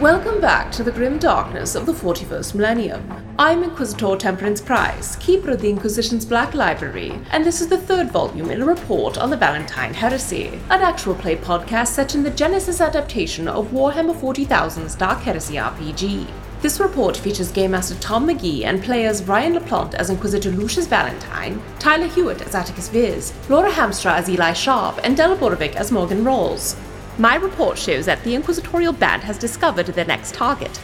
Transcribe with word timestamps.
Welcome 0.00 0.40
back 0.40 0.70
to 0.72 0.84
the 0.84 0.92
grim 0.92 1.18
darkness 1.18 1.74
of 1.74 1.84
the 1.84 1.92
41st 1.92 2.54
millennium. 2.54 3.34
I'm 3.36 3.64
Inquisitor 3.64 4.14
Temperance 4.14 4.60
Price, 4.60 5.16
keeper 5.16 5.50
of 5.50 5.60
the 5.60 5.70
Inquisition's 5.70 6.24
Black 6.24 6.54
Library, 6.54 7.20
and 7.32 7.44
this 7.44 7.60
is 7.60 7.66
the 7.66 7.78
third 7.78 8.12
volume 8.12 8.52
in 8.52 8.62
a 8.62 8.64
report 8.64 9.18
on 9.18 9.28
the 9.28 9.36
Valentyne 9.36 9.92
Heresy, 9.92 10.60
an 10.70 10.82
actual 10.82 11.16
play 11.16 11.34
podcast 11.34 11.88
set 11.88 12.14
in 12.14 12.22
the 12.22 12.30
Genesys 12.30 12.80
adaptation 12.80 13.48
of 13.48 13.72
Warhammer 13.72 14.14
40,000's 14.14 14.94
Dark 14.94 15.18
Heresy 15.18 15.54
RPG. 15.54 16.28
This 16.62 16.78
report 16.78 17.16
features 17.16 17.50
Game 17.50 17.72
Master 17.72 17.96
Tom 17.96 18.28
McGee 18.28 18.66
and 18.66 18.80
players 18.84 19.24
Ryan 19.24 19.54
LaPlante 19.54 19.94
as 19.94 20.10
Inquisitor 20.10 20.52
Lucius 20.52 20.86
Valentyne, 20.86 21.60
Tyler 21.80 22.06
Hewitt 22.06 22.42
as 22.42 22.54
Attikus 22.54 22.88
Viz, 22.88 23.32
Laura 23.48 23.72
Hamstra 23.72 24.12
as 24.12 24.28
Eli 24.28 24.52
Sharp, 24.52 25.00
and 25.02 25.16
Della 25.16 25.36
Borovic 25.36 25.74
as 25.74 25.90
Morgan 25.90 26.22
Rawls. 26.22 26.76
My 27.20 27.34
report 27.34 27.76
shows 27.76 28.06
that 28.06 28.22
the 28.22 28.36
Inquisitorial 28.36 28.92
Band 28.92 29.24
has 29.24 29.36
discovered 29.36 29.86
their 29.86 30.04
next 30.04 30.34
target. 30.34 30.80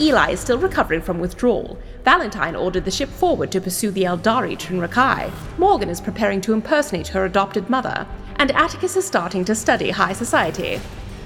Eli 0.00 0.30
is 0.30 0.40
still 0.40 0.56
recovering 0.56 1.02
from 1.02 1.20
withdrawal. 1.20 1.78
Valentyne 2.06 2.58
ordered 2.58 2.86
the 2.86 2.90
ship 2.90 3.10
forward 3.10 3.52
to 3.52 3.60
pursue 3.60 3.90
the 3.90 4.04
Aeldari 4.04 4.58
Trin 4.58 4.80
Rakai. 4.80 5.30
Morgan 5.58 5.90
is 5.90 6.00
preparing 6.00 6.40
to 6.40 6.54
impersonate 6.54 7.08
her 7.08 7.26
adopted 7.26 7.68
mother. 7.68 8.06
And 8.36 8.48
Attikus 8.50 8.96
is 8.96 9.04
starting 9.04 9.44
to 9.44 9.54
study 9.54 9.90
high 9.90 10.14
society. 10.14 10.80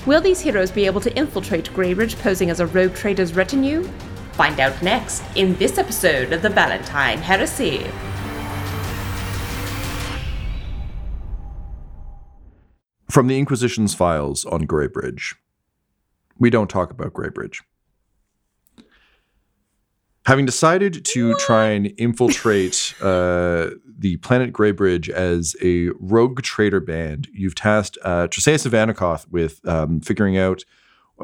Will 0.06 0.20
these 0.20 0.40
heroes 0.40 0.72
be 0.72 0.86
able 0.86 1.02
to 1.02 1.16
infiltrate 1.16 1.72
Greybridge 1.72 2.18
posing 2.18 2.50
as 2.50 2.58
a 2.58 2.66
rogue 2.66 2.94
trader's 2.94 3.34
retinue? 3.34 3.84
Find 4.32 4.58
out 4.58 4.82
next 4.82 5.22
in 5.36 5.54
this 5.54 5.78
episode 5.78 6.32
of 6.32 6.42
the 6.42 6.48
Valentyne 6.48 7.18
Heresy. 7.18 7.86
From 13.10 13.26
the 13.26 13.38
Inquisition's 13.38 13.94
files 13.94 14.44
on 14.44 14.66
Greybridge. 14.66 15.34
We 16.38 16.50
don't 16.50 16.68
talk 16.68 16.90
about 16.90 17.14
Greybridge. 17.14 17.62
Having 20.26 20.44
decided 20.44 21.06
to 21.06 21.34
try 21.36 21.68
and 21.68 21.86
infiltrate 21.96 22.94
uh, 23.00 23.70
the 23.98 24.18
planet 24.20 24.52
Greybridge 24.52 25.08
as 25.08 25.56
a 25.62 25.88
rogue 25.98 26.42
trader 26.42 26.80
band, 26.80 27.28
you've 27.32 27.54
tasked 27.54 27.96
uh, 28.02 28.28
Ivanakoth 28.28 29.26
with 29.30 29.66
um, 29.66 30.00
figuring 30.00 30.36
out 30.36 30.64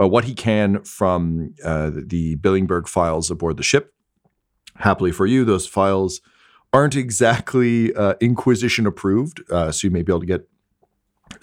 uh, 0.01 0.09
what 0.09 0.25
he 0.25 0.33
can 0.33 0.83
from 0.85 1.55
uh, 1.63 1.91
the 1.95 2.37
Billingberg 2.37 2.89
files 2.89 3.31
aboard 3.31 3.59
the 3.59 3.63
ship. 3.63 3.93
Happily 4.77 5.13
for 5.13 5.27
you, 5.27 5.45
those 5.45 5.67
files 5.67 6.23
aren't 6.73 6.97
exactly 6.97 7.95
uh, 7.95 8.15
Inquisition 8.23 8.87
approved, 8.87 9.43
uh, 9.51 9.71
so 9.71 9.87
you 9.87 9.91
may 9.91 10.03
be 10.03 10.11
able 10.11 10.21
to 10.21 10.27
get 10.27 10.49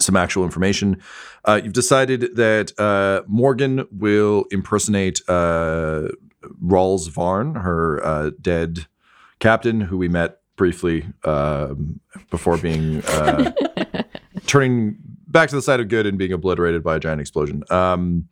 some 0.02 0.16
actual 0.16 0.44
information. 0.44 1.00
Uh, 1.44 1.60
you've 1.62 1.72
decided 1.72 2.36
that 2.36 2.78
uh, 2.78 3.22
Morgan 3.26 3.86
will 3.90 4.44
impersonate 4.50 5.20
uh, 5.28 6.08
Rawls 6.64 7.08
Varn, 7.08 7.54
her 7.54 8.04
uh, 8.04 8.30
dead 8.40 8.86
captain, 9.38 9.80
who 9.80 9.96
we 9.96 10.08
met 10.08 10.38
briefly 10.56 11.06
um, 11.24 12.00
before 12.30 12.58
being 12.58 13.02
uh, 13.04 13.52
turning 14.46 14.96
back 15.26 15.48
to 15.48 15.56
the 15.56 15.62
side 15.62 15.80
of 15.80 15.88
good 15.88 16.06
and 16.06 16.18
being 16.18 16.32
obliterated 16.32 16.82
by 16.82 16.96
a 16.96 17.00
giant 17.00 17.20
explosion. 17.20 17.64
Um, 17.70 18.28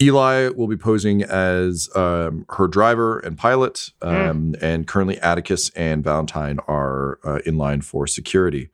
Eli 0.00 0.48
will 0.50 0.68
be 0.68 0.76
posing 0.76 1.22
as 1.24 1.88
um, 1.96 2.46
her 2.50 2.68
driver 2.68 3.18
and 3.18 3.36
pilot, 3.36 3.90
um, 4.00 4.54
and 4.60 4.86
currently 4.86 5.16
Attikus 5.16 5.72
and 5.74 6.04
Valentyne 6.04 6.58
are 6.68 7.18
uh, 7.24 7.40
in 7.44 7.58
line 7.58 7.80
for 7.80 8.06
security. 8.06 8.70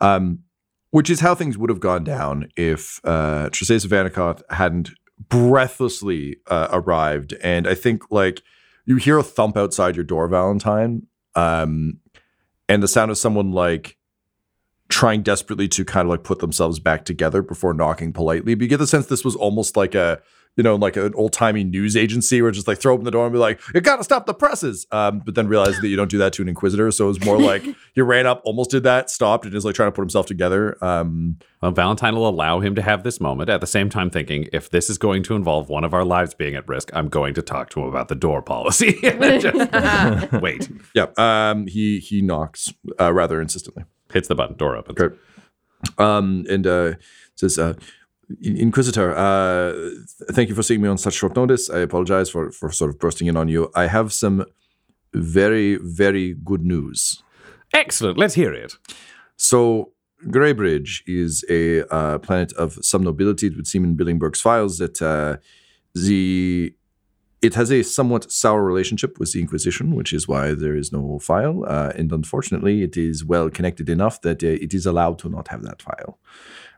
Um, 0.00 0.40
which 0.90 1.08
is 1.08 1.20
how 1.20 1.34
things 1.34 1.56
would 1.56 1.70
have 1.70 1.80
gone 1.80 2.04
down 2.04 2.48
if 2.56 3.00
uh, 3.04 3.48
Tresaeus 3.50 3.86
Ivanakoth 3.86 4.42
hadn't 4.50 4.90
breathlessly 5.28 6.38
uh, 6.48 6.68
arrived. 6.72 7.34
And 7.42 7.68
I 7.68 7.74
think 7.74 8.10
like 8.10 8.42
you 8.86 8.96
hear 8.96 9.18
a 9.18 9.22
thump 9.22 9.56
outside 9.56 9.94
your 9.94 10.04
door, 10.04 10.28
Valentyne, 10.28 11.02
um, 11.34 12.00
and 12.68 12.82
the 12.82 12.88
sound 12.88 13.10
of 13.10 13.18
someone 13.18 13.52
like 13.52 13.96
trying 14.88 15.22
desperately 15.22 15.68
to 15.68 15.84
kind 15.84 16.06
of 16.06 16.10
like 16.10 16.24
put 16.24 16.40
themselves 16.40 16.80
back 16.80 17.04
together 17.04 17.42
before 17.42 17.72
knocking 17.72 18.12
politely. 18.12 18.54
But 18.54 18.62
you 18.62 18.68
get 18.68 18.78
the 18.78 18.86
sense 18.86 19.06
this 19.06 19.24
was 19.24 19.36
almost 19.36 19.76
like 19.76 19.94
a 19.94 20.20
you 20.60 20.62
know, 20.62 20.74
like 20.76 20.94
an 20.98 21.14
old 21.14 21.32
timey 21.32 21.64
news 21.64 21.96
agency 21.96 22.42
where 22.42 22.50
just 22.50 22.68
like 22.68 22.76
throw 22.76 22.92
open 22.92 23.06
the 23.06 23.10
door 23.10 23.24
and 23.24 23.32
be 23.32 23.38
like, 23.38 23.58
you 23.74 23.80
gotta 23.80 24.04
stop 24.04 24.26
the 24.26 24.34
presses. 24.34 24.86
Um, 24.92 25.20
but 25.20 25.34
then 25.34 25.48
realize 25.48 25.80
that 25.80 25.88
you 25.88 25.96
don't 25.96 26.10
do 26.10 26.18
that 26.18 26.34
to 26.34 26.42
an 26.42 26.50
inquisitor. 26.50 26.90
So 26.90 27.06
it 27.06 27.08
was 27.08 27.24
more 27.24 27.40
like 27.40 27.62
he 27.94 28.02
ran 28.02 28.26
up, 28.26 28.42
almost 28.44 28.68
did 28.70 28.82
that, 28.82 29.08
stopped, 29.08 29.46
and 29.46 29.54
is 29.54 29.64
like 29.64 29.74
trying 29.74 29.86
to 29.88 29.92
put 29.92 30.02
himself 30.02 30.26
together. 30.26 30.76
Um, 30.84 31.38
Well, 31.62 31.72
Valentyne 31.72 32.12
will 32.14 32.28
allow 32.28 32.60
him 32.60 32.74
to 32.74 32.82
have 32.82 33.04
this 33.04 33.22
moment 33.22 33.48
at 33.48 33.62
the 33.62 33.66
same 33.66 33.88
time 33.88 34.10
thinking, 34.10 34.48
if 34.52 34.68
this 34.68 34.90
is 34.90 34.98
going 34.98 35.22
to 35.22 35.34
involve 35.34 35.70
one 35.70 35.82
of 35.82 35.94
our 35.94 36.04
lives 36.04 36.34
being 36.34 36.54
at 36.54 36.68
risk, 36.68 36.90
I'm 36.92 37.08
going 37.08 37.32
to 37.34 37.42
talk 37.42 37.70
to 37.70 37.80
him 37.80 37.86
about 37.86 38.08
the 38.08 38.14
door 38.14 38.42
policy. 38.42 38.98
Just- 39.02 40.32
wait. 40.42 40.68
yeah. 40.94 41.06
Um, 41.16 41.68
he 41.68 42.00
he 42.00 42.20
knocks 42.20 42.70
uh, 43.00 43.14
rather 43.14 43.40
insistently. 43.40 43.84
Hits 44.12 44.28
the 44.28 44.34
button, 44.34 44.58
door 44.58 44.76
opens. 44.76 45.00
Okay. 45.00 45.16
Um, 45.96 46.44
and 46.50 46.66
uh, 46.66 46.92
says, 47.36 47.58
uh, 47.58 47.72
Inquisitor, 48.42 49.16
uh, 49.16 49.72
thank 50.32 50.48
you 50.48 50.54
for 50.54 50.62
seeing 50.62 50.80
me 50.80 50.88
on 50.88 50.98
such 50.98 51.14
short 51.14 51.34
notice. 51.36 51.68
I 51.68 51.78
apologize 51.78 52.30
for, 52.30 52.52
for 52.52 52.70
sort 52.70 52.90
of 52.90 52.98
bursting 52.98 53.26
in 53.26 53.36
on 53.36 53.48
you. 53.48 53.70
I 53.74 53.86
have 53.86 54.12
some 54.12 54.44
very, 55.12 55.76
very 55.82 56.34
good 56.44 56.64
news. 56.64 57.22
Excellent. 57.72 58.18
Let's 58.18 58.34
hear 58.34 58.52
it. 58.52 58.74
So, 59.36 59.92
Greybridge 60.26 61.02
is 61.06 61.44
a 61.48 61.82
uh, 61.92 62.18
planet 62.18 62.52
of 62.52 62.78
some 62.82 63.02
nobility. 63.02 63.46
It 63.46 63.56
would 63.56 63.66
seem 63.66 63.84
in 63.84 63.96
Billingberg's 63.96 64.40
files 64.40 64.78
that 64.78 65.00
uh, 65.00 65.38
the 65.94 66.74
it 67.42 67.54
has 67.54 67.72
a 67.72 67.82
somewhat 67.82 68.30
sour 68.30 68.62
relationship 68.62 69.18
with 69.18 69.32
the 69.32 69.40
Inquisition, 69.40 69.94
which 69.94 70.12
is 70.12 70.28
why 70.28 70.52
there 70.52 70.76
is 70.76 70.92
no 70.92 71.18
file. 71.18 71.64
Uh, 71.66 71.90
and 71.96 72.12
unfortunately, 72.12 72.82
it 72.82 72.98
is 72.98 73.24
well 73.24 73.48
connected 73.48 73.88
enough 73.88 74.20
that 74.20 74.44
uh, 74.44 74.48
it 74.48 74.74
is 74.74 74.84
allowed 74.84 75.18
to 75.20 75.30
not 75.30 75.48
have 75.48 75.62
that 75.62 75.80
file. 75.80 76.18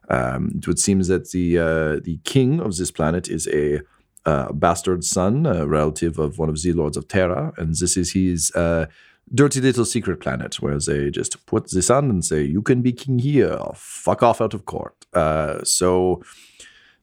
Um, 0.08 0.52
it 0.56 0.66
would 0.66 0.78
seem 0.78 1.00
that 1.02 1.30
the 1.30 1.58
uh, 1.58 2.00
the 2.02 2.18
king 2.24 2.60
of 2.60 2.76
this 2.76 2.90
planet 2.90 3.28
is 3.28 3.46
a 3.48 3.80
uh, 4.24 4.52
bastard 4.52 5.04
son, 5.04 5.46
a 5.46 5.66
relative 5.66 6.18
of 6.18 6.38
one 6.38 6.48
of 6.48 6.60
the 6.60 6.72
lords 6.72 6.96
of 6.96 7.08
Terra, 7.08 7.52
and 7.56 7.74
this 7.74 7.96
is 7.96 8.12
his 8.12 8.50
uh, 8.54 8.86
dirty 9.34 9.60
little 9.60 9.84
secret 9.84 10.20
planet 10.20 10.60
where 10.60 10.78
they 10.78 11.10
just 11.10 11.44
put 11.46 11.70
this 11.70 11.90
on 11.90 12.10
and 12.10 12.24
say, 12.24 12.42
"You 12.42 12.62
can 12.62 12.82
be 12.82 12.92
king 12.92 13.18
here. 13.18 13.58
Fuck 13.74 14.22
off 14.22 14.40
out 14.40 14.54
of 14.54 14.64
court." 14.64 15.06
Uh, 15.12 15.62
so. 15.64 16.22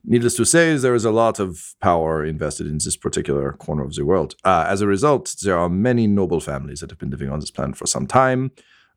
Needless 0.05 0.37
to 0.37 0.45
say, 0.45 0.77
there 0.77 0.95
is 0.95 1.03
a 1.03 1.11
lot 1.11 1.41
of 1.41 1.75
power 1.81 2.23
invested 2.23 2.65
in 2.67 2.77
this 2.77 2.95
particular 2.95 3.51
corner 3.51 3.83
of 3.83 3.95
the 3.95 4.05
world. 4.05 4.33
Uh, 4.45 4.65
as 4.65 4.79
a 4.79 4.87
result, 4.87 5.35
there 5.43 5.57
are 5.57 5.67
many 5.67 6.07
noble 6.07 6.39
families 6.39 6.79
that 6.79 6.89
have 6.89 6.97
been 6.97 7.09
living 7.09 7.29
on 7.29 7.41
this 7.41 7.51
planet 7.51 7.75
for 7.75 7.85
some 7.85 8.07
time. 8.07 8.51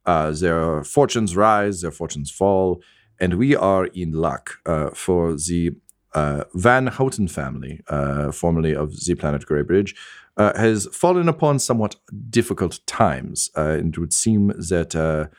Uh, 0.07 0.31
their 0.31 0.85
fortunes 0.85 1.35
rise, 1.35 1.81
their 1.81 1.91
fortunes 1.91 2.31
fall, 2.31 2.81
and 3.23 3.35
we 3.35 3.55
are 3.55 3.87
in 3.87 4.11
luck 4.11 4.59
uh, 4.67 4.91
for 4.91 5.35
the 5.35 5.71
uh, 6.13 6.43
Van 6.55 6.89
Houten 6.89 7.29
family, 7.29 7.81
uh, 7.87 8.33
formerly 8.33 8.75
of 8.75 9.05
the 9.05 9.15
planet 9.15 9.47
Greybridge, 9.47 9.95
uh, 10.37 10.53
has 10.59 10.89
fallen 10.93 11.29
upon 11.29 11.61
somewhat 11.61 11.95
difficult 12.29 12.81
times. 12.87 13.49
Uh, 13.57 13.79
and 13.79 13.95
it 13.95 14.01
would 14.01 14.13
seem 14.13 14.49
that 14.49 15.31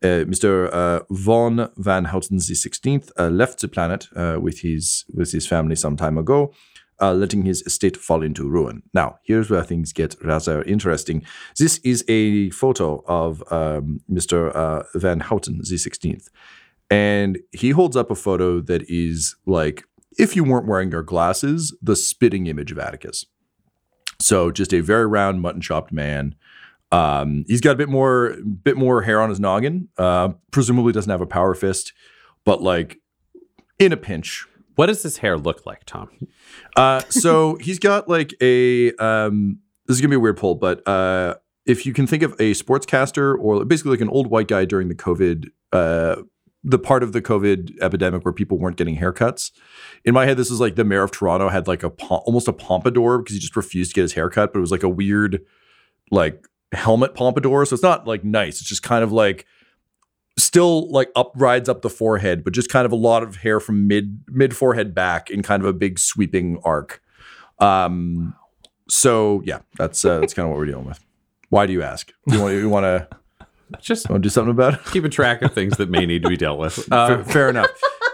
Mr. 0.00 1.04
Von 1.10 1.70
Van 1.76 2.04
Houten 2.04 2.36
the 2.36 2.54
16th 2.54 3.10
uh, 3.18 3.28
left 3.28 3.60
the 3.60 3.68
planet 3.68 4.06
with 4.40 4.60
his 4.60 5.04
with 5.12 5.32
his 5.32 5.46
family 5.46 5.74
some 5.74 5.96
time 5.96 6.16
ago, 6.16 6.52
uh, 7.00 7.12
letting 7.12 7.44
his 7.44 7.62
estate 7.62 7.96
fall 7.96 8.22
into 8.22 8.48
ruin. 8.48 8.82
Now, 8.92 9.18
here's 9.24 9.50
where 9.50 9.64
things 9.64 9.92
get 9.92 10.14
rather 10.22 10.62
interesting. 10.62 11.22
This 11.58 11.78
is 11.78 12.04
a 12.06 12.50
photo 12.50 13.02
of 13.08 13.42
um, 13.52 14.02
Mr. 14.08 14.54
Uh, 14.54 14.84
Van 14.94 15.20
Houten, 15.20 15.58
the 15.58 15.76
16th. 15.76 16.28
And 16.90 17.38
he 17.52 17.70
holds 17.70 17.96
up 17.96 18.10
a 18.10 18.14
photo 18.14 18.60
that 18.60 18.82
is 18.88 19.36
like, 19.46 19.84
if 20.18 20.36
you 20.36 20.44
weren't 20.44 20.66
wearing 20.66 20.90
your 20.90 21.02
glasses, 21.02 21.76
the 21.82 21.96
spitting 21.96 22.46
image 22.46 22.70
of 22.70 22.78
Attikus. 22.78 23.24
So 24.20 24.50
just 24.50 24.72
a 24.72 24.80
very 24.80 25.06
round, 25.06 25.40
mutton 25.40 25.60
chopped 25.60 25.92
man. 25.92 26.34
Um, 26.92 27.44
he's 27.48 27.60
got 27.60 27.72
a 27.72 27.76
bit 27.76 27.88
more, 27.88 28.36
bit 28.62 28.76
more 28.76 29.02
hair 29.02 29.20
on 29.20 29.28
his 29.28 29.40
noggin. 29.40 29.88
Uh, 29.98 30.30
presumably 30.52 30.92
doesn't 30.92 31.10
have 31.10 31.20
a 31.20 31.26
power 31.26 31.54
fist, 31.54 31.92
but 32.44 32.62
like 32.62 32.98
in 33.80 33.92
a 33.92 33.96
pinch, 33.96 34.46
What 34.76 34.86
does 34.86 35.02
this 35.02 35.16
hair 35.18 35.36
look 35.36 35.66
like, 35.66 35.84
Tom? 35.84 36.10
uh, 36.76 37.00
so 37.08 37.56
he's 37.60 37.80
got 37.80 38.08
like 38.08 38.34
a 38.40 38.92
um, 38.96 39.58
this 39.86 39.96
is 39.96 40.00
gonna 40.00 40.10
be 40.10 40.16
a 40.16 40.20
weird 40.20 40.36
poll, 40.36 40.54
but 40.54 40.86
uh, 40.86 41.34
if 41.66 41.84
you 41.86 41.92
can 41.92 42.06
think 42.06 42.22
of 42.22 42.32
a 42.34 42.52
sportscaster 42.52 43.36
or 43.36 43.64
basically 43.64 43.90
like 43.92 44.00
an 44.00 44.08
old 44.10 44.28
white 44.28 44.46
guy 44.48 44.64
during 44.64 44.88
the 44.88 44.94
COVID, 44.94 45.46
uh, 45.72 46.16
the 46.64 46.78
part 46.78 47.02
of 47.02 47.12
the 47.12 47.20
COVID 47.20 47.78
epidemic 47.80 48.24
where 48.24 48.32
people 48.32 48.58
weren't 48.58 48.76
getting 48.76 48.96
haircuts. 48.96 49.52
In 50.04 50.14
my 50.14 50.24
head, 50.24 50.38
this 50.38 50.50
is 50.50 50.60
like 50.60 50.76
the 50.76 50.84
mayor 50.84 51.02
of 51.02 51.10
Toronto 51.10 51.50
had 51.50 51.68
like 51.68 51.82
a 51.82 51.88
almost 51.88 52.48
a 52.48 52.52
pompadour 52.52 53.18
because 53.18 53.34
he 53.34 53.40
just 53.40 53.54
refused 53.54 53.90
to 53.90 53.94
get 53.94 54.02
his 54.02 54.14
haircut, 54.14 54.52
but 54.52 54.58
it 54.58 54.62
was 54.62 54.70
like 54.70 54.82
a 54.82 54.88
weird 54.88 55.44
like 56.10 56.46
helmet 56.72 57.14
pompadour. 57.14 57.66
So 57.66 57.74
it's 57.74 57.82
not 57.82 58.06
like 58.06 58.24
nice. 58.24 58.60
It's 58.60 58.68
just 58.68 58.82
kind 58.82 59.04
of 59.04 59.12
like 59.12 59.46
still 60.38 60.90
like 60.90 61.10
up 61.14 61.32
rides 61.36 61.68
up 61.68 61.82
the 61.82 61.90
forehead, 61.90 62.42
but 62.42 62.54
just 62.54 62.70
kind 62.70 62.86
of 62.86 62.92
a 62.92 62.96
lot 62.96 63.22
of 63.22 63.36
hair 63.36 63.60
from 63.60 63.86
mid 63.86 64.20
mid 64.28 64.56
forehead 64.56 64.94
back 64.94 65.30
in 65.30 65.42
kind 65.42 65.62
of 65.62 65.68
a 65.68 65.72
big 65.72 65.98
sweeping 65.98 66.58
arc. 66.64 67.02
Um, 67.58 68.34
so 68.88 69.42
yeah, 69.44 69.60
that's 69.76 70.04
uh, 70.04 70.20
that's 70.20 70.34
kind 70.34 70.44
of 70.44 70.50
what 70.50 70.58
we're 70.58 70.66
dealing 70.66 70.86
with. 70.86 71.04
Why 71.50 71.66
do 71.66 71.72
you 71.72 71.82
ask? 71.82 72.12
You 72.26 72.40
want 72.40 72.54
you 72.54 72.68
want 72.68 72.84
to 72.84 73.08
Just 73.80 74.08
want 74.08 74.22
to 74.22 74.26
do 74.26 74.30
something 74.30 74.50
about 74.50 74.74
it? 74.74 74.80
keeping 74.92 75.10
track 75.10 75.42
of 75.42 75.52
things 75.52 75.76
that 75.76 75.90
may 75.90 76.06
need 76.06 76.22
to 76.22 76.28
be 76.28 76.36
dealt 76.36 76.58
with. 76.58 76.90
Uh, 76.92 77.06
Fair, 77.22 77.24
fair 77.24 77.48
enough. 77.50 77.70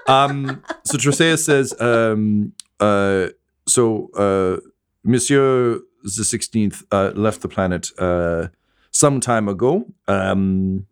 Um, 0.07 0.63
so 0.85 0.99
Troseus 0.99 1.45
says, 1.45 1.79
um, 1.81 2.53
uh, 2.81 3.29
so 3.67 4.11
uh, 4.17 4.61
Monsieur 5.05 5.81
the 6.03 6.25
Sixteenth 6.25 6.83
uh, 6.91 7.13
left 7.15 7.43
the 7.43 7.49
planet 7.49 7.91
uh, 7.99 8.49
some 8.91 9.21
time 9.21 9.49
ago 9.49 9.87
um, 10.09 10.87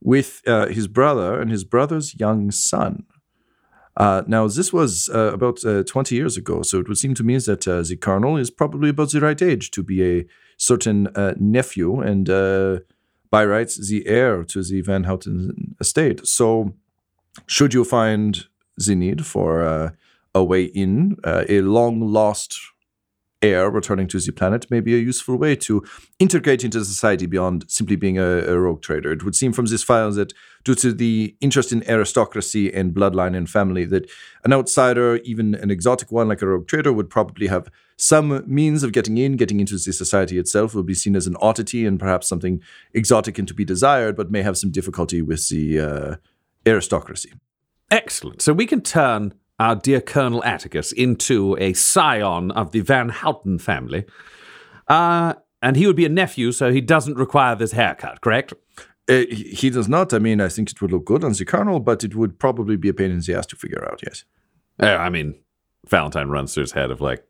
with 0.00 0.42
uh, 0.46 0.66
his 0.66 0.86
brother 0.86 1.40
and 1.40 1.50
his 1.50 1.64
brother's 1.64 2.18
young 2.18 2.50
son. 2.50 3.04
Uh, 3.96 4.22
now, 4.26 4.48
this 4.48 4.72
was 4.72 5.08
uh, 5.14 5.32
about 5.32 5.64
uh, 5.64 5.84
20 5.84 6.16
years 6.16 6.36
ago, 6.36 6.62
so 6.62 6.80
it 6.80 6.88
would 6.88 6.98
seem 6.98 7.14
to 7.14 7.22
me 7.22 7.38
that 7.38 7.68
uh, 7.68 7.80
the 7.82 7.96
colonel 7.96 8.36
is 8.36 8.50
probably 8.50 8.90
about 8.90 9.12
the 9.12 9.20
right 9.20 9.40
age 9.40 9.70
to 9.70 9.84
be 9.84 10.02
a 10.02 10.26
certain 10.56 11.06
uh, 11.14 11.34
nephew 11.38 12.00
and, 12.00 12.28
uh, 12.28 12.80
by 13.34 13.44
rights, 13.44 13.88
the 13.88 14.06
heir 14.06 14.44
to 14.44 14.62
the 14.62 14.80
Van 14.80 15.02
Houten 15.04 15.74
estate. 15.80 16.24
So, 16.24 16.72
should 17.46 17.74
you 17.74 17.82
find 17.82 18.46
the 18.76 18.94
need 18.94 19.26
for 19.26 19.50
uh, 19.60 19.90
a 20.36 20.44
way 20.44 20.64
in, 20.66 21.16
uh, 21.24 21.44
a 21.48 21.60
long 21.62 22.00
lost 22.00 22.60
heir 23.44 23.70
returning 23.70 24.08
to 24.08 24.18
the 24.18 24.32
planet 24.32 24.70
may 24.70 24.80
be 24.80 24.94
a 24.94 24.98
useful 24.98 25.36
way 25.36 25.54
to 25.56 25.84
integrate 26.18 26.64
into 26.64 26.84
society 26.84 27.26
beyond 27.26 27.64
simply 27.68 27.96
being 27.96 28.18
a, 28.18 28.38
a 28.46 28.58
rogue 28.58 28.82
trader. 28.82 29.12
It 29.12 29.24
would 29.24 29.34
seem 29.34 29.52
from 29.52 29.66
this 29.66 29.82
file 29.82 30.10
that 30.12 30.32
due 30.64 30.74
to 30.76 30.92
the 30.92 31.36
interest 31.40 31.72
in 31.72 31.88
aristocracy 31.88 32.72
and 32.72 32.94
bloodline 32.94 33.36
and 33.36 33.48
family, 33.48 33.84
that 33.86 34.10
an 34.44 34.52
outsider, 34.52 35.16
even 35.18 35.54
an 35.56 35.70
exotic 35.70 36.10
one 36.10 36.28
like 36.28 36.42
a 36.42 36.46
rogue 36.46 36.66
trader, 36.66 36.92
would 36.92 37.10
probably 37.10 37.48
have 37.48 37.68
some 37.96 38.42
means 38.46 38.82
of 38.82 38.92
getting 38.92 39.18
in, 39.18 39.36
getting 39.36 39.60
into 39.60 39.74
the 39.74 39.92
society 39.92 40.38
itself, 40.38 40.74
will 40.74 40.82
be 40.82 40.94
seen 40.94 41.14
as 41.14 41.26
an 41.26 41.36
oddity 41.40 41.86
and 41.86 42.00
perhaps 42.00 42.28
something 42.28 42.60
exotic 42.92 43.38
and 43.38 43.46
to 43.48 43.54
be 43.54 43.64
desired, 43.64 44.16
but 44.16 44.30
may 44.30 44.42
have 44.42 44.56
some 44.56 44.70
difficulty 44.70 45.22
with 45.22 45.48
the 45.48 45.78
uh, 45.78 46.16
aristocracy. 46.66 47.32
Excellent. 47.90 48.42
So 48.42 48.52
we 48.52 48.66
can 48.66 48.80
turn 48.80 49.34
our 49.58 49.76
dear 49.76 50.00
Colonel 50.00 50.42
Attikus 50.42 50.92
into 50.92 51.56
a 51.58 51.72
scion 51.72 52.50
of 52.52 52.72
the 52.72 52.80
Van 52.80 53.08
Houten 53.08 53.58
family. 53.58 54.04
Uh, 54.88 55.34
and 55.62 55.76
he 55.76 55.86
would 55.86 55.96
be 55.96 56.04
a 56.04 56.10
nephew, 56.10 56.52
so 56.52 56.72
he 56.72 56.80
doesn't 56.80 57.16
require 57.16 57.56
this 57.56 57.72
haircut, 57.72 58.20
correct? 58.20 58.52
Uh, 59.08 59.24
he 59.30 59.54
he 59.56 59.70
does 59.70 59.88
not. 59.88 60.12
I 60.12 60.18
mean, 60.18 60.40
I 60.40 60.48
think 60.48 60.70
it 60.70 60.80
would 60.80 60.92
look 60.92 61.04
good 61.04 61.24
on 61.24 61.32
the 61.32 61.44
colonel, 61.44 61.80
but 61.80 62.04
it 62.04 62.14
would 62.14 62.38
probably 62.38 62.76
be 62.76 62.88
a 62.88 62.94
pain 62.94 63.10
in 63.10 63.20
the 63.20 63.34
ass 63.34 63.46
to 63.46 63.56
figure 63.56 63.86
out. 63.90 64.00
Yes. 64.04 64.24
Uh, 64.82 64.96
I 64.96 65.08
mean, 65.08 65.34
Valentyne 65.88 66.28
runs 66.30 66.54
through 66.54 66.62
his 66.62 66.72
head 66.72 66.90
of 66.90 67.00
like 67.00 67.24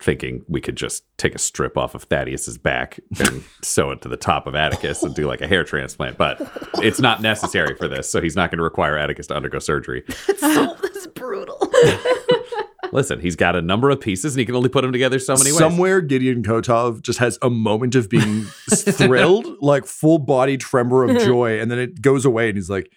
thinking 0.00 0.44
we 0.48 0.60
could 0.60 0.76
just 0.76 1.04
take 1.16 1.34
a 1.34 1.38
strip 1.38 1.76
off 1.76 1.94
of 1.94 2.08
Thaddeus's 2.08 2.56
back 2.56 3.00
and 3.18 3.42
sew 3.62 3.90
it 3.90 4.00
to 4.02 4.08
the 4.08 4.16
top 4.16 4.46
of 4.46 4.54
Attikus 4.54 5.02
and 5.02 5.14
do 5.14 5.26
like 5.26 5.40
a 5.40 5.48
hair 5.48 5.64
transplant, 5.64 6.16
but 6.16 6.40
it's 6.76 7.00
not 7.00 7.20
necessary 7.20 7.74
for 7.74 7.88
this, 7.88 8.10
so 8.10 8.20
he's 8.20 8.36
not 8.36 8.50
going 8.50 8.58
to 8.58 8.64
require 8.64 8.94
Attikus 8.94 9.26
to 9.28 9.34
undergo 9.34 9.58
surgery. 9.58 10.04
so 10.38 10.76
this 10.82 10.96
is 10.96 11.06
brutal. 11.08 11.58
Listen, 12.92 13.20
he's 13.20 13.36
got 13.36 13.54
a 13.54 13.62
number 13.62 13.90
of 13.90 14.00
pieces 14.00 14.34
and 14.34 14.40
he 14.40 14.46
can 14.46 14.54
only 14.54 14.68
put 14.68 14.82
them 14.82 14.92
together 14.92 15.18
so 15.18 15.34
many 15.34 15.50
ways. 15.50 15.58
Somewhere 15.58 16.00
Gideon 16.00 16.42
Kotov 16.42 17.02
just 17.02 17.18
has 17.18 17.38
a 17.42 17.50
moment 17.50 17.94
of 17.94 18.08
being 18.08 18.44
thrilled, 18.70 19.46
like 19.60 19.84
full 19.84 20.18
body 20.18 20.56
tremor 20.56 21.04
of 21.04 21.18
joy, 21.18 21.60
and 21.60 21.70
then 21.70 21.78
it 21.78 22.00
goes 22.00 22.24
away, 22.24 22.48
and 22.48 22.56
he's 22.56 22.70
like, 22.70 22.90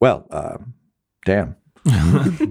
"Well, 0.00 0.26
uh, 0.30 0.58
damn." 1.24 1.56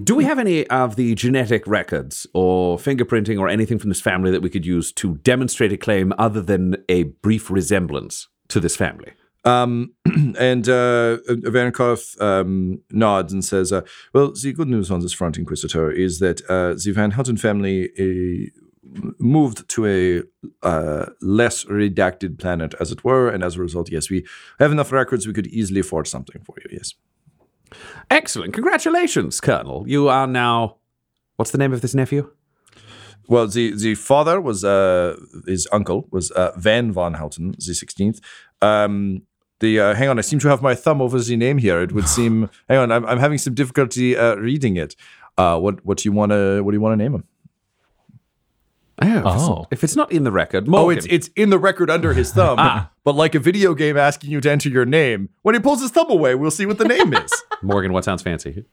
Do 0.04 0.14
we 0.14 0.24
have 0.24 0.38
any 0.38 0.64
of 0.68 0.94
the 0.94 1.16
genetic 1.16 1.66
records 1.66 2.24
or 2.34 2.78
fingerprinting 2.78 3.40
or 3.40 3.48
anything 3.48 3.80
from 3.80 3.90
this 3.90 4.00
family 4.00 4.30
that 4.30 4.42
we 4.42 4.50
could 4.50 4.64
use 4.64 4.92
to 4.92 5.16
demonstrate 5.18 5.72
a 5.72 5.76
claim 5.76 6.12
other 6.18 6.40
than 6.40 6.76
a 6.88 7.04
brief 7.04 7.50
resemblance 7.50 8.28
to 8.48 8.60
this 8.60 8.76
family? 8.76 9.12
Um, 9.44 9.92
and 10.38 10.68
uh, 10.68 11.18
Vankov 11.28 12.20
um, 12.20 12.80
nods 12.90 13.32
and 13.32 13.44
says, 13.44 13.72
uh, 13.72 13.82
"Well, 14.12 14.32
the 14.32 14.52
good 14.52 14.68
news 14.68 14.90
on 14.90 15.00
this 15.00 15.12
front, 15.12 15.36
Inquisitor, 15.36 15.90
is 15.90 16.18
that 16.20 16.40
uh, 16.48 16.74
the 16.74 16.92
Van 16.92 17.12
Houten 17.12 17.36
family 17.36 17.90
uh, 17.98 19.02
moved 19.18 19.68
to 19.68 19.86
a 19.86 20.22
uh, 20.66 21.06
less 21.20 21.64
redacted 21.64 22.38
planet, 22.38 22.74
as 22.80 22.90
it 22.90 23.04
were, 23.04 23.28
and 23.28 23.44
as 23.44 23.56
a 23.56 23.60
result, 23.60 23.90
yes, 23.90 24.08
we 24.08 24.24
have 24.58 24.72
enough 24.72 24.92
records. 24.92 25.26
We 25.26 25.34
could 25.34 25.48
easily 25.48 25.82
forge 25.82 26.08
something 26.08 26.40
for 26.42 26.54
you. 26.64 26.76
Yes." 26.78 26.94
Excellent. 28.10 28.54
Congratulations, 28.54 29.40
Colonel. 29.40 29.84
You 29.86 30.08
are 30.08 30.26
now. 30.26 30.76
What's 31.36 31.50
the 31.50 31.58
name 31.58 31.72
of 31.72 31.80
this 31.80 31.94
nephew? 31.94 32.30
Well, 33.26 33.46
the 33.46 33.74
the 33.74 33.94
father 33.94 34.40
was 34.40 34.64
uh, 34.64 35.16
his 35.46 35.66
uncle 35.72 36.06
was 36.10 36.30
uh, 36.30 36.52
Van 36.56 36.92
von 36.92 37.14
Houten, 37.14 37.54
the 37.58 37.74
sixteenth. 37.74 38.20
Um, 38.60 39.22
the 39.60 39.80
uh, 39.80 39.94
hang 39.94 40.08
on, 40.08 40.18
I 40.18 40.22
seem 40.22 40.38
to 40.40 40.48
have 40.48 40.62
my 40.62 40.74
thumb 40.74 41.00
over 41.00 41.18
the 41.18 41.36
name 41.36 41.58
here. 41.58 41.80
It 41.82 41.92
would 41.92 42.08
seem. 42.18 42.48
hang 42.68 42.78
on, 42.78 42.92
I'm, 42.92 43.04
I'm 43.06 43.18
having 43.18 43.38
some 43.38 43.54
difficulty 43.54 44.16
uh, 44.16 44.34
reading 44.36 44.76
it. 44.76 44.96
Uh, 45.36 45.58
what 45.58 45.84
what 45.84 45.98
do 45.98 46.08
you 46.08 46.12
want 46.12 46.30
to 46.32 46.62
what 46.62 46.70
do 46.72 46.76
you 46.76 46.80
want 46.80 46.92
to 46.98 47.02
name 47.02 47.14
him? 47.14 47.24
Oh, 49.02 49.06
if, 49.06 49.16
it's, 49.16 49.24
Oh. 49.26 49.66
if 49.72 49.84
it's 49.84 49.96
not 49.96 50.12
in 50.12 50.22
the 50.22 50.30
record, 50.30 50.66
Oh, 50.68 50.88
it's 50.88 51.04
it's 51.06 51.28
in 51.34 51.50
the 51.50 51.58
record 51.58 51.90
under 51.90 52.12
his 52.14 52.32
thumb. 52.36 52.56
ah. 52.60 52.90
But 53.02 53.16
like 53.16 53.34
a 53.34 53.40
video 53.40 53.74
game 53.74 53.96
asking 53.96 54.30
you 54.30 54.40
to 54.40 54.50
enter 54.50 54.68
your 54.68 54.86
name, 54.86 55.30
when 55.42 55.54
he 55.56 55.60
pulls 55.60 55.80
his 55.82 55.90
thumb 55.90 56.08
away, 56.10 56.36
we'll 56.36 56.52
see 56.52 56.64
what 56.64 56.78
the 56.78 56.84
name 56.86 57.12
is. 57.12 57.32
Morgan. 57.62 57.92
What 57.92 58.04
sounds 58.04 58.22
fancy? 58.22 58.64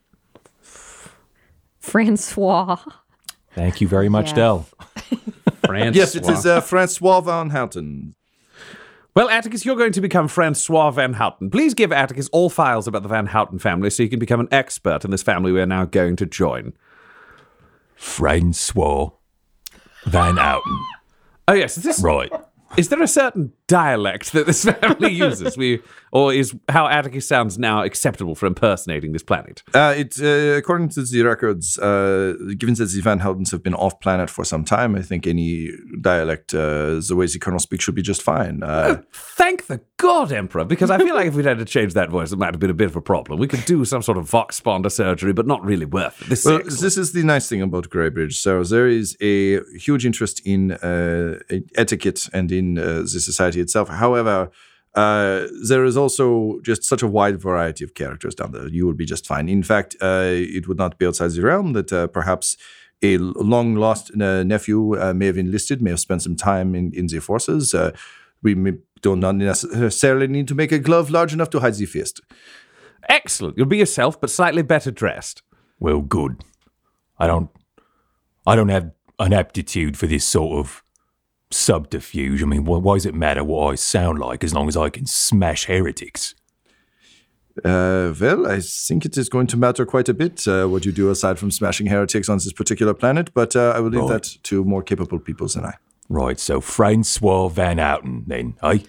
Francois. 1.79 2.77
Thank 3.55 3.81
you 3.81 3.87
very 3.87 4.09
much, 4.09 4.29
Yeah. 4.29 4.35
Del. 4.35 4.67
Francois. 5.65 5.91
yes, 5.99 6.15
it 6.15 6.27
is 6.29 6.45
uh, 6.45 6.61
Francois 6.61 7.21
von 7.21 7.49
Houten. 7.49 8.13
Well, 9.13 9.27
Attikus, 9.27 9.65
you're 9.65 9.75
going 9.75 9.91
to 9.91 10.01
become 10.01 10.29
Francois 10.29 10.89
Van 10.91 11.13
Houten. 11.13 11.49
Please 11.49 11.73
give 11.73 11.89
Attikus 11.89 12.29
all 12.31 12.49
files 12.49 12.87
about 12.87 13.03
the 13.03 13.09
Van 13.09 13.25
Houten 13.27 13.59
family 13.59 13.89
so 13.89 14.03
he 14.03 14.09
can 14.09 14.19
become 14.19 14.39
an 14.39 14.47
expert 14.51 15.03
in 15.03 15.11
this 15.11 15.21
family 15.23 15.51
we 15.51 15.59
are 15.59 15.65
now 15.65 15.83
going 15.83 16.15
to 16.15 16.25
join. 16.25 16.71
Francois 17.95 19.09
Van 20.05 20.37
Houten. 20.37 20.79
Oh 21.47 21.53
yes, 21.53 21.77
is 21.77 21.83
this 21.83 22.01
Right. 22.01 22.31
is 22.77 22.87
there 22.87 23.01
a 23.01 23.07
certain 23.07 23.51
dialect 23.71 24.33
that 24.33 24.45
this 24.45 24.65
family 24.81 25.13
uses? 25.13 25.57
We 25.57 25.81
or 26.11 26.33
is 26.33 26.53
how 26.67 26.87
Attikus 26.87 27.23
sounds 27.23 27.57
now 27.57 27.83
acceptable 27.83 28.35
for 28.35 28.45
impersonating 28.45 29.13
this 29.13 29.23
planet? 29.23 29.63
Uh, 29.73 29.93
it, 29.97 30.21
uh, 30.21 30.57
according 30.57 30.89
to 30.89 31.03
the 31.03 31.23
records, 31.23 31.79
uh, 31.79 32.33
given 32.57 32.75
that 32.75 32.87
the 32.87 33.01
Van 33.01 33.21
Houtens 33.21 33.51
have 33.51 33.63
been 33.63 33.73
off 33.73 33.99
planet 34.01 34.29
for 34.29 34.43
some 34.43 34.65
time, 34.65 34.95
I 34.95 35.01
think 35.01 35.25
any 35.25 35.71
dialect, 36.01 36.53
uh, 36.53 36.99
the 37.07 37.15
way 37.15 37.27
the 37.27 37.39
colonel 37.39 37.59
speaks, 37.59 37.85
should 37.85 37.95
be 37.95 38.01
just 38.01 38.21
fine. 38.21 38.61
Uh, 38.61 39.01
Thank 39.13 39.67
the 39.67 39.81
God, 39.97 40.31
Emperor, 40.33 40.65
because 40.65 40.89
I 40.89 40.97
feel 40.97 41.15
like 41.15 41.27
if 41.27 41.35
we'd 41.35 41.45
had 41.45 41.59
to 41.59 41.65
change 41.65 41.93
that 41.93 42.09
voice, 42.09 42.31
it 42.31 42.39
might 42.39 42.53
have 42.53 42.59
been 42.59 42.69
a 42.69 42.75
bit 42.75 42.87
of 42.87 42.95
a 42.95 43.01
problem. 43.01 43.39
We 43.39 43.47
could 43.47 43.63
do 43.65 43.85
some 43.85 44.01
sort 44.01 44.17
of 44.17 44.27
vox 44.29 44.59
sponder 44.59 44.91
surgery, 44.91 45.31
but 45.31 45.47
not 45.47 45.63
really 45.63 45.85
worth 45.85 46.21
it. 46.21 46.29
This 46.29 46.39
is 46.39 46.45
well, 46.45 46.55
excellent. 46.57 46.81
this 46.81 46.97
is 46.97 47.13
the 47.13 47.23
nice 47.23 47.47
thing 47.47 47.61
about 47.61 47.89
Greybridge. 47.89 48.33
So 48.33 48.63
there 48.63 48.87
is 48.87 49.15
a 49.21 49.61
huge 49.77 50.05
interest 50.05 50.41
in 50.45 50.73
uh, 50.73 51.39
etiquette 51.75 52.27
and 52.33 52.51
in 52.51 52.77
uh, 52.77 53.01
the 53.01 53.07
society 53.07 53.60
itself. 53.61 53.89
However, 53.89 54.51
uh, 54.95 55.47
there 55.67 55.85
is 55.85 55.95
also 55.95 56.59
just 56.63 56.83
such 56.83 57.01
a 57.01 57.07
wide 57.07 57.39
variety 57.41 57.83
of 57.83 57.93
characters 57.93 58.35
down 58.35 58.51
there. 58.51 58.67
You 58.67 58.85
would 58.87 58.97
be 58.97 59.05
just 59.05 59.25
fine. 59.25 59.47
In 59.47 59.63
fact, 59.63 59.95
uh, 60.01 60.31
it 60.33 60.67
would 60.67 60.77
not 60.77 60.97
be 60.97 61.05
outside 61.05 61.31
the 61.31 61.41
realm 61.41 61.73
that 61.73 61.93
uh, 61.93 62.07
perhaps 62.07 62.57
a 63.01 63.17
long 63.17 63.75
lost 63.75 64.11
uh, 64.19 64.43
nephew 64.43 64.99
uh, 65.01 65.13
may 65.13 65.27
have 65.27 65.37
enlisted, 65.37 65.81
may 65.81 65.91
have 65.91 65.99
spent 65.99 66.21
some 66.21 66.35
time 66.35 66.75
in, 66.75 66.91
in 66.93 67.07
the 67.07 67.19
forces. 67.19 67.73
Uh, 67.73 67.91
we 68.43 68.53
may, 68.53 68.73
do 69.01 69.15
not 69.15 69.35
necessarily 69.35 70.27
need 70.27 70.47
to 70.47 70.55
make 70.55 70.71
a 70.71 70.79
glove 70.79 71.09
large 71.09 71.33
enough 71.33 71.49
to 71.51 71.59
hide 71.59 71.73
the 71.75 71.85
fist. 71.85 72.21
Excellent. 73.09 73.57
You'll 73.57 73.65
be 73.65 73.77
yourself, 73.77 74.19
but 74.19 74.29
slightly 74.29 74.61
better 74.61 74.91
dressed. 74.91 75.41
Well, 75.79 76.01
good. 76.01 76.43
I 77.17 77.27
don't. 77.27 77.49
I 78.45 78.55
don't 78.55 78.69
have 78.69 78.91
an 79.19 79.33
aptitude 79.33 79.97
for 79.97 80.07
this 80.07 80.25
sort 80.25 80.59
of 80.59 80.83
subterfuge. 81.53 82.41
I 82.41 82.45
mean, 82.45 82.65
why, 82.65 82.77
why 82.77 82.95
does 82.95 83.05
it 83.05 83.13
matter 83.15 83.43
what 83.43 83.71
I 83.71 83.75
sound 83.75 84.19
like 84.19 84.43
as 84.43 84.53
long 84.53 84.67
as 84.67 84.75
I 84.77 84.89
can 84.89 85.05
smash 85.05 85.65
heretics? 85.65 86.35
Uh, 87.65 88.13
well, 88.19 88.47
I 88.47 88.61
think 88.61 89.05
it 89.05 89.17
is 89.17 89.27
going 89.27 89.47
to 89.47 89.57
matter 89.57 89.85
quite 89.85 90.07
a 90.07 90.13
bit 90.13 90.47
uh, 90.47 90.67
what 90.67 90.85
you 90.85 90.91
do 90.93 91.09
aside 91.09 91.37
from 91.37 91.51
smashing 91.51 91.87
heretics 91.87 92.29
on 92.29 92.37
this 92.37 92.53
particular 92.53 92.93
planet, 92.93 93.33
but 93.33 93.55
uh, 93.55 93.73
I 93.75 93.79
will 93.81 93.89
leave 93.89 94.01
Right. 94.03 94.21
that 94.23 94.37
to 94.43 94.63
more 94.63 94.81
capable 94.81 95.19
people 95.19 95.47
than 95.47 95.65
I. 95.65 95.73
Right, 96.07 96.39
so 96.39 96.61
Francois 96.61 97.49
Van 97.49 97.77
Houten, 97.77 98.23
then, 98.27 98.55
eh? 98.63 98.79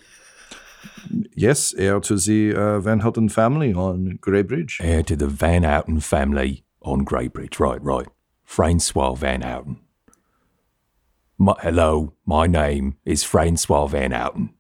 Yes, 1.35 1.75
heir 1.75 1.99
to 2.00 2.16
the 2.16 2.54
uh, 2.54 2.81
Van 2.81 3.00
Houten 3.00 3.28
family 3.28 3.73
on 3.75 4.19
Greybridge. 4.23 4.76
Heir 4.81 5.02
to 5.04 5.16
the 5.16 5.26
Van 5.26 5.64
Houten 5.64 6.00
family 6.00 6.64
on 6.83 7.04
Greybridge. 7.04 7.59
Right, 7.59 7.83
right. 7.83 8.07
Francois 8.45 9.14
Van 9.14 9.42
Houten. 9.42 9.81
My, 11.42 11.56
hello, 11.61 12.12
my 12.25 12.46
name 12.46 12.99
is 13.04 13.25
Francois 13.25 13.88
Van 13.88 14.12
Houten. 14.12 14.50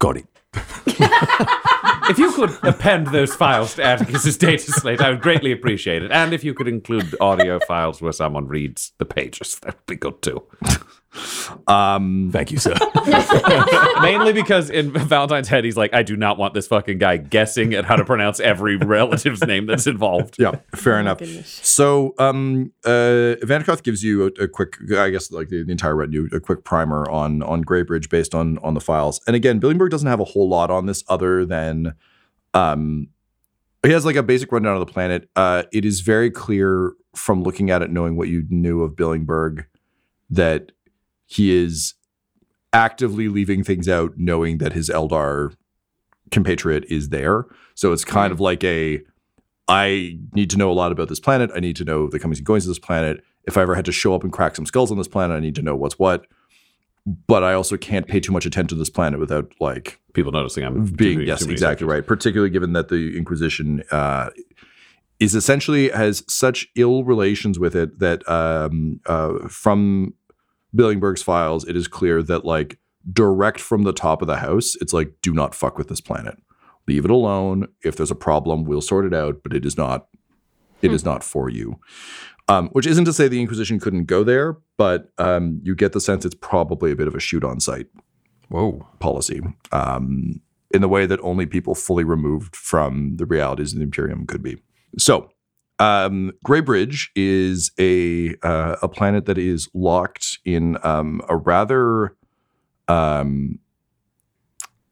Got 0.00 0.16
it. 0.16 0.26
If 2.06 2.18
you 2.18 2.32
could 2.32 2.50
append 2.62 3.06
those 3.06 3.34
files 3.34 3.76
to 3.76 3.82
Attikus's 3.82 4.36
data 4.36 4.70
slate, 4.72 5.00
I 5.00 5.08
would 5.08 5.22
greatly 5.22 5.52
appreciate 5.52 6.02
it. 6.02 6.12
And 6.12 6.34
if 6.34 6.44
you 6.44 6.52
could 6.52 6.68
include 6.68 7.14
audio 7.18 7.58
files 7.66 8.02
where 8.02 8.12
someone 8.12 8.46
reads 8.46 8.92
the 8.98 9.06
pages, 9.06 9.58
that 9.60 9.76
would 9.76 9.86
be 9.86 9.96
good 9.96 10.20
too. 10.20 10.42
Um, 11.66 12.30
Thank 12.32 12.50
you, 12.50 12.58
sir. 12.58 12.74
Mainly 14.02 14.32
because 14.32 14.70
in 14.70 14.92
Valentyne's 14.92 15.48
head, 15.48 15.64
he's 15.64 15.76
like, 15.76 15.94
I 15.94 16.02
do 16.02 16.16
not 16.16 16.38
want 16.38 16.54
this 16.54 16.66
fucking 16.66 16.98
guy 16.98 17.16
guessing 17.16 17.74
at 17.74 17.84
how 17.84 17.96
to 17.96 18.04
pronounce 18.04 18.40
every 18.40 18.76
relative's 18.76 19.42
name 19.42 19.66
that's 19.66 19.86
involved. 19.86 20.36
yeah, 20.38 20.52
fair 20.74 20.98
enough. 20.98 21.24
So, 21.46 22.14
um, 22.18 22.72
uh, 22.84 23.36
Vanderkoth 23.42 23.82
gives 23.82 24.02
you 24.02 24.24
a, 24.24 24.44
a 24.44 24.48
quick, 24.48 24.76
I 24.96 25.10
guess, 25.10 25.30
like 25.30 25.48
the, 25.48 25.62
the 25.62 25.72
entire 25.72 25.96
retinue, 25.96 26.28
a 26.32 26.40
quick 26.40 26.64
primer 26.64 27.08
on 27.10 27.42
on 27.42 27.64
Greybridge 27.64 28.08
based 28.08 28.34
on 28.34 28.58
on 28.58 28.74
the 28.74 28.80
files. 28.80 29.20
And 29.26 29.36
again, 29.36 29.60
Billingberg 29.60 29.90
doesn't 29.90 30.08
have 30.08 30.20
a 30.20 30.24
whole 30.24 30.48
lot 30.48 30.70
on 30.70 30.86
this 30.86 31.04
other 31.08 31.44
than, 31.44 31.94
um, 32.52 33.08
he 33.84 33.92
has 33.92 34.04
like 34.04 34.16
a 34.16 34.22
basic 34.22 34.50
rundown 34.50 34.74
of 34.74 34.80
the 34.80 34.90
planet. 34.92 35.28
Uh, 35.36 35.64
it 35.72 35.84
is 35.84 36.00
very 36.00 36.30
clear 36.30 36.92
from 37.14 37.42
looking 37.42 37.70
at 37.70 37.82
it, 37.82 37.90
knowing 37.90 38.16
what 38.16 38.28
you 38.28 38.44
knew 38.48 38.82
of 38.82 38.92
Billingberg, 38.92 39.66
that 40.30 40.72
he 41.26 41.54
is 41.54 41.94
actively 42.72 43.28
leaving 43.28 43.64
things 43.64 43.88
out, 43.88 44.12
knowing 44.16 44.58
that 44.58 44.72
his 44.72 44.90
Eldar 44.90 45.54
compatriot 46.30 46.84
is 46.88 47.10
there. 47.10 47.46
So 47.74 47.92
it's 47.92 48.04
kind 48.04 48.32
of 48.32 48.40
like 48.40 48.64
a 48.64 49.00
I 49.66 50.18
need 50.34 50.50
to 50.50 50.58
know 50.58 50.70
a 50.70 50.74
lot 50.74 50.92
about 50.92 51.08
this 51.08 51.20
planet. 51.20 51.50
I 51.54 51.60
need 51.60 51.76
to 51.76 51.84
know 51.84 52.08
the 52.08 52.18
comings 52.18 52.38
and 52.38 52.46
goings 52.46 52.66
of 52.66 52.68
this 52.68 52.78
planet. 52.78 53.24
If 53.44 53.56
I 53.56 53.62
ever 53.62 53.74
had 53.74 53.86
to 53.86 53.92
show 53.92 54.14
up 54.14 54.22
and 54.22 54.32
crack 54.32 54.56
some 54.56 54.66
skulls 54.66 54.90
on 54.90 54.98
this 54.98 55.08
planet, 55.08 55.36
I 55.36 55.40
need 55.40 55.54
to 55.54 55.62
know 55.62 55.74
what's 55.74 55.98
what. 55.98 56.26
But 57.26 57.44
I 57.44 57.54
also 57.54 57.76
can't 57.76 58.06
pay 58.06 58.20
too 58.20 58.32
much 58.32 58.46
attention 58.46 58.68
to 58.68 58.74
this 58.76 58.90
planet 58.90 59.20
without 59.20 59.52
like 59.60 60.00
People 60.14 60.30
noticing 60.30 60.62
I'm 60.64 60.84
being 60.84 61.20
yes, 61.22 61.42
exactly 61.44 61.86
right. 61.88 62.06
Particularly 62.06 62.50
given 62.50 62.72
that 62.74 62.88
the 62.88 63.18
Inquisition 63.18 63.82
uh, 63.90 64.30
is 65.18 65.34
essentially 65.34 65.88
has 65.90 66.22
such 66.28 66.68
ill 66.76 67.02
relations 67.02 67.58
with 67.58 67.74
it 67.74 67.98
that 67.98 68.26
um, 68.28 69.00
uh, 69.06 69.48
from 69.48 70.14
Billingberg's 70.74 71.22
files, 71.22 71.66
it 71.66 71.76
is 71.76 71.88
clear 71.88 72.22
that 72.22 72.44
like 72.44 72.78
direct 73.12 73.60
from 73.60 73.82
the 73.82 73.92
top 73.92 74.22
of 74.22 74.28
the 74.28 74.36
house, 74.36 74.74
it's 74.80 74.92
like 74.92 75.12
do 75.22 75.32
not 75.32 75.54
fuck 75.54 75.78
with 75.78 75.88
this 75.88 76.00
planet. 76.00 76.36
Leave 76.86 77.04
it 77.04 77.10
alone. 77.10 77.68
If 77.82 77.96
there's 77.96 78.10
a 78.10 78.16
problem, 78.16 78.64
we'll 78.64 78.80
sort 78.80 79.06
it 79.06 79.14
out. 79.14 79.42
But 79.42 79.54
it 79.54 79.64
is 79.64 79.76
not. 79.76 80.06
It 80.82 80.92
is 80.92 81.04
not 81.04 81.24
for 81.24 81.48
you. 81.48 81.80
Um, 82.46 82.68
which 82.70 82.86
isn't 82.86 83.06
to 83.06 83.12
say 83.14 83.26
the 83.26 83.40
Inquisition 83.40 83.80
couldn't 83.80 84.04
go 84.04 84.22
there, 84.22 84.58
but 84.76 85.10
um, 85.16 85.60
you 85.62 85.74
get 85.74 85.92
the 85.92 86.00
sense 86.00 86.26
it's 86.26 86.34
probably 86.34 86.92
a 86.92 86.96
bit 86.96 87.08
of 87.08 87.14
a 87.14 87.20
shoot 87.20 87.42
on 87.42 87.58
sight 87.58 87.86
Whoa. 88.48 88.86
policy 88.98 89.40
um, 89.72 90.42
in 90.70 90.82
the 90.82 90.88
way 90.88 91.06
that 91.06 91.20
only 91.22 91.46
people 91.46 91.74
fully 91.74 92.04
removed 92.04 92.54
from 92.54 93.16
the 93.16 93.24
realities 93.24 93.72
of 93.72 93.78
the 93.78 93.84
Imperium 93.84 94.26
could 94.26 94.42
be. 94.42 94.58
So, 94.98 95.30
um, 95.78 96.32
Greybridge 96.46 97.08
is 97.16 97.72
a 97.78 98.36
uh, 98.42 98.76
a 98.82 98.88
planet 98.88 99.26
that 99.26 99.38
is 99.38 99.68
locked 99.74 100.38
in 100.44 100.78
um, 100.84 101.20
a 101.28 101.36
rather 101.36 102.16
um, 102.88 103.58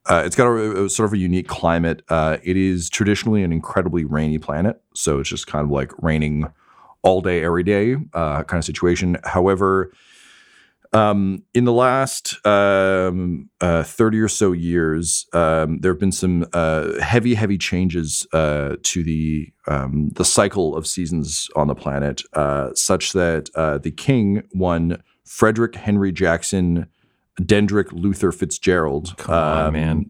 uh, 0.05 0.23
it's 0.25 0.35
got 0.35 0.47
a, 0.47 0.85
a 0.85 0.89
sort 0.89 1.07
of 1.07 1.13
a 1.13 1.17
unique 1.17 1.47
climate. 1.47 2.03
Uh, 2.09 2.37
it 2.43 2.57
is 2.57 2.89
traditionally 2.89 3.43
an 3.43 3.53
incredibly 3.53 4.03
rainy 4.03 4.37
planet, 4.37 4.81
so 4.93 5.19
it's 5.19 5.29
just 5.29 5.47
kind 5.47 5.63
of 5.63 5.71
like 5.71 5.91
raining 6.01 6.45
all 7.03 7.21
day, 7.21 7.43
every 7.43 7.63
day 7.63 7.95
uh, 8.13 8.43
kind 8.43 8.59
of 8.59 8.65
situation. 8.65 9.17
However, 9.23 9.91
um, 10.93 11.43
in 11.53 11.65
the 11.65 11.73
last 11.73 12.35
um, 12.45 13.49
uh, 13.59 13.83
30 13.83 14.19
or 14.19 14.27
so 14.27 14.51
years, 14.51 15.25
um, 15.33 15.79
there 15.79 15.91
have 15.91 15.99
been 15.99 16.11
some 16.11 16.45
uh, 16.53 16.99
heavy, 17.01 17.33
heavy 17.33 17.57
changes 17.57 18.27
uh, 18.31 18.75
to 18.83 19.03
the 19.03 19.51
um, 19.67 20.09
the 20.13 20.25
cycle 20.25 20.75
of 20.75 20.85
seasons 20.85 21.49
on 21.55 21.67
the 21.67 21.75
planet, 21.75 22.21
uh, 22.33 22.73
such 22.73 23.13
that 23.13 23.49
uh, 23.55 23.77
the 23.77 23.91
king, 23.91 24.43
won 24.53 25.01
Frederick 25.25 25.75
Henry 25.75 26.11
Jackson 26.11 26.87
Dendrick 27.41 27.91
Luther 27.91 28.31
Fitzgerald, 28.31 29.17
Come 29.17 29.33
on, 29.35 29.65
um, 29.67 29.73
man. 29.73 30.09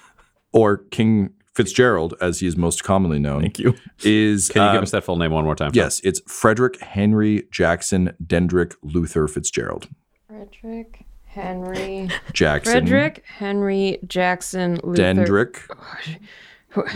or 0.52 0.78
King 0.78 1.34
Fitzgerald, 1.54 2.14
as 2.20 2.40
he 2.40 2.46
is 2.46 2.56
most 2.56 2.82
commonly 2.82 3.18
known, 3.18 3.42
Thank 3.42 3.58
you. 3.58 3.74
is 4.02 4.48
Can 4.48 4.62
you 4.62 4.68
give 4.68 4.78
um, 4.78 4.82
us 4.84 4.90
that 4.92 5.04
full 5.04 5.16
name 5.16 5.32
one 5.32 5.44
more 5.44 5.56
time? 5.56 5.72
yes, 5.74 6.00
it's 6.00 6.20
Frederick 6.26 6.80
Henry 6.80 7.46
Jackson 7.50 8.14
Dendrick 8.24 8.74
Luther 8.82 9.26
Fitzgerald. 9.28 9.88
Frederick 10.32 11.04
Henry. 11.26 12.08
Jackson 12.32 12.72
Frederick 12.72 13.22
Henry 13.26 13.98
Jackson 14.06 14.80
Luther. 14.82 15.02
Dendrick 15.02 15.58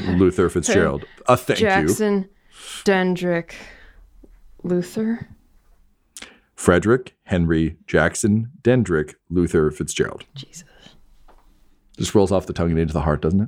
Luther 0.19 0.49
Fitzgerald. 0.49 1.05
Uh, 1.27 1.37
thank 1.37 1.61
you. 1.61 1.67
Jackson 1.67 2.31
Dendrick 2.85 3.53
Luther. 4.63 5.29
Frederick 6.55 7.15
Henry 7.25 7.77
Jackson 7.87 8.53
Dendrick 8.63 9.17
Luther 9.29 9.71
Fitzgerald. 9.71 10.25
Jesus. 10.35 10.65
Just 11.99 12.15
rolls 12.15 12.33
off 12.33 12.47
the 12.47 12.55
tongue 12.55 12.71
and 12.71 12.79
into 12.79 12.95
the 12.95 13.03
heart, 13.03 13.21
doesn't 13.21 13.43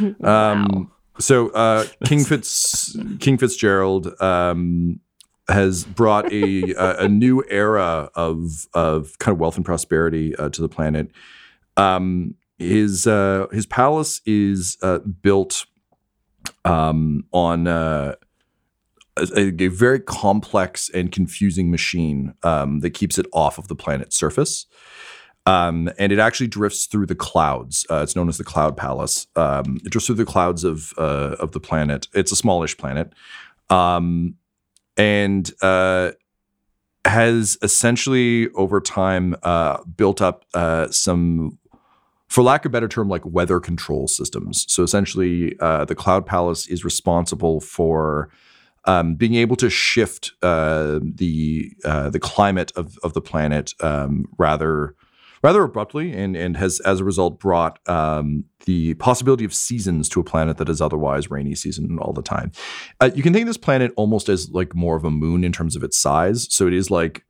it? 0.00 0.16
Um, 0.24 0.90
so 1.18 1.50
uh, 1.50 1.84
King 2.06 2.24
Fitz 2.24 2.96
King 3.20 3.36
Fitzgerald 3.36 4.18
um, 4.22 5.00
has 5.48 5.84
brought 5.84 6.32
a, 6.32 6.72
a 6.72 7.04
a 7.04 7.08
new 7.08 7.44
era 7.48 8.10
of 8.14 8.66
of 8.74 9.18
kind 9.18 9.34
of 9.34 9.40
wealth 9.40 9.56
and 9.56 9.64
prosperity 9.64 10.34
uh, 10.36 10.48
to 10.48 10.60
the 10.60 10.68
planet. 10.68 11.10
Um, 11.76 12.34
his 12.58 13.06
uh, 13.06 13.46
his 13.52 13.66
palace 13.66 14.20
is 14.26 14.78
uh, 14.82 14.98
built 14.98 15.66
um, 16.64 17.24
on 17.32 17.66
uh, 17.66 18.14
a, 19.16 19.54
a 19.62 19.68
very 19.68 20.00
complex 20.00 20.88
and 20.90 21.12
confusing 21.12 21.70
machine 21.70 22.34
um, 22.42 22.80
that 22.80 22.90
keeps 22.90 23.18
it 23.18 23.26
off 23.32 23.58
of 23.58 23.68
the 23.68 23.76
planet's 23.76 24.16
surface. 24.16 24.66
Um, 25.46 25.88
and 25.96 26.10
it 26.10 26.18
actually 26.18 26.48
drifts 26.48 26.86
through 26.86 27.06
the 27.06 27.14
clouds. 27.14 27.86
Uh, 27.88 28.00
it's 28.02 28.16
known 28.16 28.28
as 28.28 28.36
the 28.36 28.42
Cloud 28.42 28.76
Palace. 28.76 29.28
Um, 29.36 29.78
it 29.84 29.90
drifts 29.90 30.06
through 30.06 30.16
the 30.16 30.24
clouds 30.24 30.64
of 30.64 30.92
uh, 30.98 31.36
of 31.38 31.52
the 31.52 31.60
planet. 31.60 32.08
It's 32.14 32.32
a 32.32 32.36
smallish 32.36 32.76
planet, 32.76 33.12
um, 33.70 34.34
and 34.96 35.50
uh, 35.62 36.12
has 37.04 37.56
essentially 37.62 38.48
over 38.50 38.80
time 38.80 39.36
uh, 39.42 39.82
built 39.84 40.20
up 40.20 40.44
uh, 40.54 40.88
some, 40.90 41.58
for 42.28 42.42
lack 42.42 42.64
of 42.64 42.70
a 42.70 42.72
better 42.72 42.88
term, 42.88 43.08
like 43.08 43.24
weather 43.24 43.60
control 43.60 44.08
systems. 44.08 44.64
So 44.68 44.82
essentially, 44.82 45.56
uh, 45.60 45.84
the 45.84 45.94
Cloud 45.94 46.26
Palace 46.26 46.66
is 46.66 46.84
responsible 46.84 47.60
for 47.60 48.30
um, 48.86 49.14
being 49.14 49.34
able 49.34 49.56
to 49.56 49.70
shift 49.70 50.32
uh, 50.42 50.98
the 51.02 51.72
uh, 51.84 52.10
the 52.10 52.18
climate 52.20 52.72
of 52.76 52.98
of 53.04 53.12
the 53.12 53.20
planet 53.20 53.72
um, 53.80 54.26
rather 54.38 54.95
rather 55.46 55.62
abruptly, 55.62 56.12
and 56.12 56.36
and 56.36 56.56
has 56.56 56.80
as 56.80 57.00
a 57.00 57.04
result 57.04 57.38
brought 57.38 57.78
um, 57.88 58.44
the 58.64 58.94
possibility 58.94 59.44
of 59.44 59.54
seasons 59.54 60.08
to 60.08 60.20
a 60.20 60.24
planet 60.24 60.56
that 60.58 60.68
is 60.68 60.80
otherwise 60.80 61.30
rainy 61.30 61.54
season 61.54 61.98
all 62.00 62.12
the 62.12 62.22
time. 62.22 62.50
Uh, 63.00 63.10
you 63.14 63.22
can 63.22 63.32
think 63.32 63.44
of 63.44 63.46
this 63.46 63.56
planet 63.56 63.92
almost 63.96 64.28
as 64.28 64.50
like 64.50 64.74
more 64.74 64.96
of 64.96 65.04
a 65.04 65.10
moon 65.10 65.44
in 65.44 65.52
terms 65.52 65.76
of 65.76 65.84
its 65.84 65.96
size. 65.96 66.48
So 66.50 66.66
it 66.66 66.74
is 66.74 66.90
like 66.90 67.24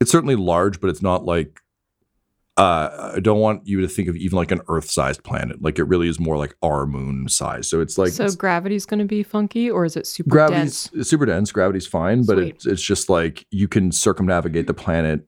it's 0.00 0.10
certainly 0.10 0.36
large, 0.36 0.80
but 0.80 0.88
it's 0.88 1.02
not 1.02 1.24
like 1.24 1.60
uh, 2.56 3.12
I 3.16 3.20
don't 3.20 3.40
want 3.40 3.66
you 3.66 3.80
to 3.80 3.88
think 3.88 4.08
of 4.08 4.16
even 4.16 4.36
like 4.36 4.50
an 4.50 4.60
Earth-sized 4.68 5.22
planet. 5.22 5.62
Like 5.62 5.78
it 5.78 5.84
really 5.84 6.08
is 6.08 6.18
more 6.18 6.36
like 6.36 6.56
our 6.62 6.86
moon 6.86 7.28
size. 7.28 7.68
So 7.68 7.80
it's 7.80 7.98
like 7.98 8.10
so 8.12 8.24
it's- 8.24 8.36
gravity's 8.36 8.86
going 8.86 8.98
to 9.00 9.04
be 9.04 9.22
funky, 9.24 9.70
or 9.70 9.84
is 9.84 9.96
it 9.96 10.06
super 10.06 10.30
gravity's 10.30 10.88
dense? 10.90 11.08
super 11.08 11.26
dense. 11.26 11.50
Gravity's 11.50 11.86
fine, 11.86 12.24
but 12.24 12.36
Sweet. 12.36 12.54
it's 12.54 12.66
it's 12.66 12.82
just 12.82 13.08
like 13.08 13.46
you 13.50 13.66
can 13.66 13.90
circumnavigate 13.90 14.66
the 14.68 14.74
planet. 14.74 15.26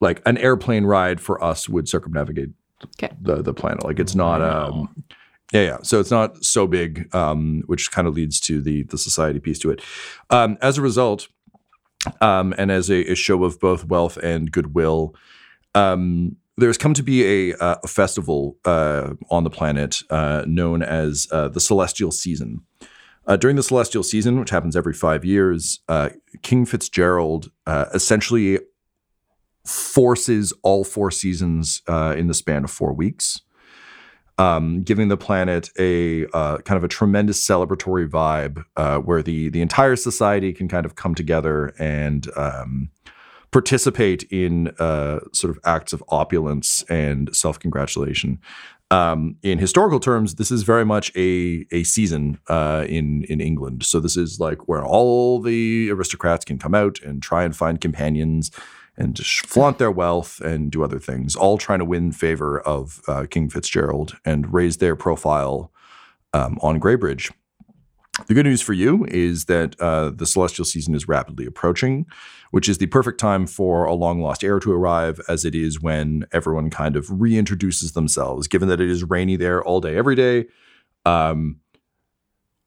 Like 0.00 0.20
an 0.26 0.36
airplane 0.38 0.84
ride 0.84 1.20
for 1.20 1.42
us 1.42 1.68
would 1.68 1.88
circumnavigate 1.88 2.50
Okay. 2.96 3.10
the 3.20 3.42
the 3.42 3.54
planet. 3.54 3.84
Like 3.84 3.98
it's 3.98 4.14
not 4.14 4.42
um 4.42 5.04
yeah 5.52 5.62
yeah. 5.62 5.78
So 5.82 6.00
it's 6.00 6.10
not 6.10 6.44
so 6.44 6.66
big, 6.66 7.14
um, 7.14 7.62
which 7.66 7.90
kind 7.90 8.06
of 8.08 8.14
leads 8.14 8.40
to 8.40 8.60
the 8.60 8.82
the 8.84 8.98
society 8.98 9.40
piece 9.40 9.58
to 9.60 9.70
it. 9.70 9.80
Um, 10.30 10.58
as 10.60 10.76
a 10.78 10.82
result, 10.82 11.28
um, 12.20 12.54
and 12.58 12.70
as 12.70 12.90
a, 12.90 13.10
a 13.12 13.14
show 13.14 13.44
of 13.44 13.58
both 13.60 13.84
wealth 13.86 14.16
and 14.18 14.50
goodwill, 14.52 15.14
um, 15.74 16.36
there's 16.56 16.78
come 16.78 16.94
to 16.94 17.02
be 17.02 17.50
a, 17.50 17.56
uh, 17.56 17.76
a 17.82 17.88
festival 17.88 18.56
uh, 18.64 19.14
on 19.30 19.44
the 19.44 19.50
planet 19.50 20.02
uh, 20.10 20.44
known 20.46 20.82
as 20.82 21.26
uh, 21.32 21.48
the 21.48 21.60
Celestial 21.60 22.10
Season. 22.12 22.60
Uh, 23.26 23.36
during 23.36 23.56
the 23.56 23.62
Celestial 23.62 24.02
Season, 24.02 24.38
which 24.38 24.50
happens 24.50 24.76
every 24.76 24.92
five 24.92 25.24
years, 25.24 25.80
uh, 25.88 26.10
King 26.42 26.66
Fitzgerald 26.66 27.50
uh, 27.66 27.86
essentially 27.94 28.60
forces 29.64 30.52
all 30.62 30.84
four 30.84 31.10
seasons 31.10 31.82
uh, 31.88 32.14
in 32.16 32.26
the 32.26 32.34
span 32.34 32.64
of 32.64 32.70
four 32.70 32.92
weeks, 32.92 33.40
um, 34.38 34.82
giving 34.82 35.08
the 35.08 35.16
planet 35.16 35.70
a 35.78 36.26
uh, 36.34 36.58
kind 36.58 36.76
of 36.76 36.84
a 36.84 36.88
tremendous 36.88 37.44
celebratory 37.46 38.08
vibe 38.08 38.64
uh, 38.76 38.98
where 38.98 39.22
the 39.22 39.48
the 39.48 39.62
entire 39.62 39.96
society 39.96 40.52
can 40.52 40.68
kind 40.68 40.84
of 40.84 40.96
come 40.96 41.14
together 41.14 41.72
and 41.78 42.28
um, 42.36 42.90
participate 43.52 44.24
in 44.24 44.68
uh, 44.80 45.20
sort 45.32 45.56
of 45.56 45.60
acts 45.64 45.92
of 45.92 46.02
opulence 46.08 46.82
and 46.90 47.34
self 47.34 47.58
congratulation. 47.58 48.40
Um, 48.90 49.36
in 49.42 49.58
historical 49.58 49.98
terms, 49.98 50.34
this 50.34 50.50
is 50.50 50.62
very 50.62 50.84
much 50.84 51.10
a 51.16 51.64
a 51.70 51.84
season 51.84 52.38
uh, 52.48 52.84
in 52.88 53.24
in 53.28 53.40
England. 53.40 53.84
So 53.84 53.98
this 54.00 54.16
is 54.16 54.40
like 54.40 54.68
where 54.68 54.84
all 54.84 55.40
the 55.40 55.90
aristocrats 55.90 56.44
can 56.44 56.58
come 56.58 56.74
out 56.74 57.00
and 57.00 57.22
try 57.22 57.44
and 57.44 57.56
find 57.56 57.80
companions 57.80 58.50
and 58.96 59.18
flaunt 59.18 59.78
their 59.78 59.90
wealth 59.90 60.40
and 60.40 60.70
do 60.70 60.84
other 60.84 60.98
things, 60.98 61.34
all 61.34 61.58
trying 61.58 61.80
to 61.80 61.84
win 61.84 62.12
favor 62.12 62.60
of 62.60 63.00
uh, 63.08 63.26
King 63.28 63.48
Fitzgerald 63.48 64.16
and 64.24 64.52
raise 64.52 64.76
their 64.76 64.94
profile 64.94 65.72
um, 66.32 66.58
on 66.62 66.78
Greybridge. 66.78 67.32
The 68.28 68.34
good 68.34 68.46
news 68.46 68.62
for 68.62 68.74
you 68.74 69.04
is 69.06 69.46
that 69.46 69.74
uh, 69.80 70.10
the 70.10 70.26
celestial 70.26 70.64
season 70.64 70.94
is 70.94 71.08
rapidly 71.08 71.46
approaching, 71.46 72.06
which 72.52 72.68
is 72.68 72.78
the 72.78 72.86
perfect 72.86 73.18
time 73.18 73.44
for 73.48 73.84
a 73.84 73.94
long 73.94 74.20
lost 74.20 74.44
heir 74.44 74.60
to 74.60 74.72
arrive, 74.72 75.20
as 75.28 75.44
it 75.44 75.56
is 75.56 75.82
when 75.82 76.24
everyone 76.30 76.70
kind 76.70 76.94
of 76.94 77.06
reintroduces 77.06 77.94
themselves, 77.94 78.46
given 78.46 78.68
that 78.68 78.80
it 78.80 78.88
is 78.88 79.02
rainy 79.02 79.34
there 79.34 79.64
all 79.64 79.80
day, 79.80 79.96
every 79.96 80.14
day. 80.14 80.46
Um, 81.04 81.58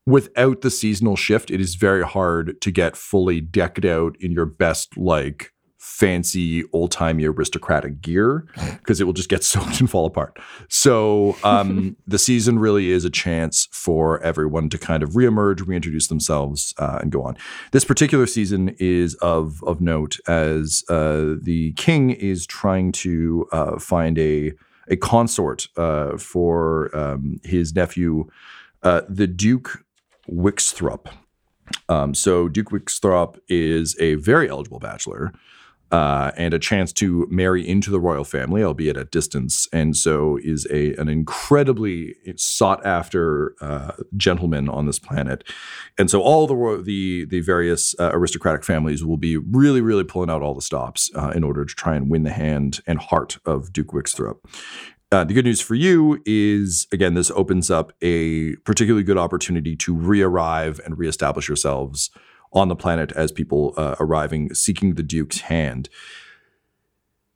without 0.05 0.61
the 0.61 0.69
seasonal 0.69 1.15
shift, 1.15 1.49
it 1.49 1.61
is 1.61 1.75
very 1.75 2.03
hard 2.03 2.59
to 2.59 2.69
get 2.69 2.97
fully 2.97 3.39
decked 3.39 3.85
out 3.85 4.17
in 4.19 4.33
your 4.33 4.45
best, 4.45 4.97
like, 4.97 5.53
fancy 5.87 6.63
old 6.73 6.91
timey 6.91 7.25
aristocratic 7.25 8.01
gear 8.01 8.45
because 8.73 8.99
it 8.99 9.05
will 9.05 9.13
just 9.13 9.29
get 9.29 9.43
soaked 9.43 9.79
and 9.79 9.89
fall 9.89 10.05
apart. 10.05 10.37
So 10.67 11.35
um, 11.43 11.95
the 12.07 12.19
season 12.19 12.59
really 12.59 12.91
is 12.91 13.05
a 13.05 13.09
chance 13.09 13.67
for 13.71 14.21
everyone 14.21 14.69
to 14.69 14.77
kind 14.77 15.01
of 15.01 15.11
reemerge, 15.11 15.65
reintroduce 15.65 16.07
themselves, 16.07 16.73
uh, 16.77 16.99
and 17.01 17.11
go 17.11 17.23
on. 17.23 17.37
This 17.71 17.85
particular 17.85 18.27
season 18.27 18.75
is 18.79 19.15
of 19.15 19.63
of 19.63 19.81
note 19.81 20.17
as 20.27 20.83
uh, 20.89 21.35
the 21.41 21.73
king 21.77 22.11
is 22.11 22.45
trying 22.45 22.91
to 22.91 23.47
uh, 23.51 23.79
find 23.79 24.19
a 24.19 24.51
a 24.89 24.97
consort 24.97 25.67
uh, 25.77 26.17
for 26.17 26.95
um, 26.95 27.39
his 27.43 27.73
nephew, 27.73 28.29
uh, 28.83 29.01
the 29.09 29.27
Duke 29.27 29.83
Wixthrop. 30.29 31.07
Um, 31.89 32.13
so 32.13 32.47
Duke 32.47 32.69
Wixthrop 32.69 33.39
is 33.49 33.97
a 33.99 34.15
very 34.15 34.49
eligible 34.49 34.79
bachelor 34.79 35.33
uh, 35.91 36.31
and 36.35 36.53
a 36.53 36.59
chance 36.59 36.91
to 36.93 37.27
marry 37.29 37.67
into 37.67 37.89
the 37.89 37.99
royal 37.99 38.23
family, 38.23 38.63
albeit 38.63 38.97
at 38.97 39.11
distance, 39.11 39.67
and 39.71 39.95
so 39.95 40.37
is 40.43 40.67
a 40.69 40.93
an 40.95 41.09
incredibly 41.09 42.15
sought 42.35 42.85
after 42.85 43.55
uh, 43.61 43.91
gentleman 44.15 44.67
on 44.69 44.85
this 44.85 44.99
planet. 44.99 45.43
And 45.97 46.09
so 46.09 46.21
all 46.21 46.47
the 46.47 46.81
the 46.83 47.25
the 47.25 47.39
various 47.39 47.95
uh, 47.99 48.11
aristocratic 48.13 48.63
families 48.63 49.03
will 49.03 49.17
be 49.17 49.37
really 49.37 49.81
really 49.81 50.03
pulling 50.03 50.29
out 50.29 50.41
all 50.41 50.53
the 50.53 50.61
stops 50.61 51.09
uh, 51.15 51.31
in 51.35 51.43
order 51.43 51.65
to 51.65 51.75
try 51.75 51.95
and 51.95 52.09
win 52.09 52.23
the 52.23 52.31
hand 52.31 52.81
and 52.85 52.99
heart 52.99 53.37
of 53.45 53.71
Duke 53.71 53.87
Wixthrup. 53.87 54.37
Uh, 55.09 55.23
the 55.23 55.33
good 55.33 55.45
news 55.45 55.61
for 55.61 55.75
you 55.75 56.21
is, 56.25 56.85
again, 56.91 57.13
this 57.13 57.31
opens 57.31 57.71
up 57.71 57.93
a 58.01 58.55
particularly 58.65 59.05
good 59.05 59.17
opportunity 59.17 59.73
to 59.73 59.95
re-arrive 59.95 60.81
and 60.83 60.97
reestablish 60.97 61.47
yourselves 61.47 62.11
on 62.53 62.67
the 62.67 62.75
planet 62.75 63.11
as 63.13 63.31
people 63.31 63.73
uh, 63.77 63.95
arriving 63.99 64.53
seeking 64.53 64.95
the 64.95 65.03
Duke's 65.03 65.41
hand. 65.41 65.89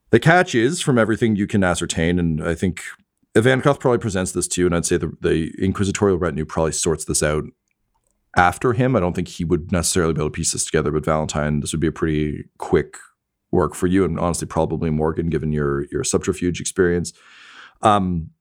The 0.09 0.19
catch 0.19 0.53
is, 0.55 0.81
from 0.81 0.97
everything 0.97 1.35
you 1.35 1.47
can 1.47 1.63
ascertain, 1.63 2.19
and 2.19 2.45
I 2.45 2.53
think 2.53 2.81
Ivankov 3.35 3.79
probably 3.79 3.99
presents 3.99 4.33
this 4.33 4.47
too, 4.47 4.65
and 4.65 4.75
I'd 4.75 4.85
say 4.85 4.97
the, 4.97 5.13
the 5.21 5.53
inquisitorial 5.57 6.17
retinue 6.17 6.45
probably 6.45 6.73
sorts 6.73 7.05
this 7.05 7.23
out 7.23 7.45
after 8.35 8.73
him. 8.73 8.95
I 8.95 8.99
don't 8.99 9.13
think 9.13 9.29
he 9.29 9.45
would 9.45 9.71
necessarily 9.71 10.13
be 10.13 10.19
able 10.19 10.29
to 10.29 10.33
piece 10.33 10.51
this 10.51 10.65
together, 10.65 10.91
but 10.91 11.03
Valentyne, 11.03 11.61
this 11.61 11.71
would 11.71 11.79
be 11.79 11.87
a 11.87 11.93
pretty 11.93 12.45
quick 12.57 12.97
work 13.51 13.73
for 13.73 13.87
you, 13.87 14.03
and 14.03 14.19
honestly, 14.19 14.47
probably 14.47 14.89
Morgan, 14.89 15.29
given 15.29 15.51
your 15.51 15.85
your 15.91 16.03
subterfuge 16.03 16.59
experience. 16.59 17.13
Um, 17.81 18.31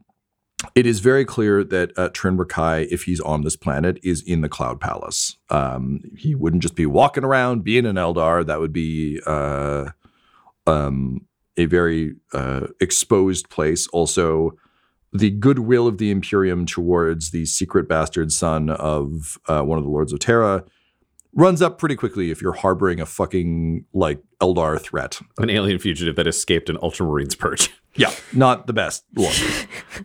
it 0.74 0.86
is 0.86 1.00
very 1.00 1.24
clear 1.24 1.64
that 1.64 1.92
uh, 1.96 2.10
Trin 2.12 2.36
Rakai, 2.36 2.86
if 2.90 3.04
he's 3.04 3.20
on 3.20 3.42
this 3.42 3.56
planet, 3.56 3.98
is 4.02 4.22
in 4.22 4.40
the 4.40 4.48
Cloud 4.48 4.80
Palace. 4.80 5.36
Um, 5.48 6.00
he 6.16 6.34
wouldn't 6.34 6.62
just 6.62 6.74
be 6.74 6.86
walking 6.86 7.24
around 7.24 7.64
being 7.64 7.86
an 7.86 7.96
Eldar. 7.96 8.46
That 8.46 8.60
would 8.60 8.72
be 8.72 9.20
uh, 9.26 9.90
um, 10.66 11.26
a 11.56 11.66
very 11.66 12.14
uh, 12.32 12.68
exposed 12.80 13.48
place. 13.48 13.86
Also, 13.88 14.52
the 15.12 15.30
goodwill 15.30 15.86
of 15.86 15.98
the 15.98 16.10
Imperium 16.10 16.66
towards 16.66 17.30
the 17.30 17.46
secret 17.46 17.88
bastard 17.88 18.30
son 18.32 18.70
of 18.70 19.38
uh, 19.48 19.62
one 19.62 19.78
of 19.78 19.84
the 19.84 19.90
Lords 19.90 20.12
of 20.12 20.20
Terra 20.20 20.64
runs 21.32 21.62
up 21.62 21.78
pretty 21.78 21.96
quickly 21.96 22.30
if 22.30 22.42
you're 22.42 22.52
harboring 22.52 23.00
a 23.00 23.06
fucking 23.06 23.84
like 23.92 24.20
Eldar 24.40 24.80
threat. 24.80 25.20
An 25.38 25.50
alien 25.50 25.78
fugitive 25.78 26.16
that 26.16 26.26
escaped 26.26 26.68
an 26.68 26.76
Ultramarines 26.78 27.38
purge. 27.38 27.70
Yeah, 27.96 28.14
not 28.32 28.68
the 28.68 28.72
best 28.72 29.04
look. 29.16 29.34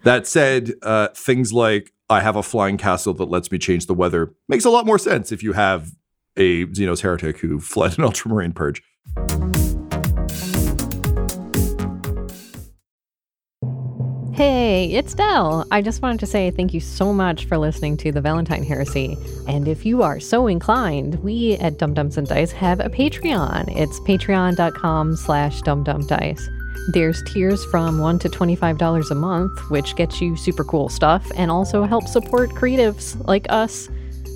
that 0.01 0.25
said, 0.25 0.73
uh, 0.81 1.09
things 1.09 1.53
like 1.53 1.93
I 2.09 2.19
have 2.21 2.35
a 2.35 2.41
flying 2.41 2.77
castle 2.77 3.13
that 3.13 3.25
lets 3.25 3.51
me 3.51 3.59
change 3.59 3.85
the 3.85 3.93
weather 3.93 4.33
makes 4.49 4.65
a 4.65 4.71
lot 4.71 4.87
more 4.87 4.97
sense 4.97 5.31
if 5.31 5.43
you 5.43 5.53
have 5.53 5.91
a 6.35 6.65
Xenos 6.65 7.01
heretic 7.01 7.37
who 7.37 7.59
fled 7.59 7.99
an 7.99 8.03
ultramarine 8.05 8.53
purge. 8.53 8.81
Hey, 14.35 14.87
it's 14.91 15.13
Del. 15.13 15.65
I 15.71 15.81
just 15.81 16.01
wanted 16.01 16.19
to 16.19 16.25
say 16.25 16.51
thank 16.51 16.73
you 16.73 16.81
so 16.81 17.13
much 17.13 17.45
for 17.45 17.57
listening 17.57 17.95
to 17.95 18.11
the 18.11 18.19
Valentyne 18.19 18.67
Heresy. 18.67 19.17
And 19.47 19.65
if 19.65 19.85
you 19.85 20.03
are 20.03 20.19
so 20.19 20.47
inclined, 20.47 21.23
we 21.23 21.53
at 21.53 21.77
Dumb-Dumbs 21.77 22.17
and 22.17 22.27
Dice 22.27 22.51
have 22.51 22.81
a 22.81 22.89
Patreon. 22.89 23.73
It's 23.77 23.97
patreon.com 24.01 25.15
slash 25.15 25.61
dumbdumbdice. 25.61 26.41
There's 26.91 27.23
tiers 27.23 27.63
from 27.71 27.99
$1 27.99 28.19
to 28.19 28.29
$25 28.29 29.09
a 29.09 29.15
month, 29.15 29.57
which 29.69 29.95
gets 29.95 30.19
you 30.19 30.35
super 30.35 30.65
cool 30.65 30.89
stuff 30.89 31.25
and 31.37 31.49
also 31.49 31.83
helps 31.83 32.11
support 32.11 32.49
creatives 32.49 33.25
like 33.29 33.45
us, 33.47 33.87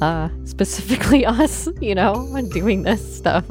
uh, 0.01 0.29
specifically 0.45 1.25
us, 1.25 1.67
you 1.81 1.93
know, 1.93 2.25
when 2.31 2.47
doing 2.47 2.83
this 2.83 3.17
stuff. 3.17 3.43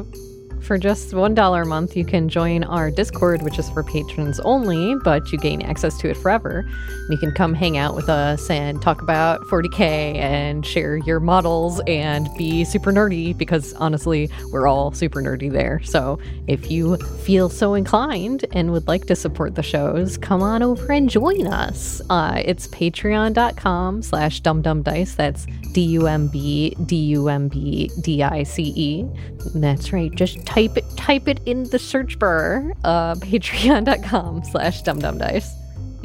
For 0.60 0.76
just 0.76 1.12
$1 1.12 1.62
a 1.62 1.64
month, 1.64 1.96
you 1.96 2.04
can 2.04 2.28
join 2.28 2.64
our 2.64 2.90
Discord, 2.90 3.42
which 3.42 3.58
is 3.58 3.70
for 3.70 3.82
patrons 3.82 4.38
only, 4.40 4.96
but 4.96 5.32
you 5.32 5.38
gain 5.38 5.62
access 5.62 5.96
to 5.98 6.10
it 6.10 6.16
forever. 6.16 6.68
You 7.08 7.16
can 7.16 7.32
come 7.32 7.54
hang 7.54 7.78
out 7.78 7.94
with 7.94 8.08
us 8.08 8.50
and 8.50 8.82
talk 8.82 9.00
about 9.00 9.40
40k 9.42 9.80
and 10.16 10.66
share 10.66 10.96
your 10.98 11.20
models 11.20 11.80
and 11.86 12.28
be 12.36 12.64
super 12.64 12.92
nerdy 12.92 13.36
because 13.36 13.72
honestly, 13.74 14.30
we're 14.50 14.66
all 14.66 14.92
super 14.92 15.22
nerdy 15.22 15.50
there. 15.50 15.80
So 15.84 16.18
if 16.46 16.70
you 16.70 16.96
feel 16.96 17.48
so 17.48 17.74
inclined 17.74 18.44
and 18.52 18.72
would 18.72 18.88
like 18.88 19.06
to 19.06 19.16
support 19.16 19.54
the 19.54 19.62
shows, 19.62 20.18
come 20.18 20.42
on 20.42 20.62
over 20.62 20.92
and 20.92 21.08
join 21.08 21.46
us. 21.46 22.02
Uh, 22.10 22.42
it's 22.44 22.66
patreon.com 22.68 24.02
slash 24.02 24.42
dumbdumbdice. 24.42 25.16
That's 25.16 25.46
D-U-M-B 25.72 26.76
D-U-M-B 26.84 27.90
D-I-C-E. 28.00 29.06
That's 29.54 29.92
right. 29.92 30.14
Just 30.14 30.44
type 30.48 30.78
it 30.78 30.84
type 30.96 31.28
it 31.28 31.40
in 31.44 31.64
the 31.64 31.78
search 31.78 32.18
bar. 32.18 32.72
Uh, 32.82 33.14
patreon.com 33.26 34.44
slash 34.44 34.82
dumbdumbdice. 34.82 35.48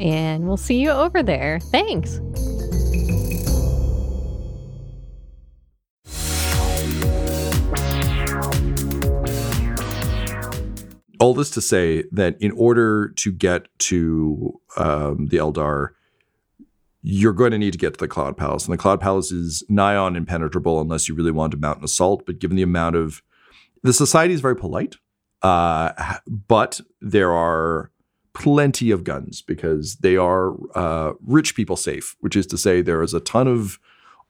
And 0.00 0.46
we'll 0.46 0.56
see 0.56 0.80
you 0.80 0.90
over 0.90 1.22
there. 1.22 1.60
Thanks. 1.60 2.20
all 11.20 11.32
this 11.32 11.48
to 11.48 11.60
say 11.60 12.04
that 12.12 12.36
in 12.38 12.50
order 12.50 13.08
to 13.08 13.32
get 13.32 13.66
to 13.78 14.60
um, 14.76 15.28
the 15.28 15.38
Eldar, 15.38 15.90
you're 17.00 17.32
going 17.32 17.52
to 17.52 17.56
need 17.56 17.72
to 17.72 17.78
get 17.78 17.94
to 17.94 17.98
the 17.98 18.08
Cloud 18.08 18.36
Palace. 18.36 18.66
And 18.66 18.74
the 18.74 18.78
Cloud 18.78 19.00
Palace 19.00 19.32
is 19.32 19.64
nigh 19.70 19.96
on 19.96 20.16
impenetrable 20.16 20.82
unless 20.82 21.08
you 21.08 21.14
really 21.14 21.30
want 21.30 21.52
to 21.52 21.56
mount 21.56 21.78
an 21.78 21.84
assault. 21.84 22.26
But 22.26 22.40
given 22.40 22.56
the 22.56 22.62
amount 22.62 22.96
of 22.96 23.22
the 23.84 23.92
society 23.92 24.34
is 24.34 24.40
very 24.40 24.56
polite, 24.56 24.96
uh, 25.42 26.16
but 26.26 26.80
there 27.00 27.32
are 27.32 27.92
plenty 28.32 28.90
of 28.90 29.04
guns 29.04 29.42
because 29.42 29.96
they 29.96 30.16
are 30.16 30.54
uh, 30.74 31.12
rich 31.24 31.54
people 31.54 31.76
safe, 31.76 32.16
which 32.20 32.34
is 32.34 32.46
to 32.48 32.58
say, 32.58 32.82
there 32.82 33.02
is 33.02 33.14
a 33.14 33.20
ton 33.20 33.46
of 33.46 33.78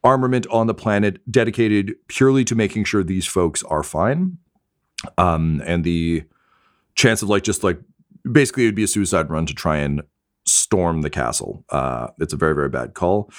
armament 0.02 0.46
on 0.50 0.66
the 0.66 0.74
planet 0.74 1.18
dedicated 1.30 1.94
purely 2.08 2.44
to 2.44 2.54
making 2.54 2.84
sure 2.84 3.02
these 3.02 3.26
folks 3.26 3.62
are 3.62 3.82
fine. 3.82 4.36
Um, 5.16 5.62
and 5.64 5.84
the 5.84 6.24
chance 6.96 7.22
of 7.22 7.28
like 7.28 7.44
just 7.44 7.64
like 7.64 7.80
basically 8.30 8.64
it 8.64 8.66
would 8.66 8.74
be 8.74 8.84
a 8.84 8.88
suicide 8.88 9.30
run 9.30 9.46
to 9.46 9.54
try 9.54 9.78
and 9.78 10.02
storm 10.46 11.02
the 11.02 11.10
castle. 11.10 11.64
Uh, 11.70 12.08
it's 12.18 12.32
a 12.32 12.36
very 12.36 12.54
very 12.54 12.68
bad 12.68 12.94
call. 12.94 13.30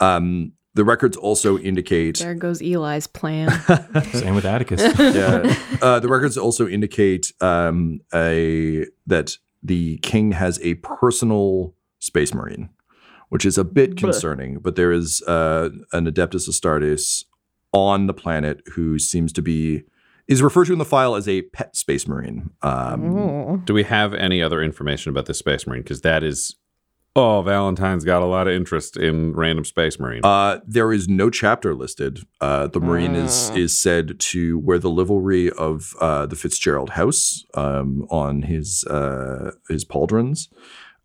Um, 0.00 0.52
the 0.74 0.84
records 0.84 1.16
also 1.16 1.58
indicate 1.58 2.18
There 2.18 2.34
goes 2.34 2.60
Eli's 2.60 3.06
plan. 3.06 3.50
Same 4.12 4.34
with 4.34 4.44
Attikus. 4.44 4.80
yeah. 5.14 5.78
Uh, 5.80 6.00
the 6.00 6.08
records 6.08 6.36
also 6.36 6.66
indicate 6.68 7.32
um, 7.40 8.00
a 8.12 8.86
that 9.06 9.38
the 9.62 9.98
king 9.98 10.32
has 10.32 10.60
a 10.62 10.74
personal 10.74 11.74
space 12.00 12.34
marine, 12.34 12.68
which 13.28 13.46
is 13.46 13.56
a 13.56 13.64
bit 13.64 13.96
concerning. 13.96 14.58
But 14.58 14.76
there 14.76 14.92
is 14.92 15.22
uh, 15.22 15.70
an 15.92 16.06
Adeptus 16.06 16.48
Astartes 16.48 17.24
on 17.72 18.06
the 18.06 18.14
planet 18.14 18.62
who 18.74 18.98
seems 18.98 19.32
to 19.32 19.42
be 19.42 19.84
is 20.26 20.42
referred 20.42 20.66
to 20.66 20.72
in 20.72 20.78
the 20.78 20.84
file 20.84 21.14
as 21.16 21.28
a 21.28 21.42
pet 21.42 21.76
space 21.76 22.08
marine. 22.08 22.50
Um, 22.62 23.62
Do 23.64 23.74
we 23.74 23.82
have 23.84 24.14
any 24.14 24.42
other 24.42 24.62
information 24.62 25.10
about 25.10 25.26
this 25.26 25.38
Space 25.38 25.66
Marine? 25.66 25.82
Because 25.82 26.00
that 26.00 26.22
is, 26.22 26.56
oh, 27.16 27.42
Valentyne's 27.42 28.04
got 28.04 28.22
a 28.22 28.26
lot 28.26 28.48
of 28.48 28.54
interest 28.54 28.96
in 28.96 29.34
random 29.34 29.64
Space 29.64 29.98
Marine. 29.98 30.20
Uh, 30.24 30.60
there 30.66 30.92
is 30.92 31.08
no 31.08 31.30
chapter 31.30 31.74
listed. 31.74 32.20
Uh, 32.40 32.66
the 32.66 32.80
Marine 32.80 33.14
is 33.14 33.50
is 33.50 33.78
said 33.78 34.18
to 34.18 34.58
wear 34.58 34.78
the 34.78 34.90
livery 34.90 35.50
of 35.50 35.94
uh, 36.00 36.26
the 36.26 36.36
Fitzgerald 36.36 36.90
House 36.90 37.44
um, 37.54 38.06
on 38.10 38.42
his 38.42 38.84
uh, 38.84 39.52
his 39.68 39.84
pauldrons. 39.84 40.48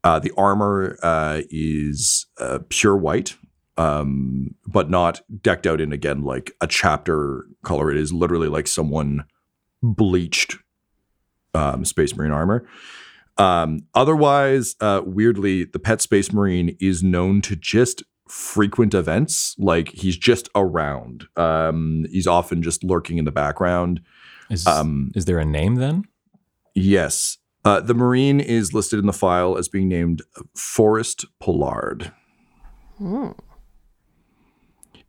Uh, 0.03 0.19
the 0.19 0.31
armor 0.37 0.97
uh, 1.03 1.41
is 1.49 2.27
uh, 2.39 2.59
pure 2.69 2.95
white, 2.95 3.35
um, 3.77 4.55
but 4.65 4.89
not 4.89 5.21
decked 5.41 5.67
out 5.67 5.81
in 5.81 5.91
again 5.91 6.23
like 6.23 6.51
a 6.61 6.67
chapter 6.67 7.45
color. 7.63 7.91
It 7.91 7.97
is 7.97 8.13
literally 8.13 8.47
like 8.47 8.67
someone 8.67 9.25
bleached 9.83 10.57
um, 11.53 11.83
Space 11.85 12.15
Marine 12.15 12.31
armor. 12.31 12.65
Um, 13.39 13.79
otherwise, 13.95 14.75
uh, 14.81 15.01
weirdly, 15.05 15.63
the 15.63 15.79
pet 15.79 16.01
Space 16.01 16.31
Marine 16.33 16.75
is 16.79 17.01
known 17.01 17.41
to 17.43 17.55
just 17.55 18.03
frequent 18.27 18.93
events. 18.93 19.55
Like 19.57 19.89
he's 19.89 20.17
just 20.17 20.49
around. 20.55 21.25
Um, 21.35 22.05
he's 22.11 22.27
often 22.27 22.61
just 22.61 22.83
lurking 22.83 23.17
in 23.17 23.25
the 23.25 23.31
background. 23.31 24.01
Is, 24.49 24.67
Um, 24.67 25.11
is 25.15 25.25
there 25.25 25.39
a 25.39 25.45
name 25.45 25.75
then? 25.75 26.03
Yes. 26.75 27.37
Uh, 27.65 27.79
the 27.79 27.93
Marine 27.93 28.39
is 28.39 28.73
listed 28.73 28.99
in 28.99 29.05
the 29.05 29.13
file 29.13 29.57
as 29.57 29.67
being 29.67 29.87
named 29.89 30.21
Forest 30.55 31.25
Pollard. 31.39 32.11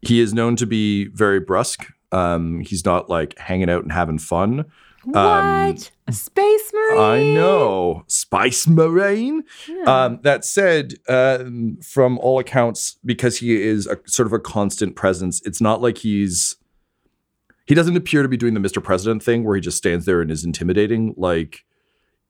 He 0.02 0.20
is 0.20 0.32
known 0.32 0.56
to 0.56 0.66
be 0.66 1.06
very 1.08 1.40
brusque. 1.40 1.86
Um, 2.12 2.60
he's 2.60 2.84
not 2.84 3.08
like 3.08 3.38
hanging 3.38 3.70
out 3.70 3.82
and 3.82 3.92
having 3.92 4.18
fun. 4.18 4.64
What? 5.04 5.90
A 6.06 6.12
space 6.12 6.72
marine? 6.72 6.98
I 6.98 7.34
know. 7.34 8.04
Spice 8.06 8.66
Marine. 8.66 9.44
Um, 9.86 10.20
that 10.22 10.44
said, 10.44 10.94
um, 11.08 11.78
from 11.82 12.18
all 12.18 12.38
accounts, 12.38 12.96
because 13.04 13.38
he 13.38 13.60
is 13.60 13.86
a 13.86 13.98
sort 14.06 14.26
of 14.26 14.32
a 14.32 14.38
constant 14.38 14.96
presence, 14.96 15.40
it's 15.44 15.60
not 15.60 15.80
like 15.80 15.98
he's. 15.98 16.56
He 17.66 17.74
doesn't 17.74 17.96
appear 17.96 18.22
to 18.22 18.28
be 18.28 18.36
doing 18.36 18.54
the 18.54 18.60
Mr. 18.60 18.82
President 18.82 19.22
thing 19.22 19.44
where 19.44 19.54
he 19.54 19.60
just 19.60 19.78
stands 19.78 20.04
there 20.04 20.20
and 20.20 20.30
is 20.30 20.44
intimidating. 20.44 21.14
Like, 21.16 21.64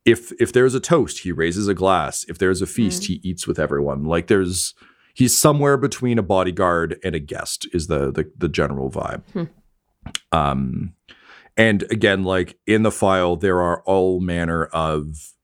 if 0.04 0.33
if 0.40 0.52
there's 0.52 0.74
a 0.74 0.80
toast, 0.80 1.20
he 1.20 1.33
raises 1.33 1.66
a 1.66 1.74
glass. 1.74 2.24
If 2.28 2.38
there's 2.38 2.61
a 2.61 2.66
feast, 2.66 3.04
he 3.06 3.20
eats 3.22 3.46
with 3.46 3.59
everyone. 3.59 4.04
Like, 4.04 4.26
there's 4.26 4.74
he's 5.14 5.37
somewhere 5.37 5.76
between 5.76 6.18
a 6.18 6.22
bodyguard 6.22 7.00
and 7.02 7.14
a 7.14 7.20
guest. 7.20 7.66
Is 7.72 7.87
the 7.87 8.12
the, 8.12 8.30
the 8.37 8.48
general 8.48 8.90
vibe. 8.90 9.22
Um, 10.33 10.94
and 11.61 11.83
again, 11.90 12.25
like 12.25 12.57
in 12.66 12.85
the 12.85 12.90
file, 12.90 13.37
there 13.37 13.61
are 13.61 13.83
all 13.83 14.18
manner 14.18 14.64
of 14.73 15.35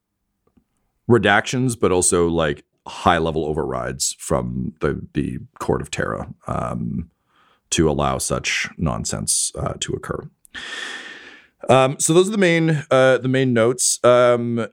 redactions, 1.11 1.79
but 1.79 1.93
also 1.93 2.27
like 2.27 2.65
high 2.87 3.19
level 3.19 3.45
overrides 3.45 4.17
from 4.19 4.73
the 4.81 5.07
the 5.13 5.41
court 5.59 5.83
of 5.83 5.91
Terra 5.91 6.33
um, 6.47 7.11
to 7.69 7.91
allow 7.91 8.17
such 8.17 8.67
nonsense 8.79 9.53
uh, 9.59 9.75
to 9.81 9.93
occur. 9.93 10.27
Um, 11.69 12.01
so 12.01 12.15
those 12.15 12.29
are 12.29 12.33
the 12.33 12.39
main 12.39 12.85
uh, 12.91 13.19
the 13.19 13.29
main 13.29 13.53
notes. 13.53 14.03
Um, 14.03 14.69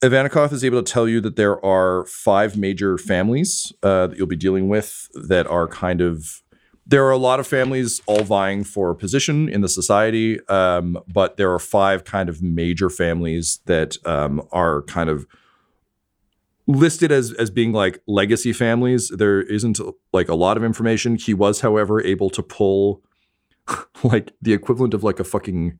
Ivanikov 0.00 0.52
is 0.52 0.62
able 0.62 0.80
to 0.80 0.92
tell 0.92 1.08
you 1.08 1.20
that 1.22 1.34
there 1.34 1.64
are 1.64 2.04
five 2.04 2.56
major 2.56 2.98
families 2.98 3.72
uh, 3.82 4.06
that 4.06 4.16
you'll 4.16 4.28
be 4.28 4.36
dealing 4.36 4.68
with 4.68 5.08
that 5.14 5.48
are 5.48 5.66
kind 5.66 6.00
of 6.00 6.44
there 6.86 7.04
are 7.04 7.10
a 7.10 7.18
lot 7.18 7.40
of 7.40 7.46
families 7.46 8.00
all 8.06 8.22
vying 8.22 8.62
for 8.62 8.90
a 8.90 8.94
position 8.94 9.48
in 9.48 9.60
the 9.60 9.68
society, 9.68 10.44
um, 10.46 10.98
but 11.08 11.36
there 11.36 11.52
are 11.52 11.58
five 11.58 12.04
kind 12.04 12.28
of 12.28 12.42
major 12.42 12.88
families 12.88 13.60
that 13.66 13.96
um, 14.06 14.46
are 14.52 14.82
kind 14.82 15.10
of 15.10 15.26
listed 16.68 17.12
as 17.12 17.32
as 17.32 17.50
being 17.50 17.72
like 17.72 18.00
legacy 18.06 18.52
families. 18.52 19.08
There 19.08 19.42
isn't 19.42 19.80
like 20.12 20.28
a 20.28 20.34
lot 20.34 20.56
of 20.56 20.64
information. 20.64 21.16
He 21.16 21.34
was, 21.34 21.60
however, 21.60 22.00
able 22.02 22.30
to 22.30 22.42
pull 22.42 23.02
like 24.04 24.32
the 24.40 24.52
equivalent 24.52 24.94
of 24.94 25.02
like 25.02 25.18
a 25.18 25.24
fucking 25.24 25.78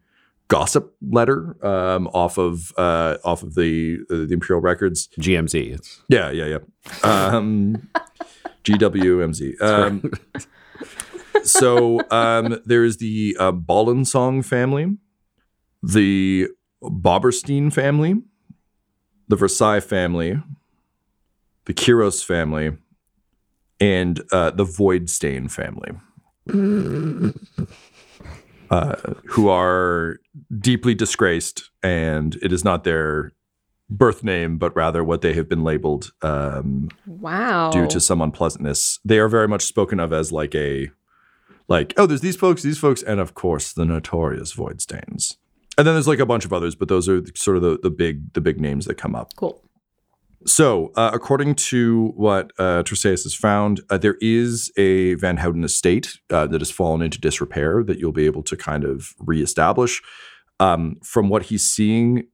gossip 0.49 0.95
letter 1.11 1.57
um, 1.67 2.09
off 2.09 2.39
of 2.39 2.73
uh, 2.77 3.19
off 3.25 3.43
of 3.43 3.55
the 3.55 3.99
uh, 4.11 4.27
the 4.27 4.33
imperial 4.33 4.61
records. 4.61 5.09
GMZ. 5.21 5.75
It's 5.75 6.03
Yeah, 6.09 6.31
yeah, 6.31 6.59
yeah. 6.59 7.29
Um, 7.33 7.89
GWMZ. 8.65 9.61
Um, 9.63 10.11
so 11.43 12.01
um, 12.11 12.61
there 12.65 12.85
is 12.85 12.99
the 12.99 13.37
uh, 13.39 13.53
Ballensong 13.53 14.45
family, 14.45 14.97
the 15.83 16.49
Boberstein 16.83 17.73
family, 17.73 18.23
the 19.29 19.37
Versailles 19.37 19.81
family, 19.81 20.41
the 21.65 21.75
Kiros 21.75 22.25
family, 22.25 22.77
and 23.81 24.23
uh, 24.33 24.51
the 24.51 24.65
Voidstain 24.65 25.51
family. 25.51 25.93
Uh, 28.69 28.97
who 29.27 29.49
are 29.49 30.19
deeply 30.59 30.93
disgraced, 30.93 31.71
and 31.85 32.37
it 32.43 32.53
is 32.53 32.65
not 32.65 32.83
their 32.83 33.33
birth 33.89 34.25
name, 34.25 34.59
but 34.59 34.75
rather 34.75 35.05
what 35.05 35.21
they 35.21 35.33
have 35.35 35.49
been 35.49 35.63
labeled 35.63 36.13
um, 36.23 36.89
Wow. 37.07 37.71
due 37.71 37.87
to 37.89 38.01
some 38.01 38.21
unpleasantness. 38.21 38.99
They 39.05 39.19
are 39.19 39.29
very 39.29 39.49
much 39.49 39.65
spoken 39.65 40.01
of 40.01 40.13
as 40.13 40.33
like 40.33 40.55
a 40.55 40.91
like 41.69 41.95
oh, 41.97 42.07
there's 42.07 42.21
these 42.21 42.37
folks, 42.37 42.63
these 42.63 42.79
folks, 42.79 43.03
and 43.03 43.21
of 43.21 43.35
course 43.35 43.73
the 43.73 43.85
notorious 43.85 44.53
void 44.53 44.81
stains. 44.81 45.37
And 45.79 45.87
then 45.87 45.95
there's 45.95 46.09
like 46.09 46.21
a 46.21 46.27
bunch 46.27 46.45
of 46.45 46.53
others, 46.53 46.75
but 46.75 46.89
those 46.89 47.09
are 47.09 47.23
sort 47.35 47.57
of 47.57 47.63
the, 47.63 47.79
the 47.83 47.91
big 47.91 48.33
the 48.35 48.41
big 48.41 48.61
names 48.61 48.87
that 48.87 48.95
come 48.95 49.15
up. 49.15 49.35
Cool. 49.37 49.63
So, 50.47 50.93
uh, 50.95 51.11
according 51.13 51.57
to 51.57 52.13
what 52.15 52.53
uh, 52.57 52.85
has 52.89 53.35
found, 53.35 53.81
uh, 53.91 53.99
there 53.99 54.17
is 54.21 54.71
a 54.77 55.15
Van 55.15 55.39
Houten 55.39 55.65
estate 55.65 56.19
uh, 56.31 56.47
that 56.47 56.61
has 56.61 56.71
fallen 56.71 57.03
into 57.03 57.21
disrepair 57.21 57.83
that 57.83 57.99
you'll 57.99 58.13
be 58.13 58.27
able 58.27 58.45
to 58.45 58.57
kind 58.57 58.85
of 58.85 59.15
reestablish. 59.19 60.01
Um, 60.61 60.97
from 61.03 61.29
what 61.29 61.45
he's 61.45 61.69
seeing, 61.69 62.29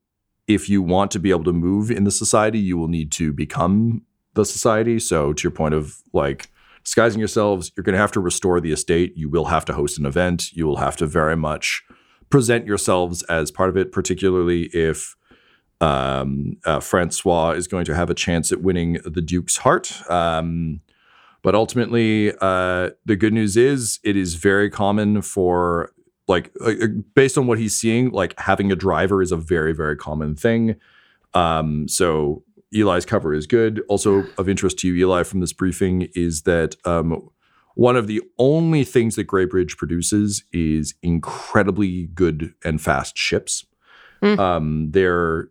if 0.54 0.68
you 0.68 0.82
want 0.82 1.10
to 1.12 1.18
be 1.18 1.30
able 1.30 1.44
to 1.44 1.52
move 1.52 1.90
in 1.90 2.04
the 2.04 2.10
society, 2.10 2.58
you 2.58 2.76
will 2.76 2.88
need 2.88 3.12
to 3.12 3.32
become 3.32 4.02
the 4.34 4.44
society. 4.44 4.98
So, 4.98 5.32
to 5.32 5.42
your 5.42 5.52
point 5.52 5.74
of 5.74 5.96
like 6.12 6.48
disguising 6.84 7.18
yourselves, 7.18 7.72
you're 7.76 7.84
going 7.84 7.94
to 7.94 8.00
have 8.00 8.12
to 8.12 8.20
restore 8.20 8.60
the 8.60 8.72
estate. 8.72 9.12
You 9.16 9.28
will 9.28 9.46
have 9.46 9.64
to 9.66 9.72
host 9.72 9.98
an 9.98 10.06
event. 10.06 10.52
You 10.52 10.66
will 10.66 10.76
have 10.76 10.96
to 10.98 11.06
very 11.06 11.36
much 11.36 11.82
present 12.30 12.66
yourselves 12.66 13.22
as 13.24 13.50
part 13.50 13.68
of 13.68 13.76
it, 13.76 13.92
particularly 13.92 14.64
if 14.72 15.16
um, 15.80 16.56
uh, 16.64 16.80
Francois 16.80 17.50
is 17.50 17.66
going 17.66 17.84
to 17.84 17.94
have 17.94 18.08
a 18.08 18.14
chance 18.14 18.52
at 18.52 18.62
winning 18.62 18.98
the 19.04 19.20
Duke's 19.20 19.58
heart. 19.58 20.08
Um, 20.10 20.80
but 21.42 21.54
ultimately, 21.54 22.32
uh, 22.40 22.90
the 23.04 23.16
good 23.16 23.32
news 23.32 23.56
is 23.56 23.98
it 24.04 24.16
is 24.16 24.34
very 24.34 24.70
common 24.70 25.22
for 25.22 25.92
like 26.32 26.50
uh, 26.60 26.88
based 27.14 27.38
on 27.38 27.46
what 27.46 27.58
he's 27.58 27.76
seeing, 27.76 28.10
like 28.10 28.32
having 28.38 28.72
a 28.72 28.76
driver 28.76 29.22
is 29.22 29.32
a 29.32 29.36
very 29.36 29.72
very 29.72 29.96
common 29.96 30.34
thing. 30.34 30.76
Um, 31.34 31.86
so 31.88 32.42
Eli's 32.74 33.06
cover 33.06 33.32
is 33.34 33.46
good. 33.46 33.82
Also 33.88 34.24
of 34.38 34.48
interest 34.48 34.78
to 34.80 34.88
you, 34.88 34.94
Eli, 35.06 35.22
from 35.22 35.40
this 35.40 35.52
briefing 35.52 36.08
is 36.14 36.42
that 36.42 36.76
um, 36.84 37.28
one 37.74 37.96
of 37.96 38.06
the 38.06 38.20
only 38.38 38.84
things 38.84 39.16
that 39.16 39.26
Greybridge 39.26 39.76
produces 39.76 40.44
is 40.52 40.94
incredibly 41.02 42.08
good 42.14 42.54
and 42.64 42.80
fast 42.80 43.16
ships. 43.16 43.64
Um, 44.38 44.90
they're 44.90 45.48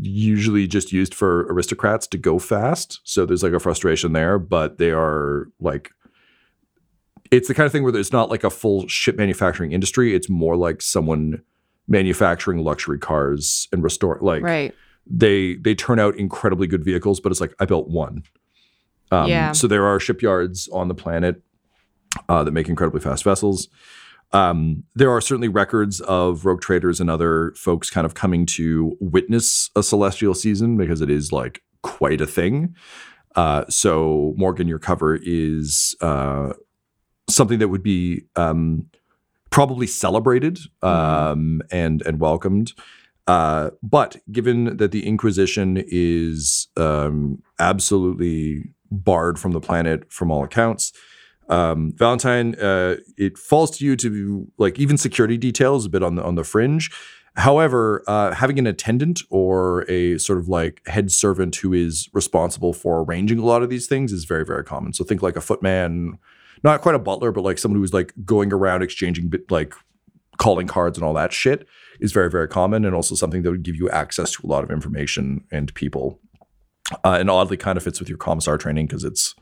usually 0.00 0.66
just 0.66 0.92
used 0.92 1.14
for 1.14 1.46
aristocrats 1.52 2.06
to 2.08 2.18
go 2.18 2.38
fast. 2.38 3.00
So 3.04 3.26
there's 3.26 3.42
like 3.42 3.52
a 3.52 3.60
frustration 3.60 4.12
there, 4.12 4.38
but 4.38 4.78
they 4.78 4.90
are 4.90 5.48
like 5.60 5.92
it's 7.32 7.48
the 7.48 7.54
kind 7.54 7.66
of 7.66 7.72
thing 7.72 7.82
where 7.82 7.96
it's 7.96 8.12
not 8.12 8.30
like 8.30 8.44
a 8.44 8.50
full 8.50 8.86
ship 8.86 9.16
manufacturing 9.16 9.72
industry. 9.72 10.14
It's 10.14 10.28
more 10.28 10.56
like 10.56 10.80
someone 10.82 11.42
manufacturing 11.88 12.58
luxury 12.62 12.98
cars 12.98 13.66
and 13.72 13.82
restore 13.82 14.18
like 14.22 14.42
Right. 14.42 14.72
they 15.06 15.54
they 15.56 15.74
turn 15.74 15.98
out 15.98 16.16
incredibly 16.16 16.68
good 16.68 16.84
vehicles, 16.84 17.18
but 17.18 17.32
it's 17.32 17.40
like 17.40 17.54
I 17.58 17.64
built 17.64 17.88
one. 17.88 18.22
Um, 19.10 19.28
Yeah. 19.28 19.52
So 19.52 19.66
there 19.66 19.84
are 19.86 19.98
shipyards 19.98 20.68
on 20.72 20.86
the 20.88 20.94
planet 20.94 21.42
uh, 22.28 22.44
that 22.44 22.52
make 22.52 22.68
incredibly 22.68 23.00
fast 23.00 23.24
vessels. 23.24 23.68
Um, 24.34 24.84
there 24.94 25.10
are 25.10 25.20
certainly 25.20 25.48
records 25.48 26.00
of 26.02 26.44
rogue 26.46 26.60
traders 26.62 27.00
and 27.00 27.10
other 27.10 27.52
folks 27.56 27.90
kind 27.90 28.06
of 28.06 28.14
coming 28.14 28.46
to 28.46 28.96
witness 29.00 29.70
a 29.76 29.82
celestial 29.82 30.34
season 30.34 30.76
because 30.76 31.00
it 31.02 31.10
is 31.10 31.32
like 31.32 31.62
quite 31.82 32.20
a 32.20 32.26
thing. 32.26 32.74
Uh, 33.36 33.64
so 33.68 34.32
Morgan, 34.36 34.68
your 34.68 34.78
cover 34.78 35.18
is 35.22 35.96
uh, 36.00 36.52
something 37.32 37.58
that 37.58 37.68
would 37.68 37.82
be 37.82 38.22
um, 38.36 38.86
probably 39.50 39.86
celebrated 39.86 40.58
um, 40.82 41.62
and 41.70 42.02
and 42.02 42.20
welcomed. 42.20 42.72
Uh, 43.26 43.70
but 43.82 44.16
given 44.32 44.76
that 44.78 44.90
the 44.90 45.06
Inquisition 45.06 45.82
is 45.86 46.68
um, 46.76 47.42
absolutely 47.60 48.72
barred 48.90 49.38
from 49.38 49.52
the 49.52 49.60
planet 49.60 50.12
from 50.12 50.30
all 50.30 50.42
accounts, 50.42 50.92
um, 51.48 51.92
Valentyne, 51.92 52.56
uh, 52.60 53.00
it 53.16 53.38
falls 53.38 53.76
to 53.78 53.84
you 53.84 53.96
to 53.96 54.10
be, 54.10 54.50
like 54.58 54.78
even 54.78 54.96
security 54.96 55.36
details 55.36 55.86
a 55.86 55.88
bit 55.88 56.02
on 56.02 56.14
the 56.16 56.22
on 56.22 56.34
the 56.34 56.44
fringe. 56.44 56.90
However, 57.34 58.02
uh, 58.06 58.34
having 58.34 58.58
an 58.58 58.66
attendant 58.66 59.22
or 59.30 59.90
a 59.90 60.18
sort 60.18 60.38
of 60.38 60.48
like 60.48 60.82
head 60.86 61.10
servant 61.10 61.56
who 61.56 61.72
is 61.72 62.08
responsible 62.12 62.72
for 62.72 63.02
arranging 63.02 63.38
a 63.38 63.44
lot 63.44 63.62
of 63.62 63.70
these 63.70 63.86
things 63.86 64.12
is 64.12 64.24
very 64.24 64.44
very 64.44 64.64
common. 64.64 64.92
So 64.92 65.04
think 65.04 65.22
like 65.22 65.36
a 65.36 65.40
footman, 65.40 66.18
not 66.62 66.80
quite 66.80 66.94
a 66.94 66.98
butler, 66.98 67.32
but 67.32 67.42
like 67.42 67.58
someone 67.58 67.80
who's 67.80 67.92
like 67.92 68.12
going 68.24 68.52
around 68.52 68.82
exchanging 68.82 69.32
like 69.50 69.74
calling 70.38 70.66
cards 70.66 70.96
and 70.96 71.04
all 71.04 71.14
that 71.14 71.32
shit 71.32 71.66
is 72.00 72.12
very 72.12 72.30
very 72.30 72.48
common, 72.48 72.84
and 72.84 72.94
also 72.94 73.14
something 73.14 73.42
that 73.42 73.50
would 73.50 73.62
give 73.62 73.76
you 73.76 73.88
access 73.90 74.32
to 74.32 74.46
a 74.46 74.48
lot 74.48 74.64
of 74.64 74.70
information 74.70 75.44
and 75.50 75.74
people. 75.74 76.20
Uh, 77.04 77.16
and 77.18 77.30
oddly, 77.30 77.56
kind 77.56 77.78
of 77.78 77.84
fits 77.84 78.00
with 78.00 78.08
your 78.08 78.18
commissar 78.18 78.58
training 78.58 78.86
because 78.86 79.04
it's 79.04 79.34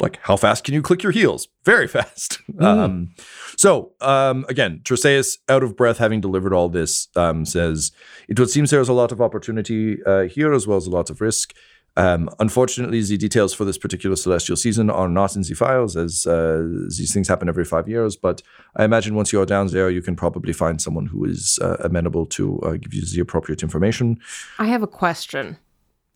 like 0.00 0.18
how 0.22 0.36
fast 0.36 0.64
can 0.64 0.74
you 0.74 0.82
click 0.82 1.02
your 1.02 1.12
heels? 1.12 1.48
Very 1.64 1.86
fast. 1.96 2.38
Um, 2.58 3.14
so 3.56 3.92
um, 4.00 4.44
again, 4.48 4.80
Troseus, 4.84 5.38
out 5.48 5.62
of 5.62 5.76
breath, 5.76 5.98
having 5.98 6.20
delivered 6.20 6.52
all 6.52 6.68
this, 6.68 7.08
um, 7.16 7.44
says 7.44 7.92
it 8.28 8.38
would 8.38 8.50
seem 8.50 8.66
there's 8.66 8.88
a 8.88 8.94
lot 8.94 9.12
of 9.12 9.20
opportunity 9.20 10.02
uh, 10.04 10.22
here 10.22 10.52
as 10.52 10.66
well 10.66 10.78
as 10.78 10.86
a 10.86 10.90
lot 10.90 11.10
of 11.10 11.20
risk. 11.20 11.54
Um, 11.96 12.28
unfortunately, 12.40 13.00
the 13.02 13.16
details 13.16 13.54
for 13.54 13.64
this 13.64 13.78
particular 13.78 14.16
celestial 14.16 14.56
season 14.56 14.90
are 14.90 15.08
not 15.08 15.36
in 15.36 15.42
the 15.42 15.54
files, 15.54 15.96
as 15.96 16.26
uh, 16.26 16.66
these 16.88 17.12
things 17.14 17.28
happen 17.28 17.48
every 17.48 17.64
five 17.64 17.88
years. 17.88 18.16
But 18.16 18.42
I 18.76 18.84
imagine 18.84 19.14
once 19.14 19.32
you're 19.32 19.46
down 19.46 19.68
there, 19.68 19.90
you 19.90 20.02
can 20.02 20.16
probably 20.16 20.52
find 20.52 20.82
someone 20.82 21.06
who 21.06 21.24
is 21.24 21.58
uh, 21.62 21.76
amenable 21.80 22.26
to 22.26 22.58
uh, 22.60 22.72
give 22.72 22.94
you 22.94 23.02
the 23.06 23.20
appropriate 23.20 23.62
information. 23.62 24.18
I 24.58 24.66
have 24.66 24.82
a 24.82 24.88
question. 24.88 25.56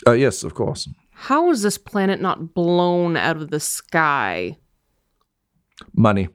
Uh, 0.07 0.13
yes, 0.13 0.43
of 0.43 0.55
course. 0.55 0.89
How 1.13 1.51
is 1.51 1.63
this 1.63 1.79
planet 1.79 2.21
not 2.21 2.55
blown 2.55 3.17
out 3.17 3.37
of 3.37 3.51
the 3.51 3.61
sky? 3.61 4.57
Money. 5.95 6.29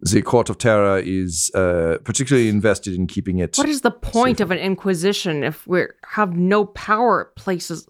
The 0.00 0.22
Court 0.22 0.50
of 0.50 0.58
Terra 0.58 1.00
is 1.00 1.48
uh, 1.54 1.98
particularly 2.02 2.48
invested 2.48 2.94
in 2.94 3.06
keeping 3.06 3.38
it. 3.38 3.56
What 3.56 3.68
is 3.68 3.82
the 3.82 3.92
point 3.92 4.40
of 4.40 4.50
an 4.50 4.58
inquisition 4.58 5.44
if 5.44 5.64
we 5.64 5.84
have 6.10 6.36
no 6.36 6.64
power 6.64 7.32
places? 7.36 7.88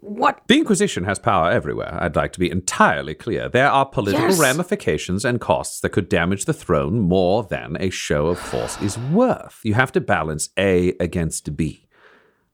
What? 0.00 0.40
The 0.46 0.58
Inquisition 0.58 1.04
has 1.04 1.18
power 1.18 1.50
everywhere. 1.50 1.96
I'd 2.00 2.16
like 2.16 2.32
to 2.32 2.38
be 2.40 2.50
entirely 2.50 3.14
clear. 3.14 3.48
There 3.48 3.68
are 3.70 3.84
political 3.86 4.28
Yes. 4.28 4.40
ramifications 4.40 5.24
and 5.24 5.40
costs 5.40 5.80
that 5.80 5.90
could 5.90 6.08
damage 6.08 6.44
the 6.44 6.52
throne 6.52 7.00
more 7.00 7.42
than 7.44 7.76
a 7.80 7.90
show 7.90 8.26
of 8.28 8.38
force 8.38 8.80
is 8.80 8.98
worth. 8.98 9.60
You 9.64 9.74
have 9.74 9.92
to 9.92 10.00
balance 10.00 10.50
A 10.58 10.94
against 11.00 11.56
B. 11.56 11.84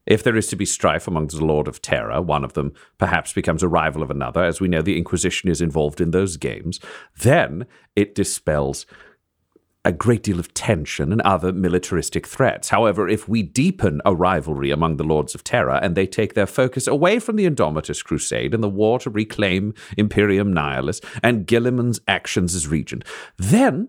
If 0.05 0.21
there 0.21 0.35
is 0.35 0.47
to 0.47 0.55
be 0.55 0.65
strife 0.65 1.07
amongst 1.07 1.37
the 1.37 1.45
Lord 1.45 1.67
of 1.67 1.81
Terror, 1.81 2.21
one 2.21 2.43
of 2.43 2.53
them 2.53 2.73
perhaps 2.99 3.33
becomes 3.33 3.63
a 3.63 3.67
rival 3.67 4.03
of 4.03 4.11
another, 4.11 4.43
as 4.43 4.61
we 4.61 4.67
know 4.67 4.81
the 4.83 4.97
Inquisition 4.97 5.49
is 5.49 5.61
involved 5.61 5.99
in 5.99 6.11
those 6.11 6.37
games, 6.37 6.79
then 7.19 7.65
it 7.95 8.13
dispels 8.13 8.85
a 9.85 9.91
great 9.91 10.23
deal 10.23 10.39
of 10.39 10.53
tension 10.53 11.11
and 11.11 11.21
other 11.21 11.53
militaristic 11.53 12.27
threats. 12.27 12.69
However, 12.69 13.07
if 13.07 13.29
we 13.29 13.43
deepen 13.43 14.01
a 14.03 14.15
rivalry 14.15 14.71
among 14.71 14.97
the 14.97 15.03
Lords 15.03 15.35
of 15.35 15.43
Terror 15.43 15.79
and 15.81 15.95
they 15.95 16.07
take 16.07 16.33
their 16.33 16.47
focus 16.47 16.87
away 16.87 17.19
from 17.19 17.35
the 17.35 17.45
Indomitus 17.45 18.03
Crusade 18.03 18.53
and 18.53 18.63
the 18.63 18.69
war 18.69 18.99
to 18.99 19.09
reclaim 19.09 19.73
Imperium 19.95 20.53
Nihilus 20.53 21.03
and 21.21 21.45
Guilliman's 21.45 22.01
actions 22.07 22.55
as 22.55 22.67
regent, 22.67 23.05
then 23.37 23.87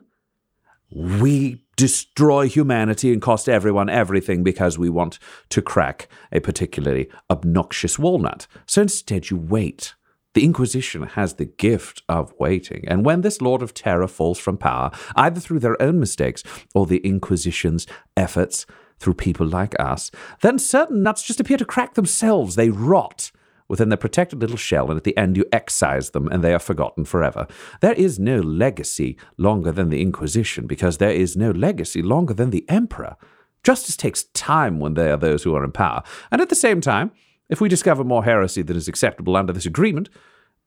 we 0.95 1.63
destroy 1.77 2.49
humanity 2.49 3.13
and 3.13 3.21
cost 3.21 3.49
everyone 3.49 3.89
everything 3.89 4.43
because 4.43 4.79
we 4.79 4.89
want 4.89 5.19
to 5.49 5.61
crack 5.61 6.09
a 6.31 6.41
particularly 6.41 7.09
obnoxious 7.31 7.99
walnut. 7.99 8.47
So 8.67 8.83
instead, 8.83 9.31
you 9.31 9.37
wait. 9.37 9.95
The 10.37 10.45
Inquisition 10.45 11.05
has 11.05 11.37
the 11.37 11.47
gift 11.47 12.03
of 12.11 12.35
waiting, 12.39 12.85
and 12.87 13.07
when 13.07 13.23
this 13.23 13.41
Lord 13.41 13.63
of 13.63 13.73
Terror 13.73 14.07
falls 14.07 14.39
from 14.39 14.59
power, 14.59 14.91
either 15.15 15.41
through 15.41 15.61
their 15.61 15.81
own 15.81 15.99
mistakes 15.99 16.43
or 16.75 16.85
the 16.85 16.99
Inquisition's 16.99 17.87
efforts 18.19 18.67
through 18.99 19.15
people 19.15 19.47
like 19.47 19.75
us, 19.81 20.11
then 20.43 20.59
certain 20.59 21.03
nuts 21.03 21.23
just 21.23 21.41
appear 21.41 21.57
to 21.57 21.65
crack 21.65 21.95
themselves. 21.95 22.55
They 22.55 22.69
rot 22.69 23.31
within 23.67 23.89
their 23.89 23.97
protected 23.97 24.43
little 24.43 24.59
shell, 24.59 24.91
and 24.91 24.99
at 24.99 25.05
the 25.05 25.17
end 25.17 25.39
you 25.39 25.47
excise 25.53 26.11
them 26.11 26.29
and 26.29 26.45
they 26.45 26.53
are 26.53 26.59
forgotten 26.59 27.07
forever. 27.07 27.47
There 27.81 27.95
is 27.95 28.19
no 28.19 28.39
legacy 28.39 29.17
longer 29.39 29.73
than 29.73 29.89
the 29.89 30.03
Inquisition, 30.03 30.67
because 30.67 30.99
there 30.99 31.13
is 31.13 31.35
no 31.35 31.51
legacy 31.51 32.03
longer 32.03 32.35
than 32.35 32.51
the 32.51 32.69
Emperor. 32.69 33.17
Justice 33.65 33.97
takes 33.97 34.25
time 34.35 34.81
when 34.81 34.93
there 34.93 35.15
are 35.15 35.17
those 35.17 35.45
who 35.45 35.55
are 35.55 35.65
in 35.65 35.73
power, 35.73 36.03
and 36.31 36.43
at 36.43 36.51
the 36.51 36.55
same 36.55 36.83
time, 36.83 37.11
if 37.49 37.61
we 37.61 37.69
discover 37.69 38.05
more 38.05 38.25
heresy 38.25 38.63
than 38.63 38.77
is 38.77 38.89
acceptable 38.89 39.37
under 39.37 39.53
this 39.53 39.67
agreement, 39.67 40.09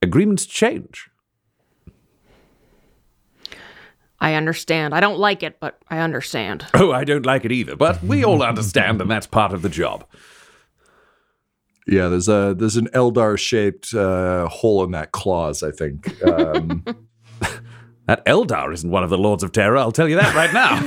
agreements 0.02 0.46
change. 0.46 1.10
I 4.22 4.34
understand. 4.34 4.94
I 4.94 5.00
don't 5.00 5.18
like 5.18 5.44
it, 5.44 5.60
but 5.60 5.82
I 5.90 6.00
understand. 6.00 6.66
Oh, 6.74 6.92
I 6.92 7.04
don't 7.04 7.26
like 7.26 7.46
it 7.46 7.52
either, 7.52 7.76
but 7.76 8.04
we 8.04 8.24
all 8.24 8.44
understand, 8.44 9.02
and 9.02 9.10
that's 9.10 9.28
part 9.28 9.54
of 9.54 9.62
the 9.62 9.70
job. 9.70 10.06
Yeah, 11.88 12.08
there's 12.08 12.28
a 12.28 12.54
there's 12.58 12.76
an 12.76 12.88
Eldar 12.94 13.38
shaped 13.38 13.94
uh, 13.94 14.48
hole 14.48 14.84
in 14.84 14.92
that 14.92 15.12
clause. 15.12 15.64
I 15.64 15.72
think. 15.72 16.22
Um, 16.24 16.86
That 18.10 18.26
Eldar 18.26 18.74
isn't 18.74 18.90
one 18.90 19.04
of 19.04 19.12
the 19.12 19.20
Lords 19.20 19.44
of 19.44 19.52
Terror, 19.52 19.78
I'll 19.78 19.92
tell 19.92 20.10
you 20.10 20.16
that 20.16 20.34
right 20.34 20.52
now. 20.52 20.80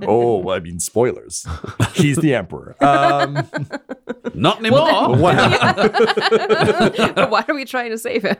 oh, 0.06 0.50
I 0.50 0.60
mean 0.60 0.80
spoilers. 0.80 1.46
He's 1.94 2.18
the 2.18 2.34
emperor. 2.34 2.76
Um, 2.84 3.48
Not 4.34 4.58
anymore. 4.58 5.16
but 5.16 5.18
why 7.30 7.42
are 7.48 7.54
we 7.54 7.64
trying 7.64 7.88
to 7.88 7.96
save 7.96 8.22
him? 8.22 8.36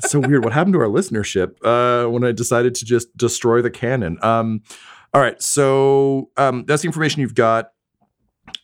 so 0.00 0.20
weird. 0.20 0.44
What 0.44 0.52
happened 0.52 0.74
to 0.74 0.80
our 0.80 0.88
listenership 0.88 1.54
uh, 1.64 2.06
when 2.10 2.22
I 2.22 2.32
decided 2.32 2.74
to 2.74 2.84
just 2.84 3.16
destroy 3.16 3.62
the 3.62 3.70
canon? 3.70 4.18
Um, 4.20 4.60
all 5.14 5.22
right, 5.22 5.40
so 5.40 6.28
um, 6.36 6.66
that's 6.66 6.82
the 6.82 6.86
information 6.86 7.22
you've 7.22 7.34
got. 7.34 7.72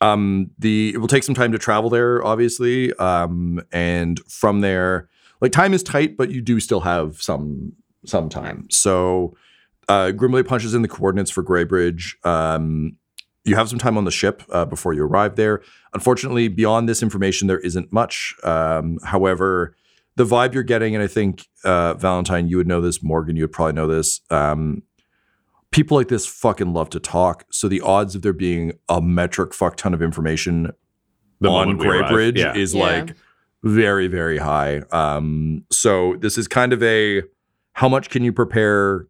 Um, 0.02 0.50
the 0.58 0.92
it 0.92 0.98
will 0.98 1.08
take 1.08 1.22
some 1.22 1.34
time 1.34 1.52
to 1.52 1.58
travel 1.58 1.88
there, 1.88 2.22
obviously, 2.22 2.92
um, 2.96 3.62
and 3.72 4.20
from 4.28 4.60
there, 4.60 5.08
like 5.40 5.52
time 5.52 5.74
is 5.74 5.82
tight, 5.82 6.16
but 6.16 6.30
you 6.30 6.40
do 6.40 6.60
still 6.60 6.80
have 6.80 7.20
some 7.20 7.72
some 8.04 8.28
time. 8.28 8.66
So 8.70 9.36
uh, 9.88 10.12
Grimley 10.14 10.46
punches 10.46 10.74
in 10.74 10.82
the 10.82 10.88
coordinates 10.88 11.30
for 11.30 11.42
Greybridge. 11.42 12.14
Um, 12.24 12.96
you 13.44 13.54
have 13.54 13.68
some 13.68 13.78
time 13.78 13.96
on 13.96 14.04
the 14.04 14.10
ship 14.10 14.42
uh, 14.50 14.64
before 14.64 14.92
you 14.92 15.04
arrive 15.04 15.36
there. 15.36 15.62
Unfortunately, 15.94 16.48
beyond 16.48 16.88
this 16.88 17.02
information, 17.02 17.46
there 17.46 17.60
isn't 17.60 17.92
much. 17.92 18.34
Um, 18.42 18.98
however, 19.04 19.76
the 20.16 20.24
vibe 20.24 20.54
you're 20.54 20.62
getting, 20.64 20.94
and 20.96 21.04
I 21.04 21.06
think 21.06 21.46
uh, 21.64 21.94
Valentyne, 21.94 22.48
you 22.48 22.56
would 22.56 22.66
know 22.66 22.80
this. 22.80 23.02
Morgan, 23.02 23.36
you 23.36 23.44
would 23.44 23.52
probably 23.52 23.74
know 23.74 23.86
this. 23.86 24.20
Um, 24.30 24.82
people 25.70 25.96
like 25.96 26.08
this 26.08 26.26
fucking 26.26 26.72
love 26.72 26.90
to 26.90 26.98
talk. 27.00 27.44
So 27.50 27.68
the 27.68 27.80
odds 27.82 28.14
of 28.14 28.22
there 28.22 28.32
being 28.32 28.72
a 28.88 29.00
metric 29.00 29.54
fuck 29.54 29.76
ton 29.76 29.94
of 29.94 30.02
information 30.02 30.72
The 31.40 31.48
on 31.48 31.68
moment 31.68 31.80
we 31.80 31.88
arrive, 31.88 32.10
Greybridge 32.10 32.38
yeah. 32.38 32.54
is 32.54 32.74
Yeah. 32.74 32.82
like 32.82 33.16
very, 33.66 34.06
very 34.06 34.38
high. 34.38 34.78
Um, 34.92 35.64
so 35.70 36.16
this 36.20 36.38
is 36.38 36.46
kind 36.48 36.72
of 36.72 36.82
a 36.82 37.22
how 37.72 37.88
much 37.88 38.10
can 38.10 38.22
you 38.24 38.32
prepare 38.32 39.06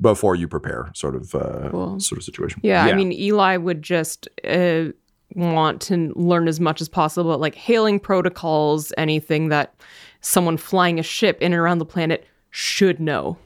before 0.00 0.34
you 0.34 0.48
prepare 0.48 0.90
sort 0.94 1.14
of 1.14 1.34
uh, 1.34 1.68
Cool. 1.70 2.00
sort 2.00 2.18
of 2.18 2.24
situation. 2.24 2.60
Yeah, 2.62 2.86
Yeah. 2.86 2.92
I 2.92 2.96
mean, 2.96 3.12
Eli 3.12 3.56
would 3.56 3.82
just 3.82 4.28
uh, 4.44 4.86
want 5.34 5.80
to 5.82 6.12
learn 6.16 6.48
as 6.48 6.58
much 6.58 6.80
as 6.80 6.88
possible, 6.88 7.36
like 7.38 7.54
hailing 7.54 8.00
protocols, 8.00 8.92
anything 8.98 9.48
that 9.50 9.74
someone 10.22 10.56
flying 10.56 10.98
a 10.98 11.02
ship 11.02 11.38
in 11.40 11.52
and 11.52 11.60
around 11.60 11.78
the 11.78 11.86
planet 11.86 12.26
should 12.50 12.98
know. 13.00 13.38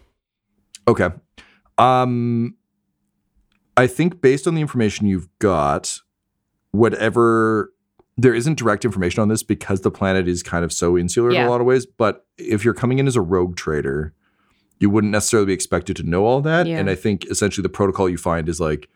Okay. 0.89 1.09
Um 1.79 2.57
I 3.77 3.87
think 3.89 4.21
based 4.21 4.47
on 4.47 4.55
the 4.55 4.61
information 4.61 5.07
you've 5.07 5.29
got, 5.41 5.99
whatever 6.71 7.73
there 8.17 8.35
isn't 8.35 8.59
direct 8.59 8.85
information 8.85 9.21
on 9.23 9.29
this 9.29 9.43
because 9.43 9.81
the 9.81 9.91
planet 9.91 10.29
is 10.29 10.43
kind 10.43 10.65
of 10.65 10.73
so 10.73 10.97
insular 10.97 11.31
in 11.31 11.37
a 11.37 11.51
lot 11.51 11.61
of 11.61 11.67
ways. 11.67 11.85
But 11.87 12.25
if 12.39 12.65
you're 12.65 12.75
coming 12.75 12.99
in 12.99 13.07
as 13.09 13.17
a 13.17 13.21
rogue 13.21 13.57
trader, 13.57 14.15
you 14.79 14.89
wouldn't 14.91 15.11
necessarily 15.13 15.47
be 15.47 15.53
expected 15.53 15.97
to 15.97 16.03
know 16.05 16.25
all 16.25 16.41
that. 16.43 16.67
Yeah. 16.67 16.79
And 16.79 16.89
I 16.91 16.95
think 16.95 17.25
essentially 17.27 17.63
the 17.63 17.69
protocol 17.69 18.09
you 18.09 18.17
find 18.17 18.49
is 18.49 18.61
like 18.61 18.89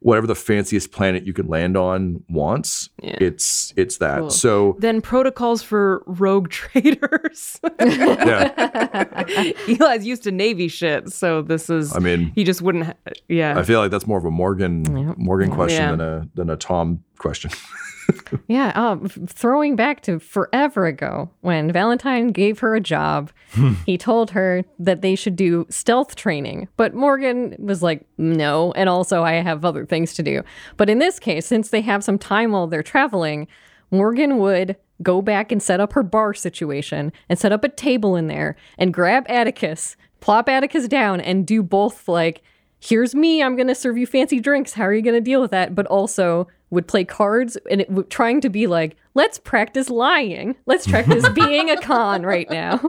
whatever 0.00 0.26
the 0.28 0.34
fanciest 0.34 0.92
planet 0.92 1.24
you 1.26 1.32
can 1.32 1.48
land 1.48 1.76
on 1.76 2.22
wants. 2.28 2.88
Yeah. 3.02 3.16
It's 3.20 3.72
it's 3.76 3.98
that. 3.98 4.20
Cool. 4.20 4.30
So 4.30 4.76
Then 4.78 5.00
protocols 5.00 5.62
for 5.62 6.02
rogue 6.06 6.48
traders. 6.50 7.58
yeah, 7.80 9.52
Eli's 9.68 10.06
used 10.06 10.22
to 10.24 10.30
Navy 10.30 10.68
shit, 10.68 11.10
so 11.12 11.42
this 11.42 11.68
is. 11.70 11.94
I 11.96 11.98
mean, 12.00 12.32
he 12.34 12.44
just 12.44 12.62
wouldn't. 12.62 12.84
Ha- 12.86 12.94
yeah. 13.28 13.58
I 13.58 13.62
feel 13.64 13.80
like 13.80 13.90
that's 13.90 14.06
more 14.06 14.18
of 14.18 14.24
a 14.24 14.30
Morgan 14.30 15.14
Morgan 15.18 15.50
question 15.50 15.82
Yeah. 15.82 15.90
than 15.90 16.00
a 16.00 16.28
than 16.34 16.50
a 16.50 16.56
Tom 16.56 17.02
question. 17.18 17.50
Yeah, 18.46 18.72
um, 18.74 19.08
throwing 19.08 19.76
back 19.76 20.00
to 20.02 20.18
forever 20.18 20.86
ago 20.86 21.30
when 21.40 21.70
Valentyne 21.70 22.32
gave 22.32 22.58
her 22.60 22.74
a 22.74 22.80
job, 22.80 23.30
he 23.86 23.98
told 23.98 24.30
her 24.30 24.64
that 24.78 25.02
they 25.02 25.14
should 25.14 25.36
do 25.36 25.66
stealth 25.68 26.14
training. 26.14 26.68
But 26.76 26.94
Morgan 26.94 27.56
was 27.58 27.82
like, 27.82 28.06
no, 28.16 28.72
and 28.72 28.88
also 28.88 29.22
I 29.22 29.34
have 29.34 29.64
other 29.64 29.84
things 29.84 30.14
to 30.14 30.22
do. 30.22 30.42
But 30.76 30.88
in 30.88 30.98
this 30.98 31.18
case, 31.18 31.46
since 31.46 31.70
they 31.70 31.82
have 31.82 32.02
some 32.02 32.18
time 32.18 32.52
while 32.52 32.66
they're 32.66 32.82
traveling, 32.82 33.48
Morgan 33.90 34.38
would 34.38 34.76
go 35.02 35.22
back 35.22 35.52
and 35.52 35.62
set 35.62 35.80
up 35.80 35.92
her 35.92 36.02
bar 36.02 36.34
situation 36.34 37.12
and 37.28 37.38
set 37.38 37.52
up 37.52 37.64
a 37.64 37.68
table 37.68 38.16
in 38.16 38.26
there 38.26 38.56
and 38.78 38.94
grab 38.94 39.26
Attikus, 39.28 39.96
plop 40.20 40.46
Attikus 40.46 40.88
down, 40.88 41.20
and 41.20 41.46
do 41.46 41.62
both 41.62 42.08
like, 42.08 42.42
here's 42.80 43.14
me, 43.14 43.42
I'm 43.42 43.56
gonna 43.56 43.74
serve 43.74 43.98
you 43.98 44.06
fancy 44.06 44.40
drinks. 44.40 44.72
How 44.72 44.84
are 44.84 44.94
you 44.94 45.02
gonna 45.02 45.20
deal 45.20 45.40
with 45.40 45.50
that? 45.50 45.74
But 45.74 45.86
also 45.86 46.48
would 46.70 46.86
play 46.86 47.04
cards 47.04 47.56
and 47.70 47.80
it 47.80 47.88
w- 47.88 48.06
trying 48.08 48.40
to 48.42 48.50
be 48.50 48.66
like, 48.66 48.96
let's 49.14 49.38
practice 49.38 49.90
lying. 49.90 50.54
Let's 50.66 50.86
practice 50.86 51.28
being 51.34 51.70
a 51.70 51.80
con 51.80 52.22
right 52.22 52.48
now. 52.50 52.80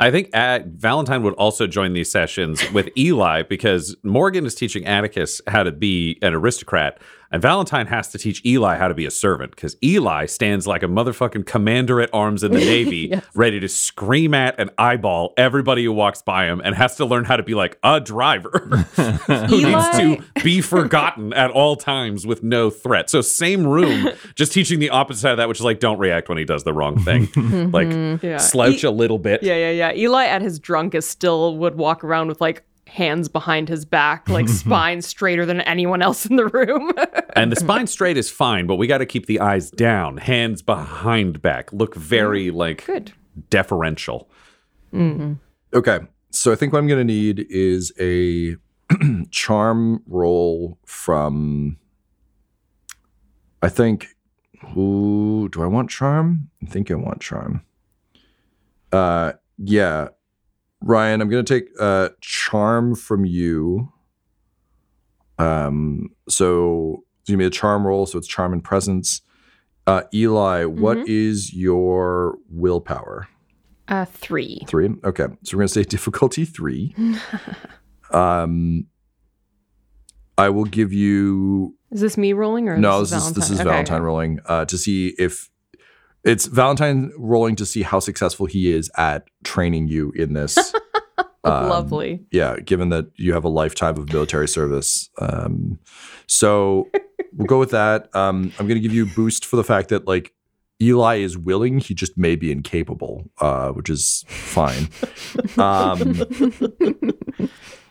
I 0.00 0.10
think 0.10 0.30
uh, 0.34 0.60
Valentyne 0.60 1.22
would 1.22 1.34
also 1.34 1.66
join 1.66 1.92
these 1.92 2.10
sessions 2.10 2.68
with 2.72 2.88
Eli 2.96 3.42
because 3.42 3.96
Morgan 4.02 4.44
is 4.44 4.54
teaching 4.54 4.84
Attikus 4.84 5.40
how 5.46 5.62
to 5.62 5.70
be 5.70 6.18
an 6.22 6.34
aristocrat, 6.34 6.98
and 7.32 7.42
Valentyne 7.42 7.86
has 7.88 8.08
to 8.08 8.18
teach 8.18 8.44
Eli 8.44 8.76
how 8.76 8.86
to 8.88 8.94
be 8.94 9.06
a 9.06 9.10
servant 9.10 9.50
because 9.52 9.76
Eli 9.82 10.26
stands 10.26 10.66
like 10.66 10.82
a 10.82 10.86
motherfucking 10.86 11.46
commander 11.46 12.00
at 12.00 12.10
arms 12.12 12.44
in 12.44 12.52
the 12.52 12.58
Navy, 12.72 13.12
ready 13.34 13.58
to 13.60 13.68
scream 13.68 14.34
at 14.34 14.54
and 14.58 14.70
eyeball 14.78 15.32
everybody 15.36 15.84
who 15.84 15.92
walks 15.92 16.22
by 16.22 16.46
him, 16.46 16.60
and 16.64 16.74
has 16.74 16.96
to 16.96 17.04
learn 17.04 17.24
how 17.24 17.36
to 17.36 17.42
be 17.42 17.54
like 17.54 17.78
a 17.82 18.00
driver 18.00 18.50
who 18.96 19.62
needs 19.62 19.88
to 19.98 20.18
be 20.44 20.60
forgotten 20.60 21.32
at 21.32 21.50
all 21.50 21.76
times 21.76 22.26
with 22.26 22.42
no 22.42 22.70
threat. 22.70 23.10
So, 23.10 23.20
same 23.20 23.66
room, 23.66 24.08
just 24.34 24.52
teaching 24.52 24.78
the 24.78 24.90
opposite 24.90 25.20
side 25.20 25.32
of 25.32 25.36
that, 25.38 25.48
which 25.48 25.58
is 25.58 25.64
like, 25.64 25.80
don't 25.80 25.98
react 25.98 26.28
when 26.28 26.38
he 26.38 26.44
does 26.44 26.64
the 26.64 26.72
wrong 26.72 27.02
thing. 27.02 27.26
Mm-hmm. 27.28 27.70
like, 27.70 28.22
Yeah. 28.22 28.36
slouch 28.36 28.84
E- 28.84 28.86
a 28.86 28.90
little 28.90 29.18
bit. 29.18 29.42
Yeah, 29.42 29.56
yeah, 29.56 29.70
yeah. 29.70 29.92
Eli 29.94 30.26
at 30.26 30.42
his 30.42 30.58
drunkest 30.58 31.10
still 31.10 31.56
would 31.58 31.76
walk 31.76 32.04
around 32.04 32.28
with 32.28 32.40
like 32.40 32.62
hands 32.92 33.28
behind 33.28 33.68
his 33.68 33.84
back, 33.84 34.28
like 34.28 34.48
spine 34.62 35.00
straighter 35.02 35.46
than 35.46 35.60
anyone 35.62 36.02
else 36.02 36.26
in 36.26 36.36
the 36.36 36.46
room. 36.46 36.92
And 37.34 37.50
the 37.50 37.56
spine 37.56 37.86
straight 37.86 38.18
is 38.18 38.30
fine, 38.30 38.66
but 38.66 38.76
we 38.76 38.86
got 38.86 38.98
to 38.98 39.06
keep 39.06 39.24
the 39.24 39.40
eyes 39.40 39.70
down, 39.70 40.18
hands 40.18 40.60
behind 40.60 41.40
back, 41.40 41.72
look 41.72 41.94
very 41.94 42.50
like 42.50 42.84
Good. 42.84 43.12
deferential. 43.48 44.28
Okay. 44.94 46.00
So 46.30 46.52
I 46.52 46.54
think 46.54 46.74
what 46.74 46.80
I'm 46.80 46.86
going 46.86 46.98
to 46.98 47.04
need 47.10 47.46
is 47.48 47.90
a 47.98 48.56
charm 49.30 50.02
roll 50.06 50.78
from. 50.84 51.78
I 53.62 53.70
think. 53.70 54.08
Ooh, 54.76 55.48
do 55.50 55.62
I 55.62 55.66
want 55.66 55.88
charm? 55.88 56.50
I 56.62 56.66
think 56.66 56.90
I 56.90 56.94
want 56.94 57.22
charm. 57.22 57.62
Uh, 58.92 59.32
yeah, 59.56 60.08
Ryan, 60.82 61.20
I'm 61.20 61.28
going 61.28 61.44
to 61.44 61.60
take 61.60 61.68
uh 61.78 62.10
charm 62.20 62.94
from 62.94 63.24
you. 63.24 63.92
Um, 65.38 66.10
so 66.28 67.04
give 67.26 67.38
me 67.38 67.44
a 67.44 67.50
charm 67.50 67.86
roll. 67.86 68.06
So 68.06 68.18
it's 68.18 68.28
charm 68.28 68.52
and 68.52 68.62
presence. 68.62 69.22
Uh, 69.86 70.02
Eli, 70.14 70.64
what 70.64 71.08
is 71.08 71.52
your 71.52 72.38
willpower? 72.48 73.26
Uh, 73.88 74.04
three. 74.04 74.60
Three. 74.68 74.90
Okay. 75.04 75.26
So 75.42 75.56
we're 75.56 75.62
gonna 75.62 75.68
say 75.68 75.82
difficulty 75.96 76.44
three. 76.44 76.94
um 78.12 78.86
I 80.38 80.48
will 80.48 80.64
give 80.64 80.92
you 80.92 81.76
Is 81.90 82.00
this 82.00 82.16
me 82.16 82.32
rolling 82.32 82.68
or 82.68 82.76
no, 82.76 83.00
this 83.00 83.10
this 83.10 83.22
is 83.22 83.28
is 83.28 83.34
this 83.34 83.50
is 83.50 83.60
Okay. 83.60 83.68
Valentyne 83.70 84.02
rolling 84.02 84.40
uh 84.46 84.64
to 84.66 84.78
see 84.78 85.14
if 85.18 85.50
it's 86.24 86.48
Valentyne 86.48 87.10
rolling 87.18 87.56
to 87.56 87.66
see 87.66 87.82
how 87.82 87.98
successful 87.98 88.46
he 88.46 88.72
is 88.72 88.90
at 88.96 89.28
training 89.44 89.88
you 89.88 90.12
in 90.14 90.32
this. 90.34 90.56
Um, 91.44 91.68
Lovely. 91.70 92.24
Yeah, 92.30 92.54
given 92.60 92.90
that 92.90 93.06
you 93.16 93.32
have 93.32 93.42
a 93.42 93.48
lifetime 93.48 93.96
of 93.96 94.12
military 94.12 94.46
service. 94.46 95.10
Um, 95.18 95.80
so 96.28 96.88
we'll 97.32 97.48
go 97.48 97.58
with 97.58 97.72
that. 97.72 98.14
Um, 98.14 98.52
I'm 98.60 98.68
going 98.68 98.80
to 98.80 98.80
give 98.80 98.94
you 98.94 99.02
a 99.02 99.08
boost 99.08 99.44
for 99.44 99.56
the 99.56 99.64
fact 99.64 99.88
that 99.88 100.06
like 100.06 100.32
Eli 100.80 101.16
is 101.16 101.36
willing, 101.36 101.78
he 101.80 101.94
just 101.94 102.16
may 102.16 102.36
be 102.36 102.52
incapable, 102.52 103.28
uh, 103.40 103.70
which 103.70 103.90
is 103.90 104.24
fine. 104.28 104.88
um, 105.58 106.22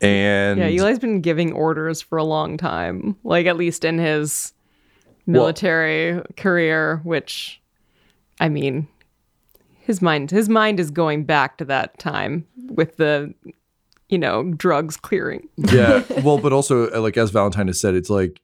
and 0.01 0.59
Yeah, 0.59 0.67
Eli's 0.67 0.99
been 0.99 1.21
giving 1.21 1.51
orders 1.51 2.01
for 2.01 2.17
a 2.17 2.23
long 2.23 2.57
time, 2.57 3.17
like 3.23 3.47
at 3.47 3.57
least 3.57 3.83
in 3.83 3.97
his 3.97 4.53
military 5.25 6.21
career, 6.37 7.01
which 7.03 7.60
I 8.41 8.49
mean, 8.49 8.87
his 9.79 10.01
mind 10.01 10.31
his 10.31 10.49
mind 10.49 10.79
is 10.81 10.91
going 10.91 11.23
back 11.23 11.57
to 11.59 11.65
that 11.65 11.97
time 11.99 12.45
with 12.69 12.97
the 12.97 13.33
you 14.09 14.17
know, 14.17 14.43
drugs 14.57 14.97
clearing. 14.97 15.47
yeah, 15.55 16.03
well, 16.23 16.37
but 16.37 16.51
also 16.51 16.91
uh, 16.91 16.99
like 16.99 17.15
as 17.15 17.31
Valentyne 17.31 17.67
has 17.67 17.79
said, 17.79 17.95
it's 17.95 18.09
like 18.09 18.41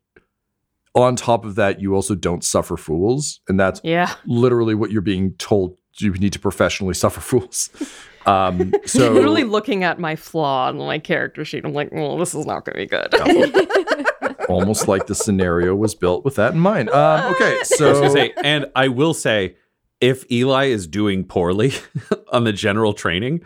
on 0.95 1.17
top 1.17 1.43
of 1.43 1.55
that, 1.55 1.81
you 1.81 1.93
also 1.93 2.15
don't 2.15 2.43
suffer 2.43 2.77
fools, 2.77 3.41
and 3.49 3.59
that's 3.59 3.81
Yeah. 3.83 4.13
literally 4.25 4.75
what 4.75 4.91
you're 4.91 5.01
being 5.01 5.33
told. 5.33 5.77
You 5.99 6.13
need 6.13 6.31
to 6.33 6.39
professionally 6.39 6.93
suffer 6.93 7.19
fools. 7.19 7.69
Um, 8.27 8.73
so 8.85 9.13
Literally 9.13 9.45
looking 9.45 9.85
at 9.85 9.99
my 9.99 10.17
flaw 10.17 10.67
on 10.67 10.77
my 10.79 10.99
character 10.99 11.45
sheet, 11.45 11.63
I'm 11.63 11.71
like, 11.73 11.93
well, 11.93 12.17
this 12.17 12.35
is 12.35 12.45
not 12.45 12.65
going 12.65 12.73
to 12.75 12.79
be 12.79 12.85
good. 12.85 14.45
almost 14.49 14.89
like 14.89 15.07
the 15.07 15.15
scenario 15.15 15.73
was 15.73 15.95
built 15.95 16.25
with 16.25 16.35
that 16.35 16.51
in 16.53 16.59
mind. 16.59 16.89
Um, 16.89 17.31
okay, 17.35 17.53
I 17.53 17.57
was 17.59 17.77
so 17.77 17.93
gonna 17.93 18.09
say, 18.11 18.33
and 18.43 18.65
I 18.75 18.89
will 18.89 19.13
say, 19.13 19.55
if 20.01 20.29
Eli 20.31 20.65
is 20.65 20.87
doing 20.87 21.23
poorly 21.23 21.73
on 22.31 22.43
the 22.43 22.53
general 22.53 22.93
training, 22.93 23.41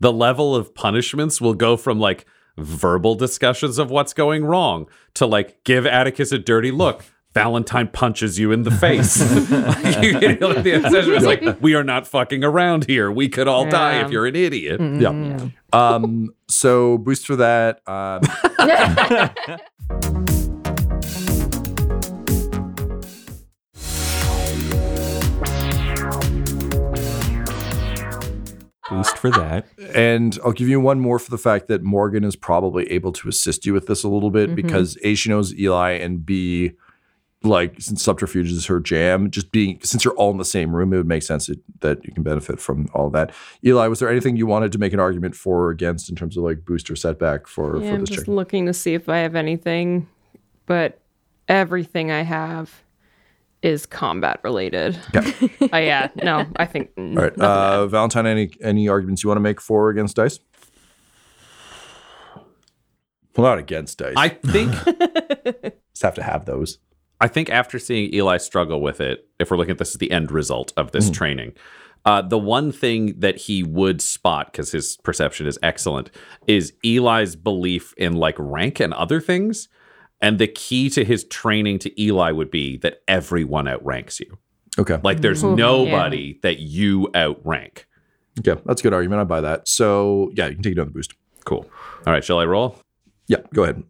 the 0.00 0.12
level 0.12 0.56
of 0.56 0.74
punishments 0.74 1.40
will 1.40 1.54
go 1.54 1.76
from 1.76 1.98
like 2.00 2.26
verbal 2.56 3.14
discussions 3.14 3.78
of 3.78 3.90
what's 3.90 4.12
going 4.12 4.44
wrong 4.44 4.86
to 5.14 5.26
like 5.26 5.62
give 5.64 5.84
Attikus 5.84 6.32
a 6.32 6.38
dirty 6.38 6.70
look. 6.70 7.04
Valentyne 7.34 7.92
punches 7.92 8.40
you 8.40 8.50
in 8.50 8.64
the 8.64 8.72
face. 8.72 9.20
you 10.02 10.36
know, 10.36 10.48
like, 10.48 10.64
the 10.64 10.72
obsession 10.72 11.12
is 11.12 11.24
like, 11.24 11.60
we 11.60 11.74
are 11.74 11.84
not 11.84 12.08
fucking 12.08 12.42
around 12.42 12.86
here. 12.86 13.08
We 13.10 13.28
could 13.28 13.46
all 13.46 13.70
die 13.70 14.00
if 14.00 14.10
you're 14.10 14.26
an 14.26 14.34
idiot. 14.34 14.80
yeah. 14.80 15.48
Um, 15.72 16.34
so 16.48 16.98
boost 16.98 17.28
for 17.28 17.36
that. 17.36 17.82
Um, 17.86 18.22
Boost 28.90 29.18
for 29.18 29.30
that. 29.30 29.66
and 29.94 30.38
I'll 30.44 30.52
give 30.52 30.68
you 30.68 30.80
one 30.80 31.00
more 31.00 31.18
for 31.18 31.30
the 31.30 31.38
fact 31.38 31.68
that 31.68 31.82
Morgan 31.82 32.24
is 32.24 32.36
probably 32.36 32.90
able 32.90 33.12
to 33.12 33.28
assist 33.28 33.64
you 33.64 33.72
with 33.72 33.86
this 33.86 34.02
a 34.02 34.08
little 34.08 34.30
bit 34.30 34.48
mm-hmm. 34.48 34.56
because 34.56 34.98
A, 35.02 35.14
she 35.14 35.28
knows 35.28 35.54
Eli, 35.54 35.92
and 35.92 36.24
B, 36.24 36.72
like 37.42 37.80
since 37.80 38.02
subterfuge 38.02 38.50
is 38.50 38.66
her 38.66 38.80
jam, 38.80 39.30
just 39.30 39.50
being 39.50 39.80
since 39.82 40.04
you're 40.04 40.14
all 40.14 40.30
in 40.30 40.36
the 40.36 40.44
same 40.44 40.74
room, 40.74 40.92
it 40.92 40.98
would 40.98 41.06
make 41.06 41.22
sense 41.22 41.46
that, 41.46 41.58
that 41.80 42.04
you 42.04 42.12
can 42.12 42.22
benefit 42.22 42.60
from 42.60 42.88
all 42.92 43.08
that. 43.10 43.32
Eli, 43.64 43.86
was 43.86 44.00
there 44.00 44.10
anything 44.10 44.36
you 44.36 44.46
wanted 44.46 44.72
to 44.72 44.78
make 44.78 44.92
an 44.92 45.00
argument 45.00 45.34
for 45.34 45.64
or 45.64 45.70
against 45.70 46.10
in 46.10 46.16
terms 46.16 46.36
of 46.36 46.42
like 46.42 46.64
boost 46.64 46.90
or 46.90 46.96
setback 46.96 47.46
for, 47.46 47.80
yeah, 47.80 47.90
for 47.90 47.94
I'm 47.96 48.04
just 48.04 48.28
looking 48.28 48.66
to 48.66 48.74
see 48.74 48.94
if 48.94 49.08
I 49.08 49.18
have 49.18 49.36
anything, 49.36 50.06
but 50.66 50.98
everything 51.48 52.10
I 52.10 52.22
have 52.22 52.82
is 53.62 53.86
combat 53.86 54.40
related. 54.42 54.98
Yeah. 55.14 55.30
uh, 55.72 55.76
yeah, 55.76 56.08
no, 56.22 56.46
I 56.56 56.66
think. 56.66 56.90
All 56.96 57.14
right, 57.14 57.38
uh, 57.38 57.86
Valentyne, 57.88 58.26
any 58.26 58.50
any 58.62 58.88
arguments 58.88 59.22
you 59.22 59.28
want 59.28 59.36
to 59.36 59.42
make 59.42 59.60
for 59.60 59.86
or 59.86 59.90
against 59.90 60.16
dice? 60.16 60.38
Well, 63.36 63.46
not 63.48 63.58
against 63.58 63.98
dice. 63.98 64.14
I 64.16 64.28
think 64.28 64.72
just 65.92 66.02
have 66.02 66.14
to 66.14 66.22
have 66.22 66.44
those. 66.46 66.78
I 67.20 67.28
think 67.28 67.50
after 67.50 67.78
seeing 67.78 68.12
Eli 68.14 68.38
struggle 68.38 68.80
with 68.80 69.00
it, 69.00 69.28
if 69.38 69.50
we're 69.50 69.58
looking 69.58 69.72
at 69.72 69.78
this 69.78 69.90
as 69.90 69.98
the 69.98 70.10
end 70.10 70.30
result 70.32 70.72
of 70.76 70.92
this 70.92 71.10
training, 71.10 71.52
uh, 72.06 72.22
the 72.22 72.38
one 72.38 72.72
thing 72.72 73.18
that 73.18 73.36
he 73.36 73.62
would 73.62 74.00
spot, 74.00 74.50
because 74.50 74.72
his 74.72 74.96
perception 75.04 75.46
is 75.46 75.58
excellent, 75.62 76.10
is 76.46 76.72
Eli's 76.82 77.36
belief 77.36 77.92
in 77.98 78.14
like 78.14 78.36
rank 78.38 78.80
and 78.80 78.94
other 78.94 79.20
things. 79.20 79.68
And 80.20 80.38
the 80.38 80.46
key 80.46 80.90
to 80.90 81.04
his 81.04 81.24
training 81.24 81.78
to 81.80 82.02
Eli 82.02 82.30
would 82.30 82.50
be 82.50 82.76
that 82.78 83.02
everyone 83.08 83.66
outranks 83.66 84.20
you. 84.20 84.38
Okay. 84.78 84.98
Like 85.02 85.20
there's 85.20 85.42
nobody 85.42 86.38
that 86.42 86.60
you 86.60 87.10
outrank. 87.14 87.86
Okay, 88.38 88.60
that's 88.64 88.80
a 88.80 88.82
good 88.82 88.94
argument. 88.94 89.20
I 89.20 89.24
buy 89.24 89.40
that. 89.40 89.68
So 89.68 90.30
yeah, 90.34 90.46
you 90.46 90.54
can 90.54 90.62
take 90.62 90.74
another 90.74 90.90
boost. 90.90 91.14
Cool. 91.44 91.66
All 92.06 92.12
right, 92.12 92.24
shall 92.24 92.38
I 92.38 92.44
roll? 92.44 92.76
Yeah, 93.26 93.38
go 93.52 93.64
ahead. 93.64 93.82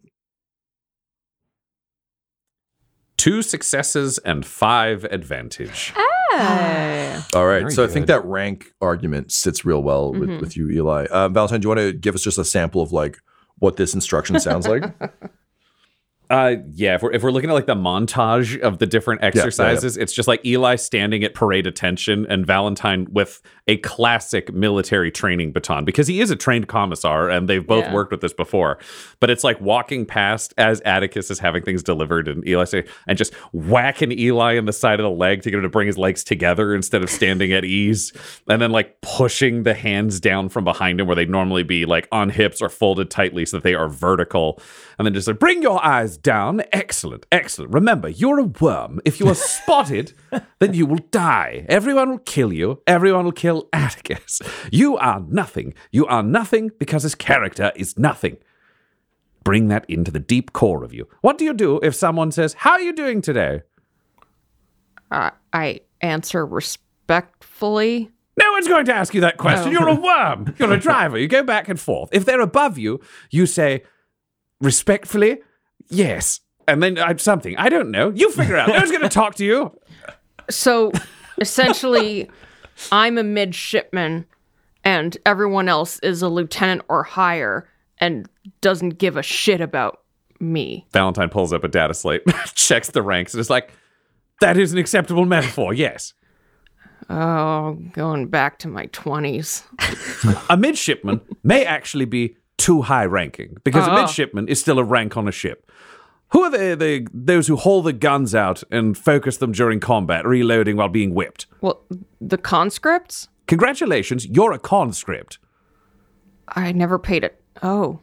Two 3.17 3.41
successes 3.41 4.17
and 4.19 4.45
five 4.45 5.03
advantage. 5.05 5.93
Hey. 5.95 7.19
All 7.33 7.45
right. 7.45 7.59
Very 7.59 7.71
so 7.71 7.83
I 7.83 7.87
think 7.87 8.07
that 8.07 8.25
rank 8.25 8.73
argument 8.81 9.31
sits 9.31 9.63
real 9.63 9.83
well 9.83 10.11
with, 10.11 10.29
mm-hmm. 10.29 10.39
with 10.39 10.57
you, 10.57 10.69
Eli. 10.71 11.05
Uh, 11.05 11.29
Valentyne, 11.29 11.61
do 11.61 11.65
you 11.65 11.69
want 11.69 11.79
to 11.79 11.93
give 11.93 12.15
us 12.15 12.23
just 12.23 12.37
a 12.37 12.45
sample 12.45 12.81
of 12.81 12.91
like 12.91 13.19
what 13.59 13.75
this 13.77 13.93
instruction 13.93 14.39
sounds 14.39 14.67
like? 14.67 14.83
Uh, 16.31 16.55
yeah. 16.75 16.95
If 16.95 17.01
we're 17.01 17.11
if 17.11 17.23
we're 17.23 17.31
looking 17.31 17.49
at 17.49 17.53
like 17.53 17.65
the 17.65 17.75
montage 17.75 18.57
of 18.61 18.77
the 18.79 18.87
different 18.87 19.21
exercises, 19.21 19.97
it's 19.97 20.13
just 20.13 20.29
like 20.29 20.45
Eli 20.45 20.75
standing 20.77 21.25
at 21.25 21.33
parade 21.33 21.67
attention 21.67 22.25
and 22.27 22.47
Valentyne 22.47 23.09
with 23.09 23.41
a 23.71 23.77
classic 23.77 24.53
military 24.53 25.09
training 25.09 25.51
baton 25.53 25.85
because 25.85 26.05
he 26.07 26.19
is 26.19 26.29
a 26.29 26.35
trained 26.35 26.67
commissar 26.67 27.29
and 27.29 27.47
they've 27.47 27.65
both 27.65 27.85
Yeah. 27.85 27.93
worked 27.93 28.11
with 28.11 28.19
this 28.21 28.33
before. 28.33 28.77
But 29.21 29.29
it's 29.29 29.43
like 29.43 29.59
walking 29.61 30.05
past 30.05 30.53
as 30.57 30.81
Attikus 30.81 31.31
is 31.31 31.39
having 31.39 31.63
things 31.63 31.81
delivered 31.81 32.27
and 32.27 32.45
Eli 32.47 32.65
say 32.65 32.83
and 33.07 33.17
just 33.17 33.33
whacking 33.53 34.11
Eli 34.11 34.53
in 34.57 34.65
the 34.65 34.73
side 34.73 34.99
of 34.99 35.03
the 35.05 35.09
leg 35.09 35.41
to 35.43 35.49
get 35.49 35.57
him 35.57 35.63
to 35.63 35.69
bring 35.69 35.87
his 35.87 35.97
legs 35.97 36.23
together 36.23 36.75
instead 36.75 37.01
of 37.01 37.09
standing 37.09 37.53
at 37.53 37.63
ease, 37.63 38.11
and 38.49 38.61
then 38.61 38.71
like 38.71 38.99
pushing 39.01 39.63
the 39.63 39.73
hands 39.73 40.19
down 40.19 40.49
from 40.49 40.63
behind 40.65 40.99
him 40.99 41.07
where 41.07 41.15
they'd 41.15 41.29
normally 41.29 41.63
be 41.63 41.85
like 41.85 42.07
on 42.11 42.29
hips 42.29 42.61
or 42.61 42.67
folded 42.69 43.09
tightly 43.09 43.45
so 43.45 43.57
that 43.57 43.63
they 43.63 43.73
are 43.73 43.87
vertical, 43.87 44.59
and 44.99 45.05
then 45.05 45.13
just 45.13 45.27
like 45.27 45.39
bring 45.39 45.61
your 45.61 45.83
eyes 45.85 46.17
down. 46.17 46.61
Excellent, 46.73 47.25
excellent. 47.31 47.73
Remember, 47.73 48.09
you're 48.09 48.39
a 48.39 48.43
worm. 48.43 48.99
If 49.05 49.19
you 49.19 49.27
are 49.29 49.35
spotted, 49.55 50.13
then 50.59 50.73
you 50.73 50.85
will 50.85 51.05
die. 51.11 51.65
Everyone 51.69 52.09
will 52.09 52.17
kill 52.19 52.51
you. 52.51 52.81
Everyone 52.87 53.25
will 53.25 53.31
kill 53.31 53.60
Attikus. 53.73 54.41
You 54.71 54.97
are 54.97 55.21
nothing. 55.27 55.73
You 55.91 56.05
are 56.07 56.23
nothing 56.23 56.71
because 56.79 57.03
his 57.03 57.15
character 57.15 57.71
is 57.75 57.97
nothing. 57.97 58.37
Bring 59.43 59.69
that 59.69 59.85
into 59.89 60.11
the 60.11 60.19
deep 60.19 60.53
core 60.53 60.83
of 60.83 60.93
you. 60.93 61.07
What 61.21 61.37
do 61.37 61.45
you 61.45 61.53
do 61.53 61.79
if 61.81 61.95
someone 61.95 62.31
says, 62.31 62.53
How 62.53 62.71
are 62.71 62.81
you 62.81 62.93
doing 62.93 63.21
today? 63.21 63.61
Uh, 65.09 65.31
I 65.51 65.81
answer 66.01 66.45
respectfully. 66.45 68.11
No 68.37 68.51
one's 68.53 68.67
going 68.67 68.85
to 68.85 68.95
ask 68.95 69.13
you 69.13 69.21
that 69.21 69.37
question. 69.37 69.71
You're 69.71 69.87
a 69.89 69.95
worm. 70.01 70.55
You're 70.57 70.71
a 70.71 70.79
driver. 70.79 71.17
You 71.17 71.27
go 71.27 71.43
back 71.43 71.67
and 71.67 71.79
forth. 71.79 72.09
If 72.13 72.25
they're 72.25 72.39
above 72.41 72.77
you, 72.77 73.01
you 73.29 73.45
say, 73.45 73.83
respectfully, 74.61 75.39
yes. 75.89 76.39
And 76.67 76.81
then 76.81 76.97
uh, 76.97 77.17
something. 77.17 77.57
I 77.57 77.69
don't 77.69 77.91
know. 77.91 78.11
You 78.15 78.31
figure 78.31 78.55
out. 78.55 78.69
No 78.69 78.75
one's 78.75 78.91
going 78.91 79.01
to 79.01 79.09
talk 79.09 79.35
to 79.35 79.45
you. 79.45 79.77
So 80.49 80.91
essentially, 81.39 82.29
I'm 82.91 83.17
a 83.17 83.23
midshipman, 83.23 84.25
and 84.83 85.17
everyone 85.25 85.69
else 85.69 85.99
is 85.99 86.21
a 86.21 86.29
lieutenant 86.29 86.83
or 86.87 87.03
higher 87.03 87.67
and 87.99 88.27
doesn't 88.61 88.97
give 88.97 89.17
a 89.17 89.23
shit 89.23 89.61
about 89.61 90.01
me. 90.39 90.87
Valentyne 90.91 91.31
pulls 91.31 91.53
up 91.53 91.63
a 91.63 91.67
data 91.67 91.93
slate, 91.93 92.23
checks 92.55 92.89
the 92.89 93.01
ranks, 93.01 93.33
and 93.33 93.41
is 93.41 93.49
like, 93.49 93.71
that 94.41 94.57
is 94.57 94.73
an 94.73 94.79
acceptable 94.79 95.25
metaphor, 95.25 95.73
yes. 95.73 96.13
Oh, 97.09 97.77
going 97.93 98.27
back 98.27 98.59
to 98.59 98.67
my 98.67 98.87
20s. 98.87 99.63
A 100.49 100.57
midshipman 100.57 101.21
may 101.43 101.65
actually 101.65 102.05
be 102.05 102.37
too 102.57 102.81
high 102.81 103.05
ranking 103.05 103.57
because 103.63 103.85
a 103.87 103.91
uh-huh. 103.91 104.01
midshipman 104.01 104.47
is 104.47 104.59
still 104.59 104.79
a 104.79 104.83
rank 104.83 105.17
on 105.17 105.27
a 105.27 105.31
ship. 105.31 105.69
Who 106.31 106.43
are 106.43 106.49
the, 106.49 106.75
the 106.75 107.07
those 107.13 107.47
who 107.47 107.55
haul 107.57 107.81
the 107.81 107.93
guns 107.93 108.33
out 108.33 108.63
and 108.71 108.97
focus 108.97 109.37
them 109.37 109.51
during 109.51 109.79
combat, 109.79 110.25
reloading 110.25 110.77
while 110.77 110.87
being 110.89 111.13
whipped? 111.13 111.45
Well, 111.59 111.81
the 112.19 112.37
conscripts? 112.37 113.27
Congratulations, 113.47 114.25
you're 114.27 114.53
a 114.53 114.59
conscript. 114.59 115.39
I 116.47 116.71
never 116.71 116.97
paid 116.99 117.23
it. 117.23 117.41
Oh. 117.61 117.99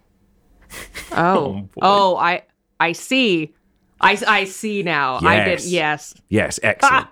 Oh. 1.10 1.66
Oh, 1.80 2.12
oh, 2.12 2.16
I 2.16 2.42
I 2.78 2.92
see. 2.92 3.54
I, 4.00 4.22
I 4.28 4.44
see 4.44 4.82
now. 4.82 5.18
I 5.22 5.44
did. 5.44 5.64
Yes. 5.64 6.14
Yes. 6.28 6.60
Yes, 6.60 6.60
excellent. 6.62 7.08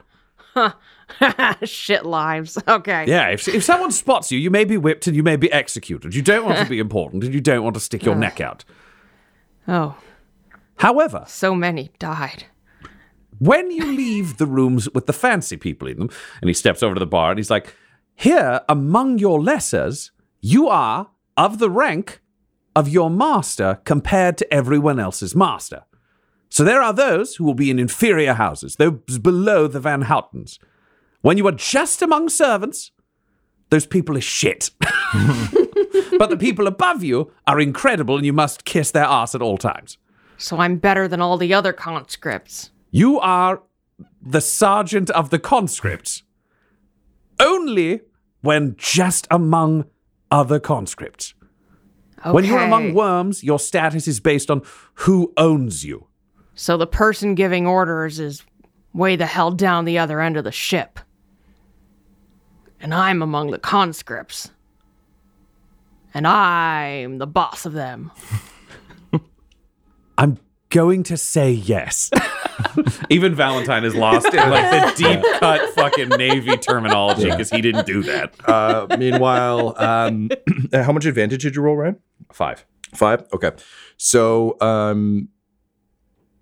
Shit 1.69 2.05
lives. 2.05 2.59
Okay. 2.69 3.07
Yeah, 3.09 3.29
if, 3.31 3.49
if 3.49 3.65
someone 3.65 3.91
spots 3.91 4.31
you, 4.31 4.39
you 4.39 4.51
may 4.51 4.65
be 4.65 4.77
whipped 4.77 5.07
and 5.07 5.17
you 5.17 5.23
may 5.23 5.37
be 5.37 5.51
executed. 5.53 6.15
You 6.15 6.23
don't 6.23 6.45
want 6.45 6.59
to 6.59 6.67
be 6.67 6.79
important 6.87 7.25
and 7.25 7.35
you 7.35 7.41
don't 7.41 7.63
want 7.65 7.75
to 7.75 7.81
stick 7.81 8.05
your 8.05 8.15
neck 8.15 8.41
out. 8.41 8.65
Oh, 9.67 9.97
However, 10.79 11.25
so 11.27 11.55
many 11.55 11.91
died. 11.99 12.45
when 13.39 13.71
you 13.71 13.85
leave 13.85 14.39
the 14.39 14.47
rooms 14.47 14.89
with 14.95 15.07
the 15.07 15.13
fancy 15.13 15.57
people 15.57 15.89
in 15.89 15.99
them, 15.99 16.11
and 16.41 16.49
he 16.49 16.55
steps 16.55 16.83
over 16.83 16.95
to 16.95 16.99
the 17.01 17.07
bar 17.07 17.31
and 17.31 17.39
he's 17.39 17.51
like, 17.51 17.75
Here, 18.15 18.61
among 18.69 19.19
your 19.19 19.41
lessers, 19.41 20.11
you 20.41 20.69
are 20.69 21.11
of 21.37 21.59
the 21.59 21.71
rank 21.71 22.21
of 22.75 22.89
your 22.89 23.11
master 23.11 23.81
compared 23.85 24.39
to 24.39 24.55
everyone 24.55 25.01
else's 25.01 25.35
master. 25.35 25.85
So 26.49 26.65
there 26.65 26.81
are 26.81 26.93
those 26.93 27.37
who 27.37 27.45
will 27.45 27.55
be 27.55 27.71
in 27.71 27.79
inferior 27.79 28.35
houses, 28.35 28.77
those 28.77 29.19
below 29.19 29.67
the 29.67 29.81
Van 29.81 30.05
Houtens. 30.05 30.59
When 31.21 31.37
you 31.37 31.47
are 31.49 31.53
just 31.53 32.03
among 32.03 32.29
servants, 32.29 32.93
those 33.71 33.87
people 33.87 34.17
are 34.17 34.23
shit. 34.23 34.71
but 36.19 36.31
the 36.31 36.37
people 36.39 36.67
above 36.67 37.03
you 37.03 37.33
are 37.47 37.61
incredible 37.61 38.17
and 38.17 38.25
you 38.25 38.33
must 38.33 38.65
kiss 38.65 38.91
their 38.91 39.05
ass 39.05 39.35
at 39.35 39.43
all 39.43 39.59
times. 39.59 39.99
So 40.39 40.59
I'm 40.59 40.77
better 40.77 41.09
than 41.09 41.21
all 41.21 41.37
the 41.37 41.55
other 41.55 41.73
conscripts. 41.73 42.71
You 42.91 43.19
are 43.21 43.63
the 44.21 44.41
sergeant 44.41 45.11
of 45.11 45.31
the 45.31 45.39
conscripts. 45.39 46.23
Only 47.41 48.01
when 48.41 48.77
just 48.77 49.27
among 49.31 49.87
other 50.31 50.61
conscripts. 50.61 51.35
Okay. 52.21 52.31
When 52.33 52.45
you're 52.45 52.59
among 52.59 52.95
worms, 52.95 53.45
your 53.45 53.59
status 53.59 54.09
is 54.09 54.21
based 54.21 54.51
on 54.51 54.63
who 54.95 55.33
owns 55.37 55.85
you. 55.85 56.07
So 56.55 56.77
the 56.77 56.87
person 56.87 57.35
giving 57.35 57.67
orders 57.67 58.19
is 58.19 58.43
way 58.93 59.17
the 59.17 59.27
hell 59.27 59.51
down 59.51 59.85
the 59.85 59.99
other 59.99 60.21
end 60.21 60.37
of 60.37 60.45
the 60.45 60.53
ship. 60.53 60.99
And 62.81 62.95
I'm 62.95 63.23
among 63.23 63.51
the 63.51 63.59
conscripts. 63.59 64.51
And 66.15 66.27
I'm 66.27 67.19
the 67.19 67.27
boss 67.27 67.67
of 67.67 67.75
them. 67.75 68.11
I'm 70.19 70.39
going 70.71 71.03
to 71.05 71.17
say 71.17 71.51
yes. 71.53 72.11
Even 73.11 73.35
Valentyne 73.35 73.85
is 73.85 73.95
lost 73.95 74.27
in 74.27 74.51
like 74.51 74.71
the 74.71 74.93
deep 75.03 75.25
cut 75.41 75.75
fucking 75.75 76.09
Navy 76.11 76.57
terminology 76.57 77.31
because 77.31 77.51
he 77.51 77.61
didn't 77.61 77.87
do 77.87 78.03
that. 78.03 78.35
Uh, 78.49 78.87
meanwhile, 78.99 79.75
um, 79.81 80.31
how 80.73 80.93
much 80.93 81.05
advantage 81.07 81.43
did 81.43 81.55
you 81.57 81.63
roll, 81.63 81.77
Ryan? 81.77 81.97
Five. 82.33 82.65
Five. 82.95 83.25
Okay. 83.33 83.51
So, 83.97 84.57
um, 84.61 85.29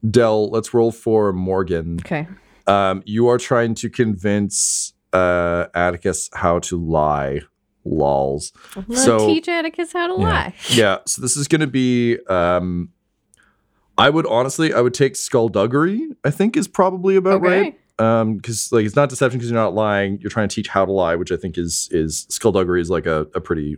Del, 0.09 0.51
let's 0.51 0.73
roll 0.75 0.93
for 0.93 1.33
Morgan. 1.33 1.99
Okay. 2.01 2.27
Um, 2.67 3.03
you 3.05 3.29
are 3.29 3.39
trying 3.39 3.75
to 3.77 3.91
convince 3.91 4.93
uh, 5.13 5.67
Attikus 5.75 6.29
how 6.35 6.59
to 6.61 6.77
lie. 6.81 7.41
Lols. 7.87 8.51
So 8.95 9.27
teach 9.27 9.45
Attikus 9.45 9.93
how 9.93 10.07
to 10.07 10.15
lie. 10.15 10.55
yeah. 10.71 10.99
So 11.07 11.21
this 11.21 11.37
is 11.37 11.49
going 11.49 11.61
to 11.61 11.67
be. 11.67 12.19
Um, 12.29 12.89
I 13.97 14.11
would 14.11 14.27
honestly, 14.27 14.73
I 14.75 14.81
would 14.81 14.95
take 14.95 15.17
skullduggery. 15.17 16.09
I 16.25 16.31
think 16.31 16.57
is 16.57 16.67
probably 16.69 17.17
about 17.17 17.43
Okay. 17.45 17.61
right. 17.63 17.81
Um, 17.99 18.37
because 18.37 18.73
like 18.73 18.85
it's 18.85 18.97
not 18.97 19.09
deception 19.09 19.39
because 19.39 19.51
you're 19.51 19.61
not 19.61 19.75
lying. 19.75 20.19
You're 20.21 20.31
trying 20.31 20.49
to 20.49 20.55
teach 20.55 20.69
how 20.69 20.85
to 20.85 20.91
lie, 20.91 21.15
which 21.15 21.31
I 21.31 21.37
think 21.37 21.57
is 21.57 21.89
is 21.93 22.27
skullduggery 22.29 22.81
is 22.81 22.91
like 22.91 23.07
a, 23.07 23.29
a 23.35 23.41
pretty 23.41 23.77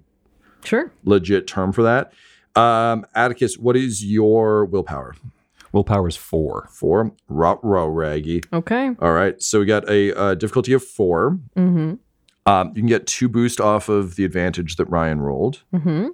Sure. 0.65 0.91
legit 1.05 1.47
term 1.47 1.73
for 1.73 1.83
that. 1.83 2.13
Um, 2.61 3.05
Attikus, 3.15 3.59
what 3.59 3.77
is 3.77 4.03
your 4.05 4.65
willpower? 4.65 5.15
Willpower 5.73 6.09
is 6.09 6.17
four. 6.17 6.69
Four. 6.73 7.13
Rot 7.29 7.63
row 7.63 7.87
raggy. 7.87 8.41
Okay. 8.55 8.93
All 9.01 9.13
right. 9.13 9.41
So 9.43 9.61
we 9.61 9.67
got 9.67 9.87
a 9.91 10.17
uh, 10.19 10.35
difficulty 10.35 10.73
of 10.73 10.83
four. 10.83 11.39
Mm-hmm. 11.55 11.95
Um, 12.51 12.69
you 12.69 12.75
can 12.81 12.87
get 12.87 13.07
two 13.07 13.29
boost 13.29 13.61
off 13.61 13.91
of 13.91 14.17
the 14.17 14.25
advantage 14.25 14.77
that 14.77 14.87
Ryan 14.87 15.21
rolled. 15.21 15.63
Mm-hmm. 15.75 16.09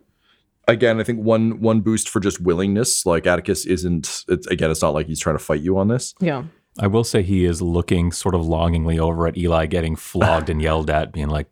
Again, 0.69 1.01
I 1.01 1.03
think 1.05 1.21
one 1.21 1.61
one 1.61 1.81
boost 1.81 2.09
for 2.09 2.21
just 2.21 2.41
willingness. 2.41 3.05
Like 3.05 3.25
Attikus 3.25 3.67
isn't. 3.67 4.25
It's, 4.29 4.47
again, 4.47 4.71
it's 4.71 4.83
not 4.83 4.95
like 4.95 5.07
he's 5.07 5.21
trying 5.21 5.37
to 5.37 5.43
fight 5.43 5.61
you 5.61 5.77
on 5.79 5.89
this. 5.89 6.15
Yeah. 6.21 6.45
I 6.79 6.87
will 6.87 7.05
say 7.05 7.23
he 7.23 7.45
is 7.45 7.61
looking 7.61 8.13
sort 8.13 8.35
of 8.35 8.47
longingly 8.47 8.99
over 8.99 9.27
at 9.27 9.37
Eli 9.37 9.67
getting 9.67 9.97
flogged 9.97 10.49
and 10.49 10.63
yelled 10.63 10.89
at, 10.89 11.13
being 11.13 11.29
like, 11.29 11.49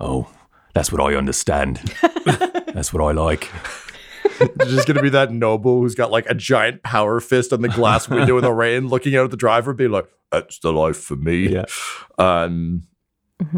"Oh, 0.00 0.28
that's 0.74 0.90
what 0.90 1.00
I 1.00 1.16
understand. 1.16 1.76
that's 2.24 2.92
what 2.92 3.02
I 3.02 3.12
like." 3.12 3.50
There's 4.38 4.72
just 4.72 4.88
gonna 4.88 5.02
be 5.02 5.08
that 5.10 5.32
noble 5.32 5.80
who's 5.80 5.94
got 5.94 6.10
like 6.10 6.26
a 6.28 6.34
giant 6.34 6.82
power 6.82 7.20
fist 7.20 7.52
on 7.52 7.62
the 7.62 7.68
glass 7.68 8.08
window 8.10 8.36
in 8.38 8.42
the 8.42 8.52
rain, 8.52 8.88
looking 8.88 9.14
out 9.16 9.24
at 9.24 9.30
the 9.30 9.36
driver, 9.36 9.72
being 9.72 9.92
like, 9.92 10.08
"That's 10.32 10.58
the 10.58 10.72
life 10.72 10.96
for 10.96 11.16
me." 11.16 11.48
Yeah. 11.48 11.66
Um. 12.18 12.82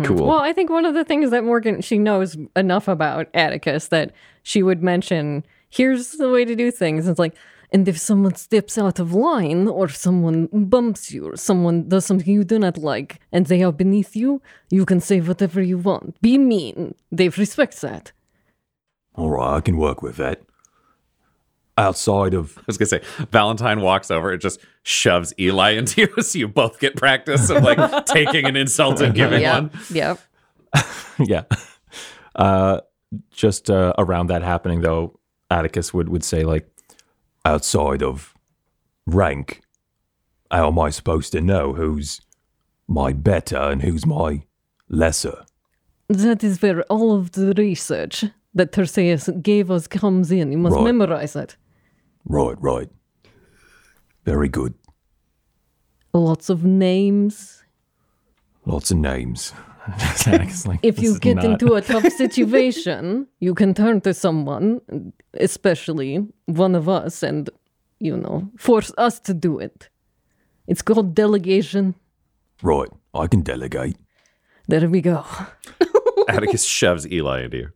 Cool. 0.02 0.26
Well, 0.26 0.40
I 0.40 0.52
think 0.52 0.70
one 0.70 0.84
of 0.84 0.94
the 0.94 1.04
things 1.04 1.30
that 1.30 1.44
Morgan 1.44 1.80
she 1.80 1.98
knows 1.98 2.36
enough 2.56 2.88
about 2.88 3.32
Attikus 3.32 3.90
that 3.90 4.12
she 4.48 4.62
would 4.62 4.82
mention, 4.82 5.44
here's 5.68 6.12
the 6.12 6.30
way 6.30 6.42
to 6.46 6.56
do 6.56 6.70
things. 6.70 7.06
It's 7.06 7.18
like 7.18 7.36
And 7.70 7.86
if 7.86 7.98
someone 7.98 8.34
steps 8.34 8.78
out 8.78 8.98
of 8.98 9.12
line, 9.12 9.68
or 9.68 9.86
someone 9.90 10.48
bumps 10.74 11.12
you, 11.12 11.22
or 11.28 11.36
someone 11.36 11.86
does 11.92 12.06
something 12.06 12.32
you 12.32 12.44
do 12.44 12.58
not 12.58 12.78
like, 12.78 13.20
and 13.30 13.44
they 13.44 13.62
are 13.62 13.72
beneath 13.84 14.16
you, 14.16 14.40
you 14.70 14.86
can 14.86 15.00
say 15.00 15.20
whatever 15.20 15.60
you 15.60 15.76
want. 15.76 16.18
Be 16.22 16.38
mean. 16.38 16.94
Dave 17.14 17.36
respects 17.36 17.82
that. 17.82 18.12
All 19.16 19.30
right, 19.34 19.56
I 19.58 19.60
can 19.60 19.76
work 19.76 20.00
with 20.00 20.16
that. 20.16 20.38
Outside 21.76 22.32
of 22.40 22.56
I 22.56 22.62
was 22.66 22.78
gonna 22.78 22.94
say 22.96 23.02
Valentyne 23.36 23.80
walks 23.82 24.10
over 24.10 24.32
and 24.32 24.40
just 24.40 24.60
shoves 24.82 25.34
Eli 25.38 25.70
into 25.80 25.96
you, 26.02 26.22
so 26.28 26.38
you 26.38 26.48
both 26.48 26.80
get 26.80 26.96
practice 26.96 27.50
of 27.50 27.62
like 27.62 27.80
taking 28.06 28.46
an 28.46 28.56
insult 28.56 29.00
and 29.02 29.14
giving 29.14 29.42
one. 29.56 29.70
Yep. 29.90 30.18
yeah. 31.18 31.44
Uh, 32.34 32.80
just 33.30 33.70
uh, 33.70 33.92
around 33.98 34.28
that 34.28 34.42
happening, 34.42 34.80
though, 34.82 35.18
Attikus 35.50 35.94
would, 35.94 36.08
would 36.08 36.24
say, 36.24 36.44
like, 36.44 36.68
outside 37.44 38.02
of 38.02 38.34
rank, 39.06 39.62
how 40.50 40.68
am 40.68 40.78
I 40.78 40.90
supposed 40.90 41.32
to 41.32 41.40
know 41.40 41.72
who's 41.74 42.20
my 42.86 43.12
better 43.12 43.56
and 43.56 43.82
who's 43.82 44.04
my 44.06 44.42
lesser? 44.88 45.44
That 46.08 46.42
is 46.42 46.60
where 46.62 46.82
all 46.84 47.14
of 47.14 47.32
the 47.32 47.52
research 47.54 48.24
that 48.54 48.72
Terseus 48.72 49.28
gave 49.42 49.70
us 49.70 49.86
comes 49.86 50.30
in. 50.32 50.52
You 50.52 50.58
must 50.58 50.76
Right. 50.76 50.84
memorize 50.84 51.36
it. 51.36 51.56
Right, 52.24 52.56
right. 52.60 52.88
Very 54.24 54.48
good. 54.48 54.74
Lots 56.12 56.48
of 56.50 56.64
names. 56.64 57.62
Lots 58.66 58.90
of 58.90 58.96
names. 58.98 59.52
Attikus, 59.96 60.66
like, 60.66 60.80
If 60.82 60.98
you 61.00 61.18
get 61.18 61.36
not- 61.36 61.44
into 61.44 61.74
a 61.74 61.80
tough 61.80 62.08
situation, 62.24 63.26
you 63.40 63.54
can 63.54 63.74
turn 63.74 64.00
to 64.02 64.12
someone, 64.14 64.80
especially 65.34 66.26
one 66.46 66.74
of 66.74 66.88
us, 66.88 67.22
and, 67.22 67.48
you 68.00 68.16
know, 68.16 68.48
force 68.58 68.92
us 68.98 69.20
to 69.20 69.34
do 69.34 69.58
it. 69.58 69.88
It's 70.66 70.82
called 70.82 71.14
delegation. 71.14 71.94
Right, 72.62 72.90
I 73.14 73.26
can 73.26 73.42
delegate. 73.42 73.96
There 74.66 74.88
we 74.88 75.00
go. 75.00 75.24
Attikus 76.28 76.68
shoves 76.68 77.06
Eli 77.10 77.44
into 77.44 77.56
you, 77.56 77.68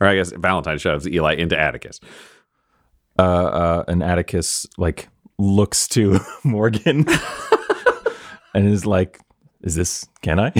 or 0.00 0.08
I 0.08 0.16
guess 0.16 0.32
Valentyne 0.32 0.80
shoves 0.80 1.06
Eli 1.06 1.34
into 1.34 1.54
Attikus. 1.54 2.00
Uh, 3.18 3.22
uh, 3.22 3.84
and 3.86 4.02
Attikus, 4.02 4.66
like, 4.76 5.08
looks 5.38 5.86
to 5.88 6.18
Morgan 6.44 7.06
and 8.54 8.66
is 8.68 8.84
like, 8.86 9.20
is 9.62 9.74
this, 9.76 10.04
can 10.22 10.40
I? 10.40 10.52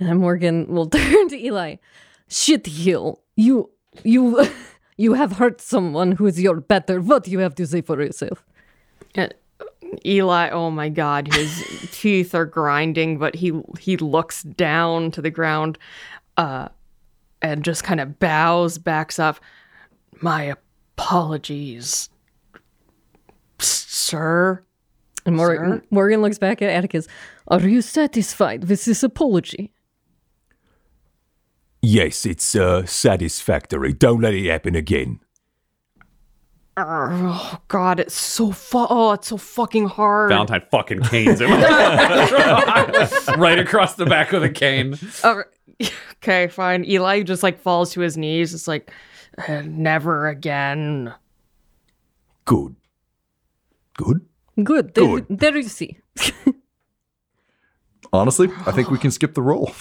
And 0.00 0.20
Morgan 0.20 0.66
will 0.68 0.86
turn 0.90 1.28
to 1.28 1.36
Eli. 1.36 1.76
Shit, 2.28 2.66
heel. 2.66 3.20
You, 3.36 3.70
you, 4.04 4.46
you 4.96 5.14
have 5.14 5.32
hurt 5.32 5.60
someone 5.60 6.12
who 6.12 6.26
is 6.26 6.40
your 6.40 6.60
better. 6.60 7.00
What 7.00 7.24
do 7.24 7.30
you 7.30 7.40
have 7.40 7.54
to 7.56 7.66
say 7.66 7.80
for 7.80 8.00
yourself? 8.02 8.44
And 9.14 9.34
Eli, 10.04 10.50
oh 10.50 10.70
my 10.70 10.88
god, 10.88 11.32
his 11.32 11.88
teeth 11.92 12.34
are 12.34 12.44
grinding, 12.44 13.18
but 13.18 13.34
he 13.36 13.60
he 13.78 13.96
looks 13.96 14.42
down 14.42 15.10
to 15.12 15.22
the 15.22 15.30
ground, 15.30 15.78
uh, 16.36 16.68
and 17.42 17.64
just 17.64 17.84
kind 17.84 18.00
of 18.00 18.18
bows, 18.18 18.78
backs 18.78 19.18
up. 19.18 19.40
My 20.20 20.54
apologies, 20.96 22.10
sir. 23.58 24.62
And 25.24 25.36
Morgan, 25.36 25.82
Morgan 25.90 26.22
looks 26.22 26.38
back 26.38 26.62
at 26.62 26.84
Attikus. 26.84 27.06
Are 27.48 27.60
you 27.60 27.82
satisfied 27.82 28.64
with 28.64 28.84
this 28.84 29.02
apology? 29.02 29.72
Yes, 31.80 32.26
it's 32.26 32.54
uh, 32.56 32.84
satisfactory. 32.86 33.92
Don't 33.92 34.20
let 34.20 34.34
it 34.34 34.48
happen 34.50 34.74
again. 34.74 35.20
Oh 36.76 37.58
god, 37.66 37.98
it's 37.98 38.14
so 38.14 38.52
fu- 38.52 38.86
oh, 38.88 39.12
it's 39.12 39.28
so 39.28 39.36
fucking 39.36 39.86
hard. 39.86 40.30
Valentyne 40.30 40.68
fucking 40.70 41.00
canes 41.02 41.40
him 41.40 41.50
right 43.40 43.58
across 43.58 43.96
the 43.96 44.06
back 44.06 44.30
with 44.32 44.44
a 44.44 44.50
cane. 44.50 44.96
Okay, 46.20 46.48
fine. 46.48 46.84
Eli 46.84 47.22
just 47.22 47.44
like 47.44 47.60
falls 47.60 47.92
to 47.92 48.00
his 48.00 48.16
knees. 48.16 48.52
It's 48.52 48.66
like, 48.66 48.92
"Uh, 49.46 49.62
never 49.64 50.26
again. 50.26 51.14
Good. 52.44 52.74
Good? 53.96 54.26
Good. 54.64 54.94
There, 54.94 55.20
there 55.30 55.56
you 55.56 55.62
see. 55.68 55.98
Honestly, 58.12 58.48
I 58.66 58.72
think 58.72 58.90
we 58.90 58.98
can 58.98 59.12
skip 59.12 59.34
the 59.34 59.42
roll. 59.42 59.72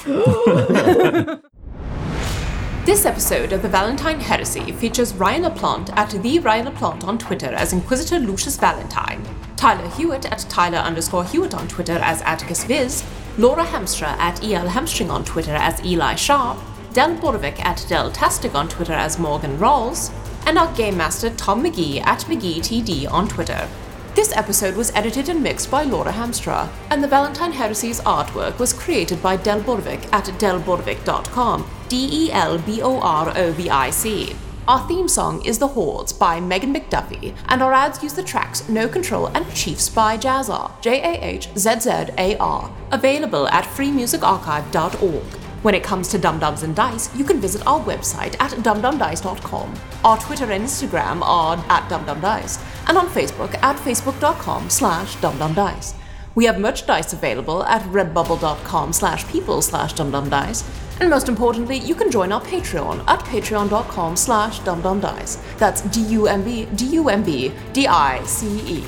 This 2.87 3.05
episode 3.05 3.51
of 3.51 3.61
the 3.61 3.67
Valentyne 3.67 4.21
Heresy 4.21 4.71
features 4.71 5.13
Ryan 5.13 5.43
LaPlante 5.43 5.89
at 5.97 6.09
the 6.09 6.39
Ryan 6.39 6.67
LaPlante 6.67 7.03
on 7.03 7.17
Twitter 7.17 7.47
as 7.47 7.73
Inquisitor 7.73 8.17
Lucius 8.17 8.55
Valentyne, 8.55 9.27
Tyler 9.57 9.89
Hewitt 9.89 10.31
at 10.31 10.39
Tyler 10.49 10.77
underscore 10.77 11.25
Hewitt 11.25 11.53
on 11.53 11.67
Twitter 11.67 11.97
as 11.97 12.21
Attikus 12.21 12.65
Viz, 12.65 13.03
Laura 13.37 13.65
Hamstra 13.65 14.07
at 14.17 14.41
EL 14.41 14.69
Hamstring 14.69 15.11
on 15.11 15.25
Twitter 15.25 15.51
as 15.51 15.83
Eli 15.85 16.15
Sharp, 16.15 16.57
Del 16.93 17.13
Borovic 17.17 17.59
at 17.59 17.85
Del 17.89 18.09
Tastic 18.09 18.55
on 18.55 18.69
Twitter 18.69 18.93
as 18.93 19.19
Morgan 19.19 19.57
Rawls, 19.57 20.09
and 20.45 20.57
our 20.57 20.73
Game 20.73 20.95
Master 20.95 21.29
Tom 21.31 21.65
McGee 21.65 22.01
at 22.05 22.21
McGeeTD 22.21 23.11
on 23.11 23.27
Twitter. 23.27 23.67
This 24.15 24.31
episode 24.33 24.77
was 24.77 24.95
edited 24.95 25.27
and 25.27 25.43
mixed 25.43 25.69
by 25.69 25.83
Laura 25.83 26.13
Hamstra, 26.13 26.69
and 26.89 27.03
the 27.03 27.09
Valentyne 27.09 27.51
Heresy's 27.51 27.99
artwork 27.99 28.59
was 28.59 28.71
created 28.71 29.21
by 29.21 29.35
Del 29.35 29.59
Borovic 29.59 30.07
at 30.13 30.23
delborovic.com, 30.39 31.69
D 31.89 32.09
E 32.11 32.31
L 32.31 32.57
B 32.57 32.81
O 32.81 32.99
R 32.99 33.31
O 33.35 33.51
V 33.51 33.69
I 33.69 33.89
C. 33.89 34.35
Our 34.67 34.85
theme 34.85 35.07
song 35.07 35.45
is 35.45 35.59
The 35.59 35.67
Hordes 35.67 36.11
by 36.11 36.41
Megan 36.41 36.73
McDuffie, 36.73 37.33
and 37.47 37.63
our 37.63 37.71
ads 37.71 38.03
use 38.03 38.13
the 38.13 38.23
tracks 38.23 38.67
No 38.67 38.89
Control 38.89 39.27
and 39.27 39.49
Chiefs 39.55 39.87
by 39.87 40.17
Jahzzar, 40.17 40.81
J 40.81 41.01
A 41.01 41.23
H 41.23 41.47
Z 41.55 41.79
Z 41.79 41.89
A 42.17 42.35
R, 42.37 42.69
available 42.91 43.47
at 43.47 43.63
freemusicarchive.org. 43.63 45.23
When 45.63 45.73
it 45.73 45.83
comes 45.83 46.07
to 46.09 46.17
Dumb-Dumbs 46.17 46.63
and 46.63 46.75
Dice, 46.75 47.15
you 47.15 47.23
can 47.23 47.39
visit 47.41 47.65
our 47.65 47.79
website 47.79 48.35
at 48.39 48.51
dumbdumbdice.com. 48.51 49.73
Our 50.03 50.17
Twitter 50.19 50.51
and 50.51 50.65
Instagram 50.65 51.21
are 51.21 51.57
at 51.69 51.89
dumbdumbdice, 51.89 52.61
and 52.89 52.97
on 52.97 53.07
Facebook 53.07 53.53
at 53.63 53.75
facebook.com 53.77 54.69
slash 54.69 55.15
dumbdumbdice. 55.17 55.95
We 56.35 56.45
have 56.45 56.59
merchandise 56.59 57.13
available 57.13 57.63
at 57.63 57.81
redbubble.com 57.83 58.93
slash 58.93 59.27
people 59.31 59.61
slash 59.61 59.93
dumbdumbdice, 59.95 60.63
and 60.99 61.09
most 61.09 61.29
importantly, 61.29 61.77
you 61.77 61.95
can 61.95 62.09
join 62.09 62.31
our 62.31 62.41
Patreon 62.41 63.03
at 63.07 63.19
patreon.com 63.21 64.15
slash 64.15 64.59
dumbdumbdice. 64.61 65.57
That's 65.57 65.81
D-U-M-B, 65.81 66.65
D-U-M-B, 66.75 67.51
D-I-C-E. 67.73 68.83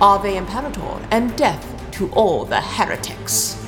Ave 0.00 0.36
Imperator, 0.36 1.06
and 1.10 1.36
death 1.36 1.90
to 1.92 2.10
all 2.12 2.44
the 2.44 2.60
heretics. 2.60 3.60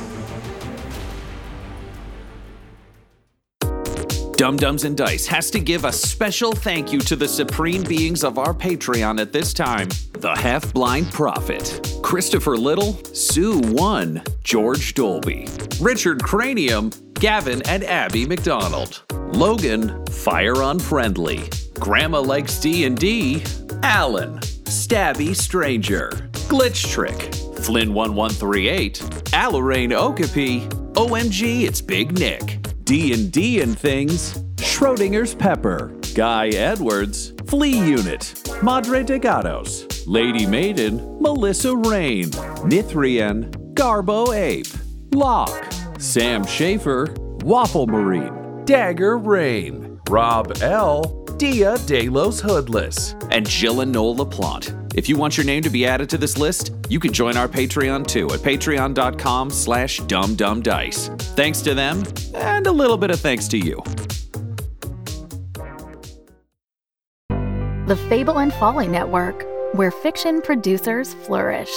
Dumb-Dumbs 4.37 4.85
and 4.85 4.97
Dice 4.97 5.27
has 5.27 5.51
to 5.51 5.61
give 5.61 5.87
a 5.87 5.93
special 5.93 6.53
thank 6.53 6.93
you 6.93 7.01
to 7.01 7.17
the 7.17 7.27
supreme 7.27 7.83
beings 7.83 8.23
of 8.23 8.39
our 8.39 8.53
Patreon 8.53 9.19
at 9.19 9.33
this 9.33 9.55
time 9.55 9.89
the 10.21 10.35
Half 10.35 10.73
Blind 10.73 11.13
Prophet, 11.13 11.99
Christopher 12.03 12.57
Little, 12.57 12.93
Sue 13.15 13.61
One, 13.61 14.23
George 14.43 14.95
Dolby, 14.95 15.49
Richard 15.81 16.23
Cranium, 16.23 16.91
Gavin 17.15 17.63
and 17.69 17.85
Abby 17.85 18.27
McDonald, 18.27 19.03
Logan, 19.33 20.05
Fire 20.07 20.63
Unfriendly, 20.63 21.49
Grandma 21.75 22.21
Likes 22.21 22.59
D&D, 22.61 23.43
Alan, 23.83 24.39
Stabby 24.39 25.35
Stranger, 25.35 26.11
Glitch 26.49 26.91
Trick, 26.91 27.33
Flynn1138, 27.63 28.99
Alarain 29.31 29.93
Okapi, 29.93 30.61
OMG 30.95 31.63
It's 31.63 31.81
Big 31.81 32.19
Nick, 32.19 32.59
D&D 32.85 33.61
and 33.61 33.79
Things, 33.79 34.39
Schrodinger's 34.57 35.35
Pepper, 35.35 35.93
Guy 36.15 36.49
Edwards, 36.49 37.35
Flea 37.47 37.77
Unit, 37.77 38.53
Madre 38.63 39.03
de 39.03 39.19
Gatos, 39.19 39.87
Lady 40.07 40.47
Maiden, 40.47 41.21
Melissa 41.21 41.75
Rain, 41.75 42.27
Nithrian, 42.63 43.51
Garbo 43.75 44.33
Ape, 44.33 44.67
Locke, 45.13 45.73
Sam 45.99 46.47
Schaefer, 46.47 47.13
Waffle 47.43 47.89
Marine, 47.89 48.65
Dagger 48.65 49.19
Rain, 49.19 50.01
Rob 50.09 50.59
L, 50.63 51.25
Dia 51.39 51.77
De 51.87 52.09
Los 52.09 52.41
Hoodless, 52.41 53.17
and 53.33 53.49
Jill 53.49 53.81
and 53.81 53.91
Noel 53.91 54.15
LaPlante. 54.15 54.95
If 54.97 55.09
you 55.09 55.17
want 55.17 55.37
your 55.37 55.45
name 55.45 55.65
to 55.65 55.71
be 55.71 55.85
added 55.85 56.09
to 56.11 56.19
this 56.19 56.39
list, 56.39 56.73
you 56.89 57.01
can 57.01 57.13
join 57.13 57.37
our 57.37 57.49
Patreon 57.49 58.07
too 58.07 58.31
at 58.31 58.41
patreon.com 58.41 59.51
slash 59.51 60.01
dumbdumbdice. 60.03 61.21
Thanks 61.35 61.61
to 61.63 61.75
them, 61.75 62.05
and 62.33 62.69
a 62.69 62.73
little 62.73 62.97
bit 62.97 63.11
of 63.11 63.19
thanks 63.19 63.49
to 63.49 63.59
you. 63.59 63.83
The 67.89 67.97
Fable 68.09 68.39
and 68.39 68.55
Folly 68.55 68.87
Network, 68.87 69.45
where 69.77 69.91
fiction 69.91 70.41
producers 70.41 71.13
flourish. 71.15 71.71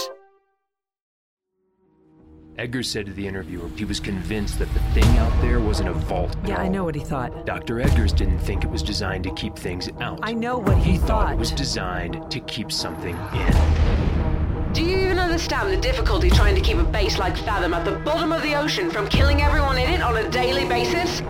Edgar 2.58 2.84
said 2.84 3.06
to 3.06 3.14
the 3.14 3.26
interviewer 3.26 3.70
he 3.78 3.86
was 3.86 4.00
convinced 4.02 4.60
that 4.60 4.74
the 4.74 4.80
thing 4.93 5.18
out 5.18 5.32
there 5.41 5.60
wasn't 5.62 5.88
a 5.89 5.93
vault. 5.93 6.36
at 6.43 6.50
Yeah, 6.50 6.58
I 6.60 6.68
know 6.68 6.84
what 6.84 6.95
he 6.95 7.02
thought. 7.04 7.45
Dr. 7.45 7.76
Edgars 7.76 8.14
didn't 8.16 8.39
think 8.39 8.64
it 8.66 8.70
was 8.70 8.84
designed 8.84 9.24
to 9.26 9.34
keep 9.34 9.56
things 9.56 9.89
out. 10.02 10.20
I 10.24 10.34
know 10.34 10.58
what 10.58 10.78
he, 10.78 10.91
He 10.93 10.97
thought 10.97 11.08
thought. 11.08 11.34
it 11.34 11.39
was 11.39 11.52
designed 11.52 12.30
to 12.30 12.39
keep 12.41 12.72
something 12.72 13.16
in. 13.34 14.74
Do 14.74 14.84
you 14.84 14.97
even 14.97 15.20
understand 15.20 15.72
the 15.72 15.78
difficulty 15.78 16.30
trying 16.30 16.56
to 16.56 16.62
keep 16.62 16.78
a 16.78 16.84
base 16.84 17.18
like 17.18 17.36
Fathom 17.38 17.74
at 17.74 17.86
the 17.86 17.93
bottom 18.00 18.32
of 18.34 18.41
the 18.43 18.56
ocean 18.56 18.91
from 18.91 19.08
killing 19.08 19.41
everyone 19.41 19.78
in 19.78 19.89
it 19.89 20.02
on 20.02 20.18
a 20.18 20.30
daily 20.30 20.68
basis? 20.68 21.22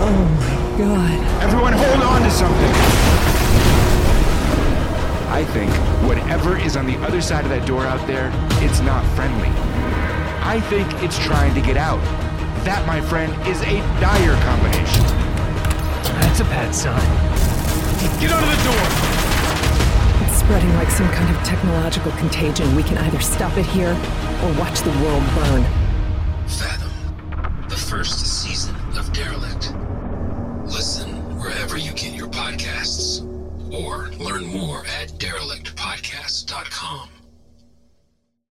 Oh 0.00 0.26
my 0.40 0.78
god. 0.78 1.42
Everyone 1.44 1.72
hold 1.72 2.02
on 2.02 2.22
to 2.22 2.30
something. 2.30 3.13
I 5.34 5.42
think 5.46 5.68
whatever 6.06 6.56
is 6.56 6.76
on 6.76 6.86
the 6.86 6.96
other 6.98 7.20
side 7.20 7.42
of 7.42 7.50
that 7.50 7.66
door 7.66 7.84
out 7.84 8.06
there, 8.06 8.30
it's 8.62 8.78
not 8.82 9.02
friendly. 9.16 9.50
I 10.46 10.60
think 10.70 10.86
it's 11.02 11.18
trying 11.18 11.52
to 11.54 11.60
get 11.60 11.76
out. 11.76 11.98
That, 12.62 12.86
my 12.86 13.00
friend, 13.00 13.34
is 13.48 13.60
a 13.62 13.82
dire 13.98 14.38
combination. 14.46 15.02
That's 16.22 16.38
a 16.38 16.44
bad 16.44 16.72
sign. 16.72 17.02
Get 18.22 18.30
out 18.30 18.46
of 18.46 18.48
the 18.48 18.62
door! 18.62 18.86
It's 20.22 20.38
spreading 20.38 20.72
like 20.78 20.88
some 20.88 21.10
kind 21.10 21.26
of 21.36 21.42
technological 21.42 22.12
contagion. 22.12 22.76
We 22.76 22.84
can 22.84 22.96
either 22.98 23.18
stop 23.18 23.58
it 23.58 23.66
here 23.66 23.90
or 23.90 24.54
watch 24.54 24.82
the 24.86 24.94
world 25.02 25.24
burn. 25.34 25.66
Fathom, 26.46 26.94
the 27.68 27.74
first 27.76 28.22
season 28.24 28.76
of 28.96 29.12
Derelict. 29.12 29.74
Listen 30.70 31.10
wherever 31.40 31.76
you 31.76 31.90
get 31.90 32.14
your 32.14 32.28
podcasts, 32.28 33.33
or 33.74 34.10
learn 34.20 34.44
more 34.46 34.84
at 34.86 35.08
derelictpodcast.com. 35.18 37.13